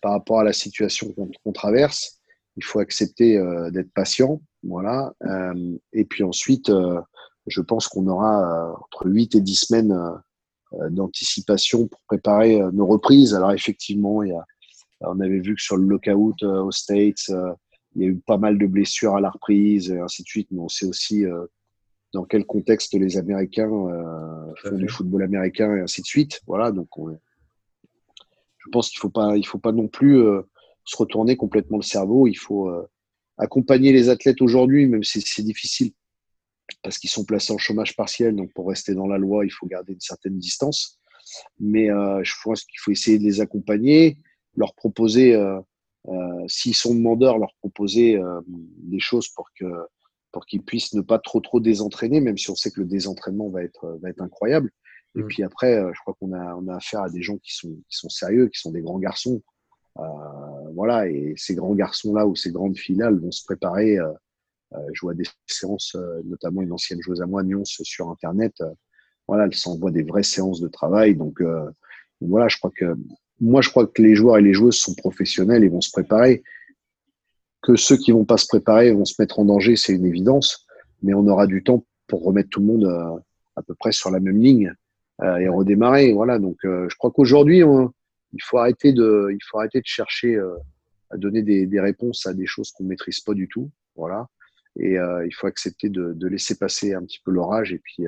par 0.00 0.12
rapport 0.12 0.40
à 0.40 0.44
la 0.44 0.52
situation 0.52 1.12
qu'on 1.12 1.52
traverse. 1.52 2.20
Il 2.56 2.64
faut 2.64 2.80
accepter 2.80 3.38
euh, 3.38 3.70
d'être 3.70 3.92
patient. 3.92 4.42
Voilà. 4.64 5.14
Euh, 5.24 5.78
et 5.92 6.04
puis 6.04 6.24
ensuite, 6.24 6.70
euh, 6.70 7.00
je 7.46 7.60
pense 7.60 7.86
qu'on 7.86 8.08
aura 8.08 8.76
entre 8.82 9.06
8 9.06 9.36
et 9.36 9.40
10 9.40 9.54
semaines 9.54 9.96
d'anticipation 10.90 11.86
pour 11.86 12.00
préparer 12.06 12.60
nos 12.72 12.86
reprises. 12.86 13.34
Alors, 13.34 13.52
effectivement, 13.52 14.22
il 14.22 14.30
y 14.30 14.32
a, 14.32 14.44
on 15.00 15.20
avait 15.20 15.40
vu 15.40 15.54
que 15.54 15.62
sur 15.62 15.76
le 15.76 15.84
lockout 15.84 16.42
aux 16.42 16.72
States, 16.72 17.30
il 17.94 18.02
y 18.02 18.04
a 18.04 18.08
eu 18.08 18.16
pas 18.16 18.38
mal 18.38 18.58
de 18.58 18.66
blessures 18.66 19.16
à 19.16 19.20
la 19.20 19.30
reprise, 19.30 19.90
et 19.90 19.98
ainsi 19.98 20.22
de 20.22 20.28
suite, 20.28 20.48
mais 20.50 20.60
on 20.60 20.68
sait 20.68 20.86
aussi 20.86 21.24
euh, 21.24 21.46
dans 22.12 22.24
quel 22.24 22.44
contexte 22.46 22.94
les 22.94 23.16
Américains 23.16 23.70
euh, 23.70 24.54
font 24.62 24.76
du 24.76 24.88
football 24.88 25.24
américain 25.24 25.76
et 25.76 25.80
ainsi 25.80 26.02
de 26.02 26.06
suite. 26.06 26.40
Voilà, 26.46 26.70
donc 26.70 26.88
je 26.98 28.70
pense 28.70 28.90
qu'il 28.90 28.98
ne 28.98 29.00
faut, 29.00 29.10
pas, 29.10 29.36
il 29.36 29.46
faut 29.46 29.58
pas 29.58 29.72
non 29.72 29.88
plus 29.88 30.18
euh, 30.18 30.42
se 30.84 30.96
retourner 30.96 31.36
complètement 31.36 31.78
le 31.78 31.82
cerveau. 31.82 32.26
Il 32.26 32.36
faut 32.36 32.70
accompagner 33.36 33.92
les 33.92 34.08
athlètes 34.08 34.40
aujourd'hui, 34.40 34.86
même 34.86 35.04
si 35.04 35.20
c'est 35.20 35.42
difficile, 35.42 35.92
parce 36.82 36.98
qu'ils 36.98 37.10
sont 37.10 37.24
placés 37.24 37.52
en 37.52 37.58
chômage 37.58 37.96
partiel. 37.96 38.34
Donc 38.36 38.52
pour 38.52 38.68
rester 38.68 38.94
dans 38.94 39.06
la 39.06 39.18
loi, 39.18 39.44
il 39.44 39.50
faut 39.50 39.66
garder 39.66 39.92
une 39.92 40.00
certaine 40.00 40.38
distance. 40.38 40.98
Mais 41.60 41.88
je 41.88 42.32
pense 42.42 42.64
qu'il 42.64 42.78
faut 42.80 42.90
essayer 42.90 43.18
de 43.18 43.24
les 43.24 43.42
accompagner, 43.42 44.16
leur 44.56 44.74
proposer 44.74 45.36
euh, 46.08 46.44
s'ils 46.46 46.74
sont 46.74 46.94
demandeurs, 46.94 47.38
leur 47.38 47.54
proposer 47.60 48.16
euh, 48.16 48.40
des 48.46 49.00
choses 49.00 49.28
pour 49.28 49.48
que 49.58 49.66
pour 50.30 50.44
qu'ils 50.44 50.62
puissent 50.62 50.94
ne 50.94 51.00
pas 51.00 51.18
trop 51.18 51.40
trop 51.40 51.58
désentraîner, 51.58 52.20
même 52.20 52.36
si 52.36 52.50
on 52.50 52.54
sait 52.54 52.70
que 52.70 52.80
le 52.80 52.86
désentraînement 52.86 53.48
va 53.48 53.62
être 53.62 53.98
va 54.00 54.10
être 54.10 54.22
incroyable. 54.22 54.70
Et 55.16 55.22
mm. 55.22 55.26
puis 55.26 55.42
après, 55.42 55.74
euh, 55.74 55.90
je 55.94 56.00
crois 56.00 56.14
qu'on 56.18 56.32
a 56.32 56.54
on 56.54 56.68
a 56.68 56.76
affaire 56.76 57.02
à 57.02 57.10
des 57.10 57.22
gens 57.22 57.36
qui 57.38 57.54
sont 57.54 57.74
qui 57.88 57.96
sont 57.96 58.08
sérieux, 58.08 58.48
qui 58.48 58.60
sont 58.60 58.70
des 58.70 58.80
grands 58.80 58.98
garçons. 58.98 59.42
Euh, 59.98 60.02
voilà, 60.74 61.08
et 61.08 61.34
ces 61.36 61.54
grands 61.54 61.74
garçons-là 61.74 62.26
ou 62.26 62.36
ces 62.36 62.52
grandes 62.52 62.76
elles 62.88 63.18
vont 63.18 63.32
se 63.32 63.44
préparer. 63.44 63.98
Euh, 64.74 64.78
je 64.92 65.00
vois 65.00 65.14
des 65.14 65.24
séances, 65.46 65.96
notamment 66.24 66.62
une 66.62 66.72
ancienne 66.72 67.00
joueuse 67.02 67.22
à 67.22 67.26
moi, 67.26 67.42
Nyons, 67.42 67.64
sur 67.64 68.10
Internet. 68.10 68.54
voilà, 69.26 69.44
elle 69.44 69.54
s'envoie 69.54 69.90
des 69.90 70.02
vraies 70.02 70.22
séances 70.22 70.60
de 70.60 70.68
travail. 70.68 71.14
Donc, 71.14 71.42
voilà, 72.20 72.48
je 72.48 72.58
crois 72.58 72.72
que 72.74 72.96
moi, 73.40 73.60
je 73.60 73.70
crois 73.70 73.86
que 73.86 74.02
les 74.02 74.14
joueurs 74.14 74.38
et 74.38 74.42
les 74.42 74.52
joueuses 74.52 74.78
sont 74.78 74.94
professionnels 74.94 75.62
et 75.64 75.68
vont 75.68 75.80
se 75.80 75.90
préparer. 75.90 76.42
Que 77.62 77.76
ceux 77.76 77.96
qui 77.96 78.12
vont 78.12 78.24
pas 78.24 78.36
se 78.36 78.46
préparer 78.46 78.92
vont 78.92 79.04
se 79.04 79.14
mettre 79.18 79.38
en 79.38 79.44
danger, 79.44 79.76
c'est 79.76 79.92
une 79.92 80.06
évidence. 80.06 80.66
Mais 81.02 81.14
on 81.14 81.26
aura 81.26 81.46
du 81.46 81.62
temps 81.62 81.84
pour 82.06 82.24
remettre 82.24 82.48
tout 82.50 82.60
le 82.60 82.66
monde 82.66 82.84
euh, 82.84 83.18
à 83.56 83.62
peu 83.62 83.74
près 83.74 83.92
sur 83.92 84.10
la 84.10 84.20
même 84.20 84.40
ligne 84.40 84.72
euh, 85.22 85.36
et 85.36 85.48
redémarrer. 85.48 86.12
Voilà. 86.12 86.38
Donc, 86.38 86.56
euh, 86.64 86.88
je 86.88 86.96
crois 86.96 87.10
qu'aujourd'hui, 87.10 87.58
il 87.60 88.42
faut 88.42 88.58
arrêter 88.58 88.92
de, 88.92 89.28
il 89.30 89.40
faut 89.48 89.58
arrêter 89.58 89.80
de 89.80 89.86
chercher 89.86 90.40
à 91.10 91.16
donner 91.16 91.42
des, 91.42 91.66
des, 91.66 91.80
réponses 91.80 92.26
à 92.26 92.34
des 92.34 92.46
choses 92.46 92.72
qu'on 92.72 92.84
maîtrise 92.84 93.20
pas 93.20 93.34
du 93.34 93.48
tout. 93.48 93.70
Voilà. 93.96 94.26
Et 94.78 94.94
il 94.94 95.34
faut 95.34 95.46
accepter 95.46 95.88
de, 95.88 96.26
laisser 96.26 96.56
passer 96.56 96.94
un 96.94 97.02
petit 97.02 97.20
peu 97.24 97.30
l'orage. 97.30 97.72
Et 97.72 97.78
puis, 97.78 98.06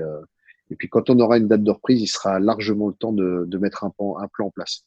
et 0.70 0.76
puis, 0.76 0.88
quand 0.88 1.10
on 1.10 1.18
aura 1.18 1.36
une 1.36 1.48
date 1.48 1.64
de 1.64 1.70
reprise, 1.70 2.00
il 2.00 2.06
sera 2.06 2.38
largement 2.38 2.88
le 2.88 2.94
temps 2.94 3.12
de, 3.12 3.58
mettre 3.58 3.84
un 3.84 3.90
plan, 3.90 4.16
en 4.38 4.50
place. 4.50 4.86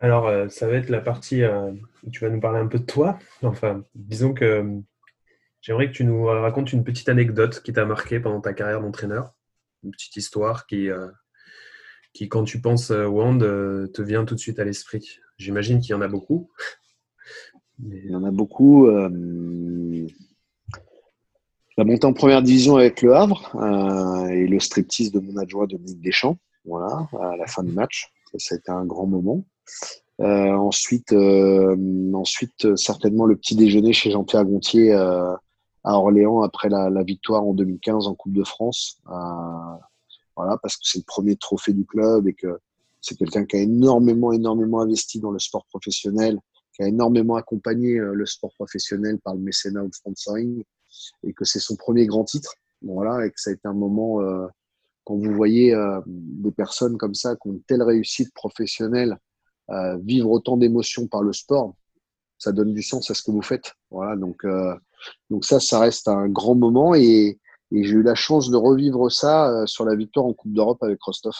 Alors, 0.00 0.26
euh, 0.26 0.48
ça 0.48 0.66
va 0.66 0.74
être 0.74 0.90
la 0.90 1.00
partie 1.00 1.42
euh, 1.42 1.70
où 2.02 2.10
tu 2.10 2.20
vas 2.20 2.30
nous 2.30 2.40
parler 2.40 2.58
un 2.58 2.66
peu 2.66 2.78
de 2.78 2.84
toi. 2.84 3.18
Enfin, 3.42 3.84
disons 3.94 4.34
que 4.34 4.44
euh, 4.44 4.80
j'aimerais 5.60 5.88
que 5.88 5.96
tu 5.96 6.04
nous 6.04 6.24
racontes 6.24 6.72
une 6.72 6.84
petite 6.84 7.08
anecdote 7.08 7.62
qui 7.62 7.72
t'a 7.72 7.84
marqué 7.84 8.20
pendant 8.20 8.40
ta 8.40 8.52
carrière 8.52 8.80
d'entraîneur. 8.80 9.32
Une 9.84 9.90
petite 9.90 10.16
histoire 10.16 10.66
qui, 10.66 10.88
qui 12.12 12.28
quand 12.28 12.44
tu 12.44 12.60
penses 12.60 12.90
au 12.90 13.20
hand, 13.20 13.40
te 13.40 14.02
vient 14.02 14.24
tout 14.24 14.34
de 14.34 14.40
suite 14.40 14.58
à 14.58 14.64
l'esprit. 14.64 15.20
J'imagine 15.36 15.80
qu'il 15.80 15.90
y 15.90 15.94
en 15.94 16.00
a 16.00 16.08
beaucoup. 16.08 16.50
Il 17.82 18.10
y 18.10 18.14
en 18.14 18.24
a 18.24 18.30
beaucoup. 18.30 18.86
La 21.78 21.84
montée 21.84 22.06
en 22.06 22.14
première 22.14 22.42
division 22.42 22.76
avec 22.76 23.02
le 23.02 23.14
Havre 23.14 23.54
et 24.30 24.46
le 24.46 24.60
striptease 24.60 25.12
de 25.12 25.20
mon 25.20 25.36
adjoint 25.36 25.66
Dominique 25.66 26.00
Deschamps, 26.00 26.38
voilà, 26.64 27.06
à 27.20 27.36
la 27.36 27.46
fin 27.46 27.62
du 27.62 27.72
match. 27.72 28.12
Ça, 28.38 28.54
a 28.54 28.58
été 28.58 28.70
un 28.70 28.84
grand 28.84 29.06
moment. 29.06 29.44
Euh, 30.20 30.52
ensuite, 30.52 31.12
euh, 31.12 31.76
ensuite, 32.14 32.74
certainement 32.76 33.26
le 33.26 33.36
petit 33.36 33.54
déjeuner 33.54 33.92
chez 33.92 34.10
Jean-Pierre 34.10 34.44
Gontier 34.46 34.92
euh, 34.92 35.34
à 35.84 35.98
Orléans 35.98 36.42
après 36.42 36.68
la, 36.68 36.88
la, 36.88 37.02
victoire 37.02 37.44
en 37.44 37.52
2015 37.52 38.06
en 38.06 38.14
Coupe 38.14 38.32
de 38.32 38.44
France. 38.44 39.00
voilà, 40.36 40.58
parce 40.62 40.76
que 40.76 40.82
c'est 40.84 40.98
le 40.98 41.04
premier 41.06 41.36
trophée 41.36 41.72
du 41.72 41.84
club 41.84 42.28
et 42.28 42.34
que 42.34 42.58
c'est 43.00 43.16
quelqu'un 43.16 43.44
qui 43.44 43.56
a 43.56 43.60
énormément, 43.60 44.32
énormément 44.32 44.80
investi 44.80 45.20
dans 45.20 45.30
le 45.30 45.38
sport 45.38 45.66
professionnel, 45.66 46.40
qui 46.76 46.82
a 46.82 46.88
énormément 46.88 47.36
accompagné 47.36 47.98
le 47.98 48.26
sport 48.26 48.52
professionnel 48.54 49.18
par 49.18 49.34
le 49.34 49.40
mécénat 49.40 49.82
ou 49.82 49.86
le 49.86 49.92
sponsoring, 49.92 50.62
et 51.24 51.32
que 51.32 51.44
c'est 51.44 51.58
son 51.58 51.74
premier 51.74 52.06
grand 52.06 52.24
titre. 52.24 52.54
Voilà, 52.82 53.24
et 53.24 53.30
que 53.30 53.40
ça 53.40 53.48
a 53.48 53.54
été 53.54 53.66
un 53.66 53.72
moment, 53.72 54.20
euh, 54.20 54.46
quand 55.04 55.16
vous 55.16 55.32
voyez 55.32 55.74
euh, 55.74 55.98
des 56.06 56.50
personnes 56.50 56.98
comme 56.98 57.14
ça 57.14 57.34
qui 57.34 57.48
ont 57.48 57.52
une 57.54 57.62
telle 57.62 57.82
réussite 57.82 58.32
professionnelle 58.34 59.16
euh, 59.70 59.96
vivre 59.96 60.30
autant 60.30 60.58
d'émotions 60.58 61.06
par 61.06 61.22
le 61.22 61.32
sport, 61.32 61.74
ça 62.38 62.52
donne 62.52 62.74
du 62.74 62.82
sens 62.82 63.10
à 63.10 63.14
ce 63.14 63.22
que 63.22 63.30
vous 63.30 63.40
faites. 63.40 63.72
Voilà, 63.90 64.14
donc, 64.14 64.44
euh, 64.44 64.76
donc 65.30 65.46
ça, 65.46 65.58
ça 65.58 65.80
reste 65.80 66.06
un 66.06 66.28
grand 66.28 66.54
moment 66.54 66.94
et, 66.94 67.40
et 67.72 67.84
j'ai 67.84 67.94
eu 67.94 68.02
la 68.02 68.14
chance 68.14 68.50
de 68.50 68.56
revivre 68.56 69.10
ça 69.10 69.48
euh, 69.48 69.66
sur 69.66 69.86
la 69.86 69.96
victoire 69.96 70.26
en 70.26 70.34
Coupe 70.34 70.52
d'Europe 70.52 70.82
avec 70.82 71.02
Rostov. 71.02 71.34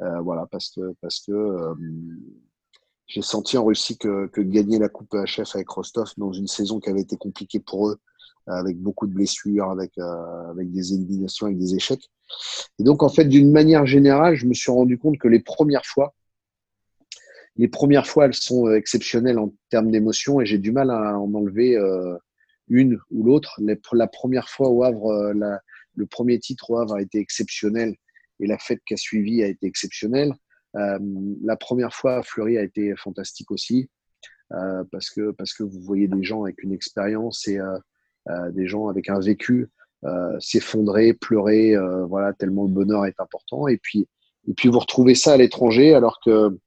Euh, 0.00 0.20
voilà, 0.22 0.46
parce 0.50 0.70
que, 0.70 0.92
parce 1.00 1.20
que 1.20 1.32
j'ai 3.06 3.22
senti 3.22 3.58
en 3.58 3.64
Russie 3.64 3.98
que, 3.98 4.26
que 4.28 4.40
gagner 4.40 4.78
la 4.78 4.88
Coupe 4.88 5.14
HF 5.14 5.54
avec 5.54 5.68
Rostov 5.68 6.10
dans 6.16 6.32
une 6.32 6.48
saison 6.48 6.80
qui 6.80 6.90
avait 6.90 7.02
été 7.02 7.16
compliquée 7.16 7.60
pour 7.60 7.88
eux, 7.88 7.98
avec 8.46 8.78
beaucoup 8.78 9.06
de 9.06 9.12
blessures, 9.12 9.70
avec, 9.70 9.96
avec 9.98 10.70
des 10.70 10.94
éliminations, 10.94 11.46
avec 11.46 11.58
des 11.58 11.74
échecs. 11.74 12.10
Et 12.78 12.82
donc, 12.82 13.02
en 13.02 13.08
fait, 13.08 13.24
d'une 13.24 13.52
manière 13.52 13.86
générale, 13.86 14.34
je 14.34 14.46
me 14.46 14.54
suis 14.54 14.70
rendu 14.70 14.98
compte 14.98 15.18
que 15.18 15.28
les 15.28 15.40
premières 15.40 15.84
fois, 15.84 16.14
les 17.56 17.68
premières 17.68 18.06
fois, 18.06 18.26
elles 18.26 18.34
sont 18.34 18.66
euh, 18.66 18.76
exceptionnelles 18.76 19.38
en 19.38 19.54
termes 19.70 19.90
d'émotion 19.90 20.40
et 20.40 20.46
j'ai 20.46 20.58
du 20.58 20.72
mal 20.72 20.90
à 20.90 21.18
en 21.18 21.32
enlever 21.34 21.76
euh, 21.76 22.16
une 22.68 22.98
ou 23.10 23.24
l'autre. 23.24 23.60
La 23.92 24.06
première 24.06 24.48
fois 24.48 24.68
au 24.68 24.82
Havre, 24.82 25.06
euh, 25.12 25.58
le 25.94 26.06
premier 26.06 26.38
titre 26.38 26.70
au 26.70 26.78
Havre 26.78 26.94
a 26.94 27.02
été 27.02 27.18
exceptionnel 27.18 27.94
et 28.40 28.46
la 28.46 28.58
fête 28.58 28.80
qui 28.86 28.94
a 28.94 28.96
suivi 28.96 29.42
a 29.42 29.46
été 29.46 29.66
exceptionnelle. 29.66 30.34
La 30.74 31.56
première 31.56 31.94
fois 31.94 32.16
à 32.16 32.22
Fleury 32.22 32.58
a 32.58 32.62
été 32.62 32.94
fantastique 32.96 33.50
aussi 33.50 33.88
parce, 34.90 35.10
que, 35.10 35.30
parce 35.30 35.54
que 35.54 35.62
vous 35.62 35.80
voyez 35.80 36.08
des 36.08 36.22
gens 36.24 36.42
avec 36.42 36.62
une 36.62 36.72
expérience 36.72 37.46
et 37.46 37.58
des 38.50 38.66
gens 38.66 38.88
avec 38.88 39.08
un 39.08 39.20
vécu 39.20 39.70
s'effondrer, 40.40 41.14
pleurer, 41.14 41.76
voilà, 42.08 42.32
tellement 42.32 42.64
le 42.64 42.70
bonheur 42.70 43.06
est 43.06 43.20
important. 43.20 43.68
Et 43.68 43.78
puis, 43.78 44.08
et 44.48 44.54
puis 44.54 44.68
vous 44.68 44.80
retrouvez 44.80 45.14
ça 45.14 45.34
à 45.34 45.36
l'étranger 45.36 45.94
alors 45.94 46.18
que 46.24 46.58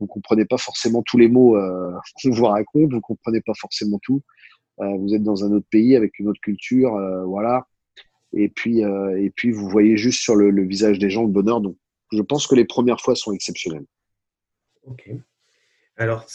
vous 0.00 0.06
comprenez 0.06 0.46
pas 0.46 0.56
forcément 0.56 1.02
tous 1.02 1.18
les 1.18 1.28
mots 1.28 1.56
euh, 1.56 1.92
qu'on 2.22 2.30
vous 2.30 2.46
raconte, 2.46 2.92
vous 2.92 3.00
comprenez 3.00 3.40
pas 3.40 3.54
forcément 3.54 3.98
tout. 4.02 4.22
Euh, 4.80 4.96
vous 4.96 5.14
êtes 5.14 5.22
dans 5.22 5.44
un 5.44 5.52
autre 5.52 5.66
pays 5.70 5.94
avec 5.94 6.18
une 6.18 6.28
autre 6.28 6.40
culture, 6.40 6.96
euh, 6.96 7.24
voilà. 7.24 7.66
Et 8.32 8.48
puis, 8.48 8.78
et 8.82 9.30
puis 9.34 9.50
vous 9.50 9.68
voyez 9.68 9.96
juste 9.96 10.22
sur 10.22 10.36
le, 10.36 10.62
visage 10.62 11.00
des 11.00 11.10
gens 11.10 11.24
le 11.24 11.32
bonheur. 11.32 11.60
Je 12.12 12.22
pense 12.22 12.46
que 12.46 12.54
les 12.54 12.64
premières 12.64 13.00
fois 13.00 13.14
sont 13.14 13.32
exceptionnelles. 13.32 13.86
Ok. 14.84 15.10
Alors, 15.96 16.26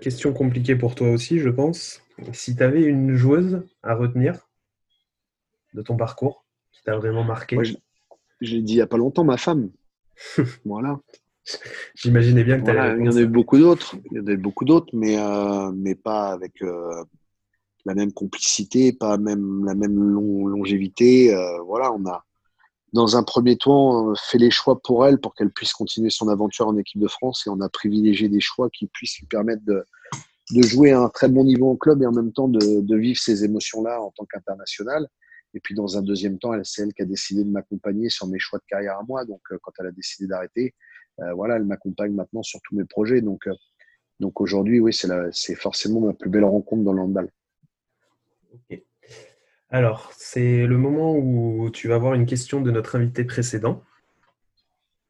question 0.00 0.32
compliquée 0.32 0.74
pour 0.74 0.94
toi 0.94 1.10
aussi, 1.10 1.38
je 1.38 1.48
pense. 1.48 2.02
Si 2.32 2.56
tu 2.56 2.62
avais 2.62 2.82
une 2.82 3.14
joueuse 3.14 3.62
à 3.82 3.94
retenir, 3.94 4.50
de 5.74 5.82
ton 5.82 5.96
parcours 5.96 6.44
qui 6.72 6.82
t'a 6.82 6.96
vraiment 6.96 7.24
marqué 7.24 7.56
J'ai 8.40 8.60
dit 8.60 8.72
il 8.72 8.76
n'y 8.76 8.82
a 8.82 8.86
pas 8.86 8.96
longtemps 8.96 9.24
ma 9.24 9.36
femme. 9.36 9.70
voilà. 10.64 11.00
J'imaginais 11.94 12.44
bien 12.44 12.60
que 12.60 12.64
tu 12.64 13.00
Il 13.00 13.06
y 13.06 13.08
en 13.08 13.16
a 13.16 13.20
eu 13.20 13.26
beaucoup 13.26 13.58
d'autres, 13.58 13.96
il 14.10 14.18
y 14.18 14.20
en 14.20 14.26
a 14.26 14.32
eu 14.32 14.36
beaucoup 14.36 14.64
d'autres, 14.64 14.94
mais, 14.94 15.18
euh, 15.18 15.72
mais 15.72 15.94
pas 15.94 16.28
avec 16.32 16.62
euh, 16.62 17.04
la 17.84 17.94
même 17.94 18.12
complicité, 18.12 18.92
pas 18.92 19.16
même 19.16 19.64
la 19.64 19.74
même 19.74 19.96
longévité. 19.98 21.34
Euh, 21.34 21.60
voilà, 21.62 21.92
on 21.92 22.06
a, 22.06 22.24
dans 22.92 23.16
un 23.16 23.22
premier 23.22 23.56
temps, 23.56 24.14
fait 24.14 24.38
les 24.38 24.50
choix 24.50 24.80
pour 24.80 25.06
elle 25.06 25.18
pour 25.18 25.34
qu'elle 25.34 25.50
puisse 25.50 25.72
continuer 25.72 26.10
son 26.10 26.28
aventure 26.28 26.66
en 26.68 26.76
équipe 26.76 27.00
de 27.00 27.08
France 27.08 27.46
et 27.46 27.50
on 27.50 27.60
a 27.60 27.68
privilégié 27.68 28.28
des 28.28 28.40
choix 28.40 28.68
qui 28.70 28.86
puissent 28.88 29.18
lui 29.18 29.26
permettre 29.26 29.62
de, 29.64 29.84
jouer 30.50 30.90
à 30.90 31.00
un 31.00 31.08
très 31.08 31.28
bon 31.28 31.44
niveau 31.44 31.70
en 31.70 31.76
club 31.76 32.02
et 32.02 32.06
en 32.06 32.12
même 32.12 32.32
temps 32.32 32.48
de, 32.48 32.96
vivre 32.96 33.18
ces 33.18 33.44
émotions-là 33.44 34.00
en 34.00 34.10
tant 34.10 34.24
qu'international. 34.24 35.06
Et 35.54 35.60
puis 35.60 35.74
dans 35.74 35.96
un 35.98 36.02
deuxième 36.02 36.38
temps, 36.38 36.52
c'est 36.64 36.82
elle 36.82 36.92
qui 36.92 37.02
a 37.02 37.06
décidé 37.06 37.44
de 37.44 37.50
m'accompagner 37.50 38.08
sur 38.08 38.26
mes 38.26 38.38
choix 38.38 38.58
de 38.58 38.64
carrière 38.68 38.98
à 38.98 39.02
moi. 39.06 39.24
Donc 39.24 39.40
quand 39.62 39.72
elle 39.78 39.86
a 39.86 39.92
décidé 39.92 40.26
d'arrêter, 40.26 40.74
euh, 41.20 41.32
voilà, 41.34 41.56
elle 41.56 41.64
m'accompagne 41.64 42.12
maintenant 42.12 42.42
sur 42.42 42.60
tous 42.62 42.76
mes 42.76 42.84
projets. 42.84 43.20
Donc, 43.20 43.46
euh, 43.46 43.54
aujourd'hui, 44.36 44.80
oui, 44.80 44.92
c'est 44.92 45.54
forcément 45.54 46.00
ma 46.00 46.12
plus 46.12 46.30
belle 46.30 46.44
rencontre 46.44 46.82
dans 46.82 46.92
le. 46.92 47.28
Alors, 49.70 50.12
c'est 50.16 50.66
le 50.66 50.76
moment 50.76 51.14
où 51.16 51.70
tu 51.70 51.86
vas 51.86 51.94
avoir 51.94 52.14
une 52.14 52.26
question 52.26 52.60
de 52.60 52.70
notre 52.72 52.96
invité 52.96 53.24
précédent. 53.24 53.82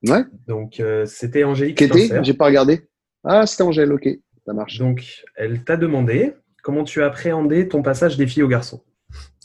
Ouais. 0.06 0.22
Donc, 0.46 0.80
euh, 0.80 1.06
c'était 1.06 1.44
Angélique. 1.44 1.78
Qui 1.78 1.84
était? 1.84 2.22
J'ai 2.22 2.34
pas 2.34 2.46
regardé. 2.46 2.86
Ah, 3.24 3.46
c'était 3.46 3.62
Angèle, 3.62 3.92
ok, 3.92 4.08
ça 4.46 4.52
marche. 4.52 4.78
Donc, 4.78 5.24
elle 5.34 5.64
t'a 5.64 5.76
demandé 5.78 6.34
comment 6.62 6.84
tu 6.84 7.02
as 7.02 7.06
appréhendé 7.06 7.68
ton 7.68 7.82
passage 7.82 8.18
des 8.18 8.26
filles 8.26 8.42
aux 8.42 8.48
garçons, 8.48 8.82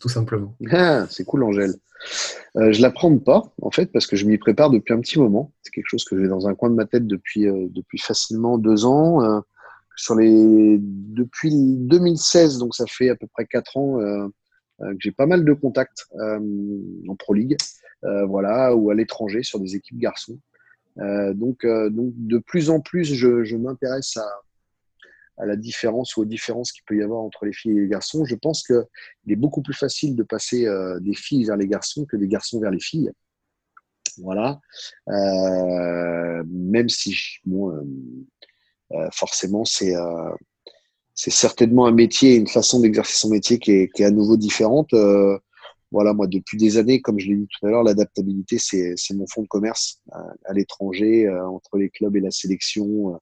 tout 0.02 0.10
simplement. 0.10 0.56
Ah, 0.72 1.06
c'est 1.10 1.24
cool, 1.24 1.44
Angèle. 1.44 1.76
Euh, 2.58 2.74
je 2.74 2.82
l'apprends 2.82 3.18
pas, 3.18 3.44
en 3.62 3.72
fait, 3.72 3.92
parce 3.92 4.08
que 4.08 4.18
je 4.18 4.26
m'y 4.26 4.38
prépare 4.38 4.70
depuis 4.70 4.94
un 4.94 5.00
petit 5.00 5.20
moment. 5.20 5.54
C'est 5.62 5.72
quelque 5.72 5.88
chose 5.88 6.04
que 6.04 6.22
j'ai 6.22 6.28
dans 6.28 6.48
un 6.48 6.56
coin 6.56 6.70
de 6.70 6.76
ma 6.76 6.86
tête 6.86 7.08
depuis, 7.08 7.48
euh, 7.48 7.68
depuis 7.70 8.00
facilement 8.00 8.58
deux 8.58 8.86
ans. 8.86 9.42
Sur 9.98 10.16
les... 10.16 10.78
Depuis 10.82 11.54
2016, 11.54 12.58
donc 12.58 12.76
ça 12.76 12.84
fait 12.86 13.10
à 13.10 13.16
peu 13.16 13.28
près 13.28 13.46
quatre 13.46 13.78
ans 13.78 13.98
que 14.80 14.98
j'ai 15.00 15.12
pas 15.12 15.26
mal 15.26 15.46
de 15.46 15.54
contacts 15.54 16.08
en 16.14 17.16
Pro 17.18 17.34
League, 17.34 17.58
voilà, 18.02 18.76
ou 18.76 18.90
à 18.90 18.96
l'étranger 18.96 19.44
sur 19.44 19.60
des 19.60 19.76
équipes 19.76 20.00
garçons. 20.00 20.40
donc, 20.98 21.66
donc, 21.66 22.14
de 22.16 22.38
plus 22.40 22.70
en 22.70 22.82
plus, 22.82 23.14
je, 23.14 23.56
m'intéresse 23.56 24.18
à, 24.18 25.46
la 25.46 25.56
différence 25.56 26.16
ou 26.16 26.22
aux 26.22 26.26
différences 26.26 26.72
qu'il 26.72 26.84
peut 26.86 26.98
y 26.98 27.02
avoir 27.02 27.22
entre 27.22 27.46
les 27.46 27.54
filles 27.54 27.78
et 27.78 27.82
les 27.82 27.88
garçons. 27.88 28.26
Je 28.26 28.36
pense 28.36 28.64
qu'il 28.64 28.84
est 29.28 29.36
beaucoup 29.36 29.62
plus 29.62 29.74
facile 29.74 30.16
de 30.16 30.24
passer 30.24 30.66
euh, 30.66 31.00
des 31.00 31.14
filles 31.14 31.46
vers 31.46 31.58
les 31.58 31.68
garçons 31.68 32.06
que 32.06 32.16
des 32.16 32.28
garçons 32.28 32.60
vers 32.60 32.72
les 32.72 32.80
filles. 32.80 33.12
Voilà. 34.18 34.60
Euh, 35.10 36.44
même 36.48 36.90
si, 36.90 37.16
euh, 37.48 39.10
forcément, 39.12 39.66
c'est 39.66 39.94
c'est 41.16 41.32
certainement 41.32 41.88
un 41.88 41.92
métier, 41.92 42.36
une 42.36 42.48
façon 42.48 42.80
d'exercer 42.82 43.18
son 43.18 43.30
métier 43.30 43.60
qui 43.60 43.72
est, 43.72 43.90
qui 43.94 44.04
à 44.04 44.12
nouveau 44.12 44.38
différente. 44.38 44.94
voilà, 45.92 46.14
moi, 46.14 46.28
depuis 46.28 46.58
des 46.58 46.78
années, 46.78 47.02
comme 47.02 47.20
je 47.20 47.30
l'ai 47.30 47.36
dit 47.38 47.48
tout 47.48 47.66
à 47.66 47.70
l'heure, 47.70 47.84
l'adaptabilité, 47.84 48.58
c'est 48.60 49.14
mon 49.14 49.26
fond 49.28 49.42
de 49.44 49.48
commerce 49.48 50.02
à 50.46 50.54
l'étranger, 50.54 51.30
entre 51.30 51.78
les 51.78 51.90
clubs 51.90 52.16
et 52.16 52.22
la 52.22 52.32
sélection 52.32 53.18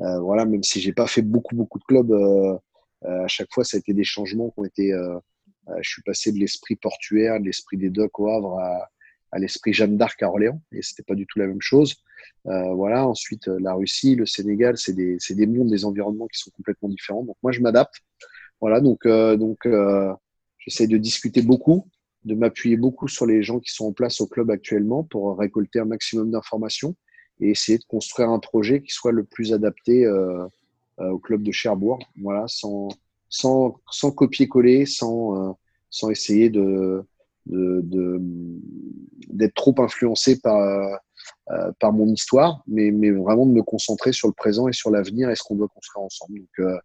euh, 0.00 0.18
voilà, 0.20 0.44
même 0.44 0.62
si 0.62 0.80
j'ai 0.80 0.92
pas 0.92 1.06
fait 1.06 1.22
beaucoup 1.22 1.56
beaucoup 1.56 1.78
de 1.78 1.84
clubs, 1.84 2.12
euh, 2.12 2.56
euh, 3.04 3.24
à 3.24 3.28
chaque 3.28 3.52
fois 3.52 3.64
ça 3.64 3.76
a 3.76 3.80
été 3.80 3.92
des 3.94 4.04
changements 4.04 4.50
qui 4.50 4.60
ont 4.60 4.64
été. 4.64 4.92
je 5.80 5.88
suis 5.88 6.02
passé 6.02 6.32
de 6.32 6.38
l'esprit 6.38 6.76
portuaire, 6.76 7.40
de 7.40 7.44
l'esprit 7.46 7.76
des 7.76 7.90
docks 7.90 8.18
au 8.18 8.28
Havre 8.28 8.58
à, 8.58 8.88
à 9.32 9.38
l'esprit 9.38 9.72
Jeanne 9.72 9.96
d'Arc 9.96 10.22
à 10.22 10.28
Orléans, 10.28 10.62
et 10.72 10.82
c'était 10.82 11.02
pas 11.02 11.14
du 11.14 11.26
tout 11.26 11.38
la 11.38 11.46
même 11.46 11.60
chose. 11.60 11.96
Euh, 12.46 12.74
voilà. 12.74 13.06
Ensuite, 13.06 13.46
la 13.46 13.74
Russie, 13.74 14.14
le 14.14 14.26
Sénégal, 14.26 14.76
c'est 14.76 14.94
des, 14.94 15.18
des, 15.30 15.46
mondes, 15.46 15.70
des 15.70 15.84
environnements 15.84 16.28
qui 16.28 16.38
sont 16.38 16.50
complètement 16.50 16.88
différents. 16.88 17.24
Donc 17.24 17.36
moi, 17.42 17.52
je 17.52 17.60
m'adapte. 17.60 17.94
Voilà. 18.60 18.80
Donc, 18.80 19.06
euh, 19.06 19.36
donc, 19.36 19.66
euh, 19.66 20.12
j'essaie 20.58 20.86
de 20.86 20.96
discuter 20.96 21.42
beaucoup, 21.42 21.88
de 22.24 22.34
m'appuyer 22.34 22.76
beaucoup 22.76 23.08
sur 23.08 23.26
les 23.26 23.42
gens 23.42 23.60
qui 23.60 23.72
sont 23.72 23.86
en 23.86 23.92
place 23.92 24.20
au 24.20 24.26
club 24.26 24.50
actuellement 24.50 25.04
pour 25.04 25.38
récolter 25.38 25.80
un 25.80 25.84
maximum 25.84 26.30
d'informations 26.30 26.94
et 27.40 27.50
essayer 27.50 27.78
de 27.78 27.84
construire 27.84 28.30
un 28.30 28.38
projet 28.38 28.82
qui 28.82 28.92
soit 28.92 29.12
le 29.12 29.24
plus 29.24 29.52
adapté 29.52 30.04
euh, 30.04 30.46
euh, 31.00 31.10
au 31.10 31.18
club 31.18 31.42
de 31.42 31.52
Cherbourg, 31.52 31.98
voilà, 32.20 32.46
sans, 32.48 32.88
sans, 33.28 33.80
sans 33.90 34.10
copier-coller, 34.10 34.86
sans, 34.86 35.50
euh, 35.50 35.52
sans 35.90 36.10
essayer 36.10 36.50
de, 36.50 37.04
d'être 37.46 39.54
trop 39.54 39.74
influencé 39.78 40.40
par, 40.40 41.00
par 41.78 41.92
mon 41.92 42.06
histoire, 42.06 42.62
mais, 42.66 42.90
mais 42.90 43.10
vraiment 43.10 43.46
de 43.46 43.52
me 43.52 43.62
concentrer 43.62 44.12
sur 44.12 44.28
le 44.28 44.34
présent 44.34 44.68
et 44.68 44.72
sur 44.72 44.90
l'avenir 44.90 45.30
et 45.30 45.34
ce 45.34 45.42
qu'on 45.42 45.56
doit 45.56 45.68
construire 45.68 46.04
ensemble. 46.04 46.40
Donc, 46.40 46.80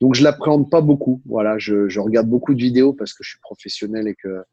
donc 0.00 0.14
je 0.14 0.22
l'appréhende 0.22 0.70
pas 0.70 0.80
beaucoup. 0.80 1.20
Voilà, 1.26 1.58
je, 1.58 1.98
regarde 1.98 2.28
beaucoup 2.28 2.54
de 2.54 2.60
vidéos 2.60 2.92
parce 2.92 3.12
que 3.12 3.24
je 3.24 3.30
suis 3.30 3.40
professionnel 3.40 4.06
et 4.06 4.14
que, 4.14 4.44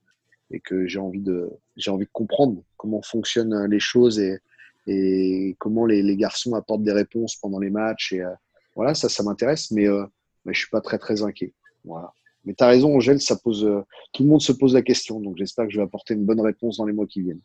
et 0.50 0.60
que 0.60 0.88
j'ai 0.88 1.00
envie, 1.00 1.22
de, 1.22 1.50
envie 1.88 2.06
de 2.06 2.12
comprendre 2.12 2.64
comment 2.78 3.02
fonctionnent 3.02 3.66
les 3.66 3.80
choses 3.80 4.20
et, 4.20 4.40
et 4.88 5.56
comment 5.60 5.86
les, 5.86 6.02
les, 6.02 6.16
garçons 6.16 6.54
apportent 6.56 6.84
des 6.84 6.92
réponses 6.92 7.36
pendant 7.36 7.60
les 7.60 7.70
matchs. 7.70 8.14
Et 8.14 8.22
euh, 8.22 8.32
voilà, 8.76 8.94
ça, 8.94 9.10
ça 9.10 9.24
m'intéresse, 9.24 9.72
mais, 9.72 9.88
euh, 9.88 10.06
mais 10.46 10.54
je 10.54 10.60
suis 10.60 10.70
pas 10.70 10.82
très 10.82 10.98
très 10.98 11.24
inquiet. 11.24 11.54
Voilà. 11.84 12.14
Mais 12.46 12.54
tu 12.54 12.64
as 12.64 12.68
raison, 12.68 12.96
Angèle, 12.96 13.22
ça 13.22 13.36
pose, 13.36 13.64
euh, 13.64 13.82
tout 14.14 14.24
le 14.24 14.30
monde 14.30 14.42
se 14.42 14.52
pose 14.52 14.74
la 14.74 14.82
question, 14.82 15.20
donc 15.20 15.38
j'espère 15.38 15.66
que 15.66 15.72
je 15.72 15.78
vais 15.78 15.84
apporter 15.84 16.16
une 16.16 16.26
bonne 16.26 16.42
réponse 16.42 16.78
dans 16.78 16.86
les 16.86 16.94
mois 16.94 17.06
qui 17.06 17.22
viennent. 17.22 17.42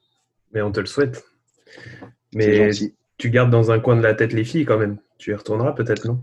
Mais 0.53 0.63
on 0.63 0.73
te 0.73 0.81
le 0.81 0.87
souhaite. 0.87 1.23
Mais 2.35 2.71
tu 3.19 3.31
gardes 3.31 3.51
dans 3.51 3.71
un 3.71 3.81
coin 3.81 3.97
de 3.97 4.03
la 4.03 4.15
tête 4.15 4.33
les 4.33 4.45
filles 4.45 4.65
quand 4.65 4.79
même. 4.79 4.99
Tu 5.19 5.31
y 5.31 5.35
retourneras 5.35 5.73
peut-être, 5.73 6.07
non? 6.07 6.23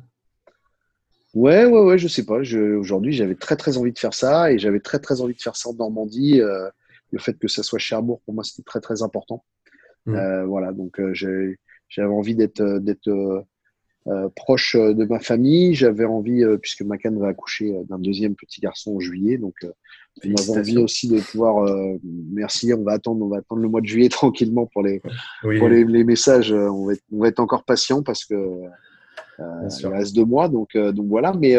Ouais, 1.33 1.65
ouais, 1.65 1.81
ouais, 1.81 1.97
je 1.97 2.07
sais 2.07 2.25
pas. 2.25 2.39
Aujourd'hui, 2.77 3.13
j'avais 3.13 3.35
très 3.35 3.55
très 3.55 3.77
envie 3.77 3.91
de 3.91 3.97
faire 3.97 4.13
ça 4.13 4.51
et 4.51 4.59
j'avais 4.59 4.79
très 4.79 4.99
très 4.99 5.21
envie 5.21 5.33
de 5.33 5.41
faire 5.41 5.55
ça 5.55 5.69
en 5.69 5.73
Normandie. 5.73 6.39
le 6.39 7.19
fait 7.19 7.37
que 7.37 7.47
ça 7.47 7.63
soit 7.63 7.79
Cherbourg, 7.79 8.21
pour 8.25 8.33
moi, 8.33 8.43
c'était 8.43 8.63
très 8.63 8.81
très 8.81 9.01
important. 9.01 9.43
Mm. 10.05 10.15
Euh, 10.15 10.45
voilà, 10.45 10.71
donc 10.71 10.99
euh, 10.99 11.13
j'avais 11.13 12.07
envie 12.07 12.35
d'être 12.35 12.61
euh, 12.61 12.79
d'être 12.79 13.45
proche 14.35 14.75
de 14.75 15.05
ma 15.05 15.19
famille. 15.19 15.75
J'avais 15.75 16.05
envie, 16.05 16.43
puisque 16.61 16.81
Macan 16.81 17.15
va 17.15 17.29
accoucher 17.29 17.73
d'un 17.87 17.99
deuxième 17.99 18.35
petit 18.35 18.59
garçon 18.59 18.97
en 18.97 18.99
juillet, 18.99 19.37
donc 19.37 19.55
on 20.23 20.29
avait 20.29 20.59
envie 20.59 20.77
aussi 20.77 21.07
de 21.07 21.19
pouvoir. 21.19 21.67
merci, 22.03 22.73
on 22.73 22.83
va 22.83 22.93
attendre, 22.93 23.25
on 23.25 23.29
va 23.29 23.37
attendre 23.37 23.61
le 23.61 23.69
mois 23.69 23.81
de 23.81 23.87
juillet 23.87 24.09
tranquillement 24.09 24.67
pour 24.67 24.83
les 24.83 25.01
pour 25.41 25.69
les, 25.69 25.83
les, 25.83 26.03
messages. 26.03 26.51
On 26.51 26.85
va, 26.85 26.93
être, 26.93 27.03
on 27.11 27.19
va 27.19 27.27
être 27.27 27.39
encore 27.39 27.63
patient 27.63 28.03
parce 28.03 28.25
que 28.25 28.35
il 29.39 29.87
reste 29.87 30.15
deux 30.15 30.25
mois, 30.25 30.49
donc 30.49 30.77
donc 30.77 31.07
voilà. 31.07 31.33
Mais 31.33 31.55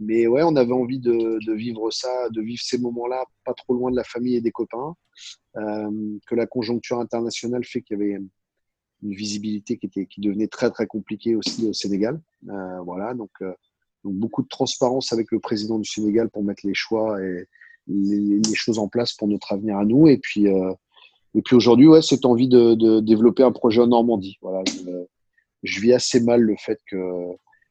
mais 0.00 0.26
ouais, 0.26 0.42
on 0.42 0.56
avait 0.56 0.72
envie 0.72 0.98
de, 0.98 1.38
de, 1.46 1.52
vivre 1.52 1.90
ça, 1.90 2.08
de 2.30 2.40
vivre 2.40 2.62
ces 2.62 2.78
moments-là, 2.78 3.22
pas 3.44 3.52
trop 3.52 3.74
loin 3.74 3.90
de 3.90 3.96
la 3.96 4.04
famille 4.04 4.34
et 4.34 4.40
des 4.40 4.50
copains. 4.50 4.94
Euh, 5.56 6.18
que 6.26 6.34
la 6.34 6.46
conjoncture 6.46 7.00
internationale 7.00 7.64
fait 7.64 7.82
qu'il 7.82 7.98
y 7.98 8.02
avait 8.02 8.12
une 9.02 9.14
visibilité 9.14 9.76
qui, 9.76 9.86
était, 9.86 10.06
qui 10.06 10.20
devenait 10.20 10.48
très 10.48 10.70
très 10.70 10.86
compliquée 10.86 11.36
aussi 11.36 11.66
au 11.68 11.74
Sénégal. 11.74 12.20
Euh, 12.48 12.80
voilà, 12.80 13.12
donc, 13.14 13.30
euh, 13.42 13.52
donc, 14.04 14.14
beaucoup 14.14 14.42
de 14.42 14.48
transparence 14.48 15.12
avec 15.12 15.30
le 15.30 15.40
président 15.40 15.78
du 15.78 15.88
Sénégal 15.88 16.30
pour 16.30 16.42
mettre 16.42 16.66
les 16.66 16.74
choix 16.74 17.22
et 17.22 17.46
les, 17.86 18.54
choses 18.54 18.78
en 18.78 18.88
place 18.88 19.14
pour 19.14 19.28
notre 19.28 19.52
avenir 19.52 19.78
à 19.78 19.84
nous. 19.84 20.08
Et 20.08 20.18
puis, 20.18 20.48
euh, 20.48 20.72
et 21.34 21.42
puis 21.42 21.56
aujourd'hui, 21.56 21.86
ouais, 21.86 22.02
cette 22.02 22.24
envie 22.24 22.48
de, 22.48 22.74
de, 22.74 23.00
développer 23.00 23.42
un 23.42 23.52
projet 23.52 23.80
en 23.80 23.88
Normandie. 23.88 24.38
Voilà, 24.42 24.62
je, 24.66 24.90
je, 25.62 25.80
vis 25.80 25.92
assez 25.92 26.20
mal 26.20 26.40
le 26.40 26.56
fait 26.58 26.78
que 26.86 26.96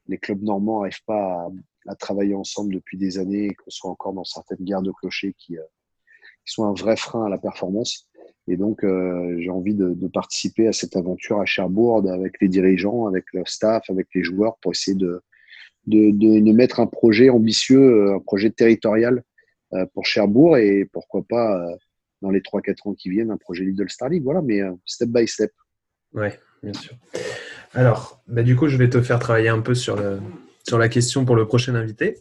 les 0.07 0.17
clubs 0.17 0.41
normands 0.41 0.81
n'arrivent 0.81 1.03
pas 1.05 1.21
à, 1.21 1.49
à 1.87 1.95
travailler 1.95 2.35
ensemble 2.35 2.73
depuis 2.73 2.97
des 2.97 3.17
années 3.17 3.45
et 3.45 3.53
qu'on 3.53 3.69
soit 3.69 3.89
encore 3.89 4.13
dans 4.13 4.23
certaines 4.23 4.63
guerres 4.63 4.81
de 4.81 4.91
clochers 4.91 5.33
qui, 5.37 5.57
euh, 5.57 5.63
qui 6.45 6.53
sont 6.53 6.65
un 6.65 6.73
vrai 6.73 6.95
frein 6.95 7.25
à 7.25 7.29
la 7.29 7.37
performance. 7.37 8.07
Et 8.47 8.57
donc, 8.57 8.83
euh, 8.83 9.37
j'ai 9.39 9.49
envie 9.49 9.75
de, 9.75 9.93
de, 9.93 10.07
participer 10.07 10.67
à 10.67 10.73
cette 10.73 10.95
aventure 10.95 11.39
à 11.39 11.45
Cherbourg 11.45 12.09
avec 12.09 12.41
les 12.41 12.47
dirigeants, 12.47 13.05
avec 13.05 13.25
le 13.33 13.43
staff, 13.45 13.87
avec 13.89 14.07
les 14.15 14.23
joueurs 14.23 14.57
pour 14.57 14.71
essayer 14.71 14.97
de, 14.97 15.21
de, 15.89 16.11
de, 16.11 16.51
mettre 16.53 16.79
un 16.79 16.87
projet 16.87 17.29
ambitieux, 17.29 17.79
euh, 17.81 18.15
un 18.15 18.19
projet 18.19 18.49
territorial 18.49 19.23
pour 19.93 20.03
Cherbourg 20.03 20.57
et 20.57 20.89
pourquoi 20.91 21.21
pas 21.21 21.63
dans 22.23 22.31
les 22.31 22.39
3-4 22.39 22.89
ans 22.89 22.93
qui 22.95 23.11
viennent 23.11 23.29
un 23.29 23.37
projet 23.37 23.63
Lidl 23.63 23.87
Star 23.87 24.09
League. 24.09 24.23
Voilà, 24.23 24.41
mais 24.41 24.61
step 24.83 25.09
by 25.09 25.27
step. 25.27 25.51
Ouais, 26.11 26.39
bien 26.63 26.73
sûr. 26.73 26.95
Alors, 27.73 28.19
bah, 28.27 28.41
du 28.41 28.55
coup, 28.55 28.67
je 28.67 28.77
vais 28.77 28.89
te 28.89 28.99
faire 28.99 29.19
travailler 29.19 29.49
un 29.49 29.61
peu 29.61 29.75
sur 29.75 29.95
le, 29.95 30.19
sur 30.67 30.79
la 30.79 30.89
question 30.89 31.23
pour 31.23 31.35
le 31.35 31.45
prochain 31.45 31.75
invité. 31.75 32.17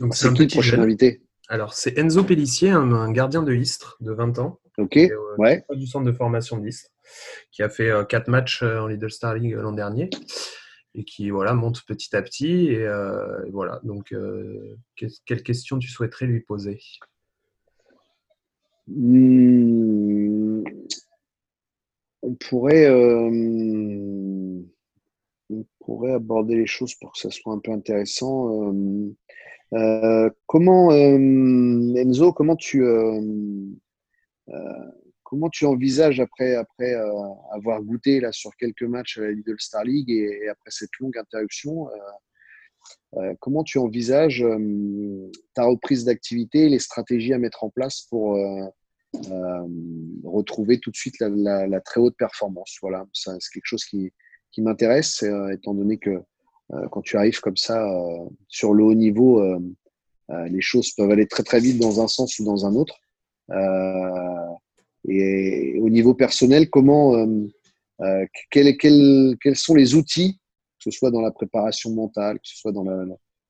Donc, 0.00 0.16
c'est 0.16 0.26
un 0.26 0.32
petit 0.32 0.54
prochain 0.54 0.80
invité? 0.80 1.22
Alors, 1.48 1.74
c'est 1.74 1.98
Enzo 1.98 2.24
Pellissier, 2.24 2.70
un, 2.70 3.12
gardien 3.12 3.42
de 3.42 3.54
Istres 3.54 3.96
de 4.00 4.12
20 4.12 4.38
ans. 4.38 4.60
Ok, 4.78 4.96
euh, 4.96 5.08
ouais. 5.38 5.64
Du 5.74 5.86
centre 5.86 6.04
de 6.04 6.12
formation 6.12 6.58
d'Istres, 6.58 6.90
qui 7.52 7.62
a 7.62 7.68
fait 7.68 7.90
4 8.08 8.28
euh, 8.28 8.30
matchs 8.30 8.62
euh, 8.62 8.80
en 8.80 8.86
Lidl 8.88 9.10
Star 9.10 9.34
League 9.34 9.52
l'an 9.52 9.72
dernier 9.72 10.10
et 10.94 11.04
qui 11.04 11.30
voilà, 11.30 11.54
monte 11.54 11.82
petit 11.86 12.14
à 12.16 12.22
petit. 12.22 12.68
Et, 12.68 12.86
voilà, 13.50 13.80
donc, 13.84 14.14
quelle 14.96 15.42
question 15.42 15.78
tu 15.78 15.88
souhaiterais 15.88 16.26
lui 16.26 16.40
poser? 16.40 16.80
Hmm, 18.86 20.62
on 22.22 22.34
pourrait, 22.34 22.86
euh, 22.86 23.30
on 25.50 25.64
pourrait 25.80 26.12
aborder 26.12 26.56
les 26.56 26.66
choses 26.66 26.94
pour 26.94 27.12
que 27.12 27.18
ça 27.18 27.30
soit 27.30 27.52
un 27.52 27.58
peu 27.58 27.72
intéressant. 27.72 28.72
Euh, 28.72 29.14
euh, 29.74 30.30
comment, 30.46 30.92
Enzo, 30.92 32.32
comment 32.32 32.56
tu, 32.56 32.84
comment 35.34 35.50
tu 35.50 35.66
envisages 35.66 36.20
après, 36.20 36.54
après 36.54 36.94
avoir 37.50 37.82
goûté 37.82 38.20
là, 38.20 38.30
sur 38.30 38.54
quelques 38.54 38.84
matchs 38.84 39.18
à 39.18 39.22
la 39.22 39.32
Lidl 39.32 39.56
Star 39.58 39.82
League 39.82 40.08
et, 40.08 40.48
après 40.48 40.70
cette 40.70 40.96
longue 41.00 41.18
interruption, 41.18 41.88
comment 43.40 43.64
tu 43.64 43.78
envisages 43.78 44.46
ta 45.54 45.64
reprise 45.64 46.04
d'activité, 46.04 46.68
les 46.68 46.78
stratégies 46.78 47.32
à 47.32 47.38
mettre 47.38 47.64
en 47.64 47.70
place 47.70 48.02
pour 48.02 48.36
euh, 48.36 49.66
retrouver 50.22 50.78
tout 50.78 50.92
de 50.92 50.96
suite 50.96 51.16
la, 51.18 51.80
très 51.80 52.00
haute 52.00 52.16
performance? 52.16 52.76
Voilà, 52.80 53.04
c'est 53.12 53.32
quelque 53.52 53.66
chose 53.66 53.84
qui, 53.84 54.12
m'intéresse, 54.58 55.24
euh, 55.24 55.48
étant 55.48 55.74
donné 55.74 55.98
que 55.98 56.10
euh, 56.10 56.88
quand 56.92 57.02
tu 57.02 57.16
arrives 57.16 57.40
comme 57.40 57.56
ça 57.56 57.84
sur 58.46 58.72
le 58.72 58.84
haut 58.84 58.94
niveau, 58.94 59.42
les 60.28 60.60
choses 60.60 60.92
peuvent 60.92 61.10
aller 61.10 61.26
très 61.26 61.42
très 61.42 61.58
vite 61.58 61.80
dans 61.80 62.00
un 62.00 62.06
sens 62.06 62.38
ou 62.38 62.44
dans 62.44 62.66
un 62.66 62.76
autre. 62.76 63.00
Et 65.08 65.78
au 65.80 65.90
niveau 65.90 66.14
personnel, 66.14 66.70
comment, 66.70 67.26
quels, 68.50 68.76
quels, 68.76 69.36
quels 69.42 69.56
sont 69.56 69.74
les 69.74 69.94
outils, 69.94 70.38
que 70.78 70.90
ce 70.90 70.90
soit 70.90 71.10
dans 71.10 71.20
la 71.20 71.30
préparation 71.30 71.90
mentale, 71.92 72.36
que 72.36 72.48
ce 72.48 72.56
soit 72.56 72.72
dans 72.72 72.84
la, 72.84 73.04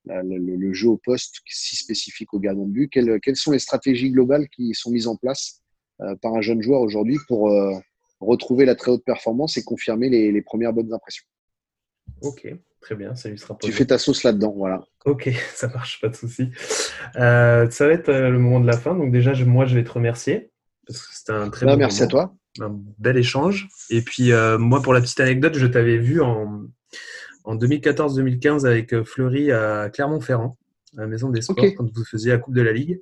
le, 0.07 0.73
jeu 0.73 0.89
au 0.89 0.97
poste 0.97 1.41
si 1.47 1.77
spécifique 1.77 2.33
au 2.35 2.39
gardien 2.39 2.65
de 2.65 2.71
but 2.71 2.89
quelles, 2.89 3.21
quelles, 3.21 3.37
sont 3.37 3.53
les 3.53 3.59
stratégies 3.59 4.11
globales 4.11 4.49
qui 4.49 4.75
sont 4.75 4.91
mises 4.91 5.07
en 5.07 5.17
place 5.17 5.63
euh, 6.01 6.15
par 6.17 6.35
un 6.35 6.41
jeune 6.41 6.63
joueur 6.63 6.81
aujourd'hui 6.81 7.19
pour 7.29 7.51
euh, 7.51 7.73
retrouver 8.21 8.65
la 8.65 8.75
très 8.75 8.91
haute 8.91 9.05
performance 9.05 9.57
et 9.57 9.63
confirmer 9.63 10.09
les, 10.09 10.33
les 10.33 10.43
premières 10.43 10.73
bonnes 10.73 10.93
impressions? 10.93 11.25
Ok, 12.21 12.47
très 12.81 12.95
bien, 12.95 13.15
ça 13.15 13.29
lui 13.29 13.39
sera 13.39 13.57
Tu 13.63 13.73
fais 13.73 13.87
ta 13.87 13.99
sauce 13.99 14.25
là-dedans, 14.25 14.55
voilà. 14.57 14.85
Ok, 15.05 15.31
ça 15.55 15.69
marche, 15.69 16.01
pas 16.01 16.09
de 16.09 16.17
souci. 16.17 16.51
Euh, 17.17 17.69
ça 17.71 17.87
va 17.87 17.93
être 17.93 18.13
le 18.13 18.39
moment 18.39 18.61
de 18.61 18.67
la 18.67 18.77
fin. 18.77 18.95
Donc 18.95 19.13
déjà, 19.13 19.33
moi, 19.45 19.67
je 19.67 19.75
vais 19.75 19.85
te 19.85 19.93
remercier 19.93 20.51
c'était 20.89 21.33
un 21.33 21.51
très 21.51 21.67
bah, 21.67 21.73
bon 21.73 21.79
Merci 21.79 22.03
à 22.03 22.07
toi. 22.07 22.35
Un 22.61 22.79
bel 22.99 23.17
échange. 23.17 23.69
Et 23.91 24.03
puis, 24.03 24.31
moi, 24.59 24.83
pour 24.83 24.95
la 24.95 25.01
petite 25.01 25.21
anecdote, 25.21 25.55
je 25.57 25.67
t'avais 25.67 25.99
vu 25.99 26.21
en, 26.21 26.69
en 27.45 27.57
2014-2015 27.57 28.67
avec 28.67 28.93
euh, 28.93 29.05
Fleury 29.05 29.53
à 29.53 29.91
Clermont-Ferrand, 29.91 30.59
à 30.97 31.03
la 31.03 31.07
Maison 31.07 31.29
des 31.29 31.43
Sports, 31.43 31.65
quand 31.77 31.91
vous 31.95 32.05
faisiez 32.05 32.33
la 32.33 32.39
Coupe 32.39 32.55
de 32.55 32.63
la 32.63 32.73
Ligue. 32.73 33.01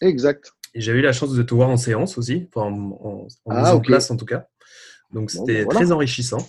Exact. 0.00 0.52
Et 0.74 0.80
j'avais 0.80 1.00
eu 1.00 1.02
la 1.02 1.12
chance 1.12 1.34
de 1.34 1.42
te 1.42 1.54
voir 1.54 1.68
en 1.70 1.76
séance 1.76 2.16
aussi, 2.16 2.48
enfin 2.48 2.66
en, 2.66 2.96
en, 3.02 3.26
ah, 3.48 3.74
en 3.74 3.80
tout 4.16 4.24
cas. 4.24 4.46
Donc 5.12 5.30
c'était 5.32 5.64
ben 5.64 5.68
très 5.68 5.90
enrichissant. 5.90 6.46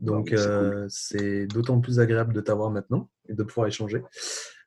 Donc 0.00 0.32
euh, 0.32 0.86
c'est 0.90 1.46
d'autant 1.46 1.80
plus 1.80 1.98
agréable 1.98 2.34
de 2.34 2.40
t'avoir 2.42 2.70
maintenant 2.70 3.08
et 3.28 3.34
de 3.34 3.42
pouvoir 3.42 3.68
échanger. 3.68 4.02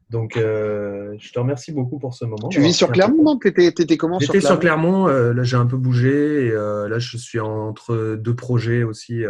Donc 0.10 0.38
euh, 0.38 1.16
je 1.20 1.32
te 1.32 1.40
remercie 1.40 1.72
beaucoup 1.72 2.00
pour 2.00 2.14
ce 2.14 2.26
moment. 2.26 2.50
Tu 2.50 2.62
vis 2.62 2.74
sur 2.74 2.92
Clermont, 2.92 3.24
non 3.24 3.38
T'étais 3.38 3.98
comment 3.98 4.20
J'étais 4.20 4.42
sur 4.42 4.60
Clermont. 4.60 5.08
là 5.08 5.44
j'ai 5.44 5.58
un 5.58 5.66
peu 5.66 5.78
bougé 5.78 6.48
et 6.48 6.52
là 6.52 7.00
je 7.00 7.18
suis 7.18 7.40
entre 7.40 8.16
deux 8.16 8.36
projets 8.36 8.84
aussi 8.84 9.24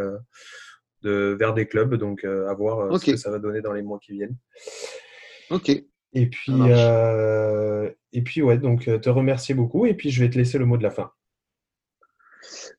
de, 1.03 1.35
vers 1.39 1.53
des 1.53 1.67
clubs. 1.67 1.95
Donc, 1.95 2.23
euh, 2.23 2.49
à 2.49 2.53
voir 2.53 2.79
euh, 2.79 2.97
ce 2.97 3.11
que 3.11 3.17
ça 3.17 3.31
va 3.31 3.39
donner 3.39 3.61
dans 3.61 3.73
les 3.73 3.81
mois 3.81 3.99
qui 3.99 4.13
viennent. 4.13 4.35
Ok. 5.49 5.69
Et 6.13 6.27
puis, 6.27 6.53
euh, 6.57 7.89
et 8.13 8.23
puis 8.23 8.41
ouais, 8.41 8.57
donc 8.57 8.85
te 8.85 9.09
remercier 9.09 9.53
beaucoup. 9.53 9.85
Et 9.85 9.93
puis, 9.93 10.09
je 10.09 10.23
vais 10.23 10.29
te 10.29 10.37
laisser 10.37 10.57
le 10.57 10.65
mot 10.65 10.77
de 10.77 10.83
la 10.83 10.91
fin. 10.91 11.11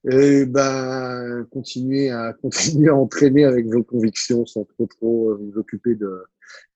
Eh 0.08 0.46
ben, 0.46 1.46
continuer 1.50 2.10
à 2.10 2.32
continuer 2.42 2.88
à 2.88 2.94
entraîner 2.94 3.44
avec 3.44 3.66
vos 3.66 3.82
convictions 3.82 4.46
sans 4.46 4.64
trop 4.64 4.86
trop 4.86 5.36
vous 5.36 5.58
occuper 5.58 5.94
de, 5.94 6.24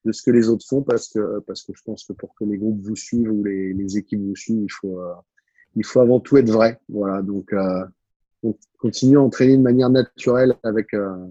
de 0.04 0.12
ce 0.12 0.22
que 0.22 0.30
les 0.30 0.48
autres 0.48 0.66
font 0.68 0.82
parce 0.82 1.08
que 1.08 1.40
parce 1.40 1.62
que 1.62 1.72
je 1.74 1.82
pense 1.84 2.04
que 2.04 2.12
pour 2.12 2.34
que 2.34 2.44
les 2.44 2.58
groupes 2.58 2.82
vous 2.82 2.96
suivent 2.96 3.30
ou 3.30 3.42
les, 3.42 3.72
les 3.72 3.96
équipes 3.96 4.20
vous 4.20 4.36
suivent 4.36 4.64
il 4.64 4.70
faut 4.70 5.00
il 5.74 5.84
faut 5.86 6.00
avant 6.00 6.20
tout 6.20 6.36
être 6.36 6.50
vrai 6.50 6.78
voilà 6.88 7.22
donc 7.22 7.50
continuez 8.78 9.16
à 9.16 9.22
entraîner 9.22 9.56
de 9.56 9.62
manière 9.62 9.90
naturelle 9.90 10.54
avec, 10.62 10.92
euh, 10.94 11.26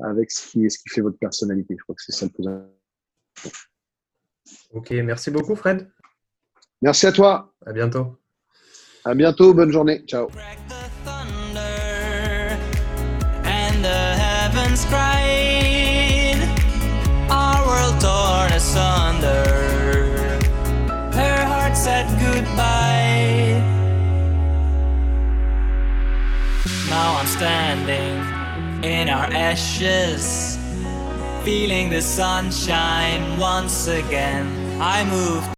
avec 0.00 0.30
ce, 0.30 0.48
qui, 0.48 0.70
ce 0.70 0.78
qui 0.78 0.88
fait 0.88 1.00
votre 1.00 1.18
personnalité. 1.18 1.74
Je 1.76 1.82
crois 1.82 1.94
que 1.94 2.02
c'est 2.02 2.12
ça 2.12 2.26
le 2.26 2.32
plus 2.32 2.46
important. 2.46 2.74
Ok, 4.70 4.90
merci 4.90 5.30
beaucoup 5.30 5.56
Fred. 5.56 5.90
Merci 6.82 7.06
à 7.06 7.12
toi. 7.12 7.52
À 7.66 7.72
bientôt. 7.72 8.16
À 9.04 9.14
bientôt, 9.14 9.54
bonne 9.54 9.72
journée. 9.72 10.04
Ciao. 10.06 10.28
Millions 14.78 14.84
crying, 14.84 16.40
our 17.30 17.66
world 17.66 18.00
torn 18.00 18.52
asunder. 18.52 19.44
Her 21.12 21.44
heart 21.46 21.76
said 21.76 22.06
goodbye. 22.20 23.60
Now 26.88 27.16
I'm 27.16 27.26
standing 27.26 28.84
in 28.84 29.08
our 29.08 29.26
ashes, 29.32 30.58
feeling 31.44 31.90
the 31.90 32.02
sunshine 32.02 33.38
once 33.38 33.88
again. 33.88 34.80
I 34.80 35.04
moved. 35.04 35.57